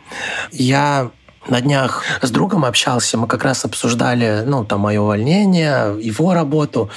Я 0.52 1.10
на 1.48 1.60
днях 1.60 2.04
с 2.22 2.30
другом 2.30 2.64
общался, 2.64 3.16
мы 3.18 3.26
как 3.26 3.44
раз 3.44 3.64
обсуждали, 3.64 4.42
ну, 4.46 4.64
там, 4.64 4.80
мое 4.80 5.00
увольнение, 5.00 5.96
его 6.00 6.34
работу. 6.34 6.90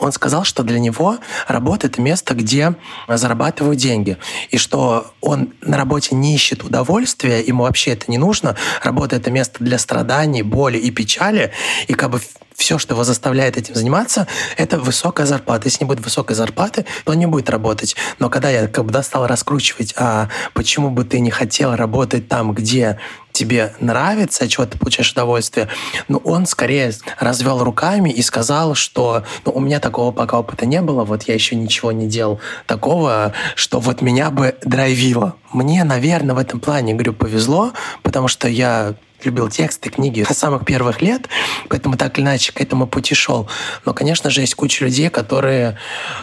Он 0.00 0.12
сказал, 0.12 0.44
что 0.44 0.62
для 0.62 0.78
него 0.78 1.18
работа— 1.46 1.86
это 1.88 2.00
место, 2.00 2.34
где 2.34 2.74
зарабатывают 3.08 3.78
деньги. 3.78 4.16
И 4.50 4.58
что 4.58 5.12
он 5.20 5.52
на 5.60 5.76
работе 5.76 6.14
не 6.14 6.34
ищет 6.34 6.64
удовольствия, 6.64 7.40
ему 7.40 7.64
вообще 7.64 7.92
это 7.92 8.10
не 8.10 8.18
нужно. 8.18 8.56
Работа— 8.82 9.16
это 9.16 9.30
место 9.30 9.62
для 9.62 9.78
страданий, 9.78 10.42
боли 10.42 10.78
и 10.78 10.90
печали. 10.90 11.52
И 11.86 11.94
как 11.94 12.10
бы 12.10 12.20
все, 12.58 12.76
что 12.76 12.94
его 12.94 13.04
заставляет 13.04 13.56
этим 13.56 13.76
заниматься, 13.76 14.26
это 14.56 14.78
высокая 14.78 15.26
зарплата. 15.26 15.68
Если 15.68 15.84
не 15.84 15.88
будет 15.88 16.04
высокой 16.04 16.34
зарплаты, 16.34 16.84
то 17.04 17.12
он 17.12 17.18
не 17.18 17.26
будет 17.26 17.48
работать. 17.48 17.94
Но 18.18 18.28
когда 18.28 18.50
я 18.50 18.66
как 18.66 18.84
бы 18.84 19.02
стал 19.02 19.28
раскручивать, 19.28 19.94
а 19.96 20.28
почему 20.54 20.90
бы 20.90 21.04
ты 21.04 21.20
не 21.20 21.30
хотел 21.30 21.76
работать 21.76 22.28
там, 22.28 22.52
где 22.52 22.98
тебе 23.30 23.72
нравится, 23.78 24.48
чего 24.48 24.66
ты 24.66 24.76
получаешь 24.76 25.12
удовольствие, 25.12 25.68
ну, 26.08 26.18
он 26.24 26.46
скорее 26.46 26.92
развел 27.20 27.62
руками 27.62 28.10
и 28.10 28.22
сказал, 28.22 28.74
что 28.74 29.22
ну, 29.44 29.52
у 29.52 29.60
меня 29.60 29.78
такого 29.78 30.10
пока 30.10 30.40
опыта 30.40 30.66
не 30.66 30.82
было, 30.82 31.04
вот 31.04 31.22
я 31.22 31.34
еще 31.34 31.54
ничего 31.54 31.92
не 31.92 32.08
делал 32.08 32.40
такого, 32.66 33.34
что 33.54 33.78
вот 33.78 34.02
меня 34.02 34.30
бы 34.30 34.56
драйвило. 34.64 35.36
Мне, 35.52 35.84
наверное, 35.84 36.34
в 36.34 36.38
этом 36.38 36.58
плане, 36.58 36.94
говорю, 36.94 37.12
повезло, 37.12 37.72
потому 38.02 38.26
что 38.26 38.48
я 38.48 38.96
любил 39.24 39.48
тексты, 39.48 39.90
книги 39.90 40.24
с 40.28 40.36
самых 40.36 40.64
первых 40.64 41.02
лет, 41.02 41.28
поэтому 41.68 41.96
так 41.96 42.18
или 42.18 42.24
иначе 42.24 42.52
к 42.52 42.60
этому 42.60 42.86
пути 42.86 43.14
шел. 43.14 43.48
Но, 43.84 43.92
конечно 43.92 44.30
же, 44.30 44.40
есть 44.40 44.54
куча 44.54 44.84
людей, 44.84 45.08
которые 45.10 45.76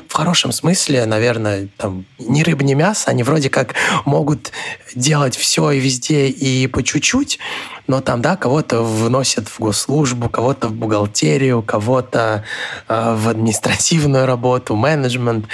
в 0.08 0.14
хорошем 0.14 0.52
смысле, 0.52 1.06
наверное, 1.06 1.68
там, 1.78 2.06
ни 2.20 2.42
рыба, 2.44 2.64
ни 2.64 2.74
мясо, 2.74 3.10
они 3.10 3.24
вроде 3.24 3.50
как 3.50 3.76
могут 4.06 4.52
делать 4.96 5.36
все 5.36 5.72
и 5.72 5.80
везде 5.80 6.28
и 6.28 6.68
по 6.68 6.84
чуть-чуть, 6.84 7.40
но 7.88 8.02
там, 8.02 8.22
да, 8.22 8.36
кого-то 8.36 8.82
вносят 8.82 9.48
в 9.48 9.60
госслужбу, 9.60 10.30
кого-то 10.30 10.70
в 10.70 10.74
бухгалтерию, 10.74 11.62
кого-то 11.62 12.44
э, 12.88 13.16
в 13.16 13.30
административную 13.30 14.26
работу, 14.26 14.76
менеджмент 14.76 15.46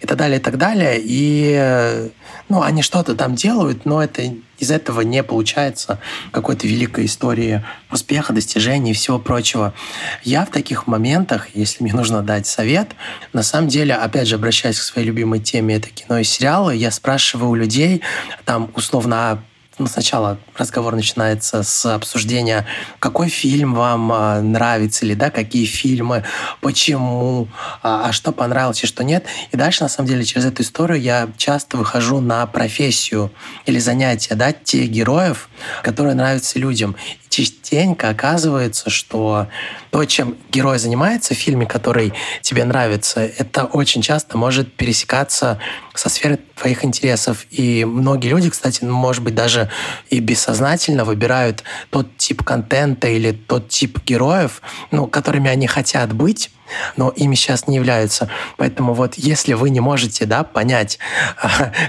и 0.00 0.06
так 0.06 0.16
далее, 0.16 0.38
и 0.38 0.42
так 0.42 0.56
далее. 0.56 1.00
И, 1.02 1.54
э, 1.58 2.08
ну, 2.48 2.62
они 2.62 2.82
что-то 2.82 3.14
там 3.16 3.34
делают, 3.34 3.86
но 3.86 4.02
это 4.02 4.22
из 4.60 4.70
этого 4.70 5.00
не 5.00 5.22
получается 5.22 5.98
какой-то 6.30 6.66
великой 6.66 7.06
истории 7.06 7.64
успеха, 7.90 8.32
достижений 8.32 8.92
и 8.92 8.94
всего 8.94 9.18
прочего. 9.18 9.74
Я 10.22 10.44
в 10.44 10.50
таких 10.50 10.86
моментах, 10.86 11.48
если 11.54 11.82
мне 11.82 11.92
нужно 11.92 12.22
дать 12.22 12.46
совет, 12.46 12.90
на 13.32 13.42
самом 13.42 13.68
деле, 13.68 13.94
опять 13.94 14.28
же, 14.28 14.36
обращаясь 14.36 14.78
к 14.78 14.82
своей 14.82 15.08
любимой 15.08 15.40
теме, 15.40 15.76
это 15.76 15.88
кино 15.88 16.18
и 16.18 16.24
сериалы, 16.24 16.76
я 16.76 16.90
спрашиваю 16.90 17.50
у 17.50 17.54
людей, 17.54 18.02
там, 18.44 18.70
условно, 18.76 19.16
а 19.16 19.38
сначала 19.86 20.38
разговор 20.56 20.94
начинается 20.94 21.62
с 21.62 21.86
обсуждения, 21.86 22.66
какой 22.98 23.28
фильм 23.28 23.74
вам 23.74 24.12
а, 24.12 24.40
нравится, 24.40 25.04
или 25.04 25.14
да, 25.14 25.30
какие 25.30 25.64
фильмы, 25.64 26.24
почему, 26.60 27.48
а, 27.82 28.08
а 28.08 28.12
что 28.12 28.32
понравилось 28.32 28.82
и 28.82 28.86
что 28.86 29.04
нет. 29.04 29.26
И 29.52 29.56
дальше, 29.56 29.82
на 29.82 29.88
самом 29.88 30.08
деле, 30.08 30.24
через 30.24 30.44
эту 30.44 30.62
историю 30.62 31.00
я 31.00 31.28
часто 31.36 31.76
выхожу 31.76 32.20
на 32.20 32.46
профессию 32.46 33.30
или 33.66 33.78
занятия, 33.78 34.34
да, 34.34 34.52
тех 34.52 34.88
героев, 34.90 35.48
которые 35.82 36.14
нравятся 36.14 36.58
людям 36.58 36.96
частенько 37.30 38.08
оказывается, 38.10 38.90
что 38.90 39.46
то, 39.90 40.04
чем 40.04 40.36
герой 40.50 40.78
занимается 40.78 41.34
в 41.34 41.36
фильме, 41.36 41.66
который 41.66 42.12
тебе 42.42 42.64
нравится, 42.64 43.20
это 43.20 43.64
очень 43.64 44.02
часто 44.02 44.38
может 44.38 44.72
пересекаться 44.72 45.58
со 45.94 46.08
сферой 46.08 46.38
твоих 46.56 46.84
интересов. 46.84 47.46
И 47.50 47.84
многие 47.84 48.28
люди, 48.28 48.50
кстати, 48.50 48.84
ну, 48.84 48.94
может 48.94 49.22
быть, 49.22 49.34
даже 49.34 49.68
и 50.08 50.20
бессознательно 50.20 51.04
выбирают 51.04 51.64
тот 51.90 52.16
тип 52.16 52.42
контента 52.42 53.08
или 53.08 53.32
тот 53.32 53.68
тип 53.68 53.98
героев, 54.04 54.62
ну, 54.90 55.06
которыми 55.06 55.50
они 55.50 55.66
хотят 55.66 56.12
быть, 56.12 56.50
но 56.96 57.10
ими 57.10 57.34
сейчас 57.34 57.66
не 57.66 57.76
являются. 57.76 58.28
Поэтому 58.56 58.94
вот 58.94 59.14
если 59.14 59.54
вы 59.54 59.70
не 59.70 59.80
можете 59.80 60.26
да, 60.26 60.44
понять, 60.44 60.98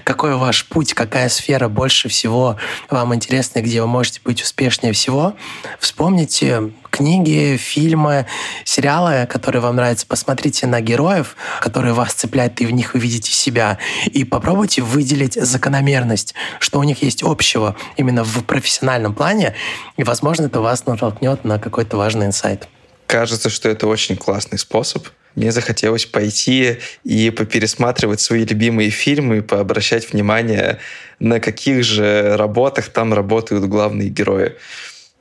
какой 0.03 0.35
ваш 0.35 0.65
путь, 0.67 0.93
какая 0.93 1.29
сфера 1.29 1.67
больше 1.67 2.09
всего 2.09 2.57
вам 2.89 3.13
интересна, 3.15 3.61
где 3.61 3.81
вы 3.81 3.87
можете 3.87 4.21
быть 4.23 4.41
успешнее 4.41 4.93
всего, 4.93 5.33
вспомните 5.79 6.71
книги, 6.91 7.57
фильмы, 7.57 8.27
сериалы, 8.63 9.25
которые 9.25 9.61
вам 9.61 9.77
нравятся. 9.77 10.05
Посмотрите 10.05 10.67
на 10.67 10.81
героев, 10.81 11.35
которые 11.59 11.93
вас 11.93 12.13
цепляют, 12.13 12.61
и 12.61 12.65
в 12.65 12.71
них 12.71 12.93
вы 12.93 12.99
видите 12.99 13.31
себя. 13.31 13.79
И 14.05 14.23
попробуйте 14.23 14.83
выделить 14.83 15.33
закономерность, 15.33 16.35
что 16.59 16.79
у 16.79 16.83
них 16.83 17.01
есть 17.01 17.23
общего 17.23 17.75
именно 17.95 18.23
в 18.23 18.43
профессиональном 18.43 19.15
плане. 19.15 19.55
И, 19.97 20.03
возможно, 20.03 20.45
это 20.45 20.61
вас 20.61 20.85
натолкнет 20.85 21.43
на 21.45 21.57
какой-то 21.57 21.97
важный 21.97 22.27
инсайт. 22.27 22.67
Кажется, 23.11 23.49
что 23.49 23.67
это 23.67 23.87
очень 23.87 24.15
классный 24.15 24.57
способ. 24.57 25.05
Мне 25.35 25.51
захотелось 25.51 26.05
пойти 26.05 26.77
и 27.03 27.29
попересматривать 27.29 28.21
свои 28.21 28.45
любимые 28.45 28.89
фильмы 28.89 29.39
и 29.39 29.41
пообращать 29.41 30.13
внимание, 30.13 30.79
на 31.19 31.41
каких 31.41 31.83
же 31.83 32.37
работах 32.37 32.87
там 32.87 33.13
работают 33.13 33.65
главные 33.65 34.07
герои. 34.07 34.53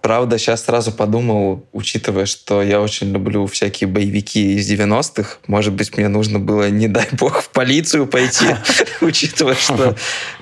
Правда, 0.03 0.39
сейчас 0.39 0.65
сразу 0.65 0.93
подумал, 0.93 1.67
учитывая, 1.73 2.25
что 2.25 2.63
я 2.63 2.81
очень 2.81 3.13
люблю 3.13 3.47
всякие 3.47 3.89
боевики 3.89 4.55
из 4.55 4.71
90-х, 4.71 5.39
может 5.47 5.75
быть, 5.75 5.95
мне 5.97 6.09
нужно 6.09 6.39
было, 6.39 6.71
не 6.71 6.89
дай 6.89 7.07
бог, 7.13 7.43
в 7.43 7.51
полицию 7.51 8.07
пойти, 8.07 8.47
учитывая, 9.03 9.55
что 9.55 9.95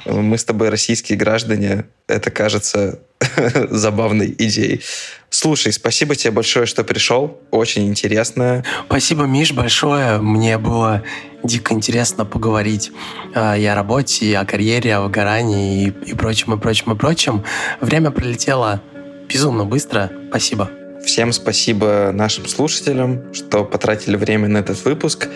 мы 0.07 0.39
с 0.39 0.45
тобой 0.45 0.69
российские 0.69 1.19
граждане. 1.19 1.87
Это 2.07 2.31
кажется 2.31 3.01
забавной 3.71 4.35
идеей. 4.39 4.83
Слушай, 5.29 5.73
спасибо 5.73 6.15
тебе 6.15 6.31
большое, 6.31 6.65
что 6.67 6.85
пришел. 6.85 7.39
Очень 7.51 7.89
интересно. 7.89 8.65
Спасибо, 8.87 9.25
Миш, 9.25 9.53
большое. 9.53 10.19
Мне 10.19 10.57
было 10.57 11.03
дико 11.43 11.75
интересно 11.75 12.25
поговорить 12.25 12.93
э, 13.35 13.61
и 13.61 13.67
о 13.67 13.75
работе, 13.75 14.25
и 14.25 14.35
о 14.35 14.45
карьере, 14.45 14.97
о 14.97 15.03
выгорании 15.03 15.89
и, 15.89 16.11
и 16.11 16.15
прочем, 16.15 16.55
и 16.55 16.59
прочем, 16.59 16.93
и 16.93 16.97
прочем. 16.97 17.45
Время 17.81 18.11
пролетело 18.11 18.81
безумно 19.29 19.64
быстро. 19.64 20.11
Спасибо. 20.31 20.70
Всем 21.05 21.33
спасибо 21.33 22.11
нашим 22.12 22.47
слушателям, 22.47 23.33
что 23.33 23.64
потратили 23.64 24.16
время 24.16 24.49
на 24.49 24.59
этот 24.59 24.85
выпуск. 24.85 25.29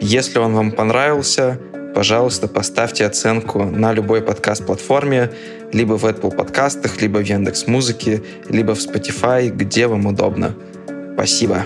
Если 0.00 0.38
он 0.38 0.54
вам 0.54 0.72
понравился, 0.72 1.58
пожалуйста, 1.94 2.48
поставьте 2.48 3.04
оценку 3.04 3.64
на 3.64 3.92
любой 3.92 4.22
подкаст-платформе, 4.22 5.30
либо 5.72 5.98
в 5.98 6.04
Apple 6.04 6.34
подкастах, 6.34 7.00
либо 7.00 7.18
в 7.18 7.22
Яндекс 7.22 7.66
Музыке, 7.66 8.22
либо 8.48 8.74
в 8.74 8.78
Spotify, 8.78 9.50
где 9.50 9.86
вам 9.86 10.06
удобно. 10.06 10.54
Спасибо. 11.14 11.64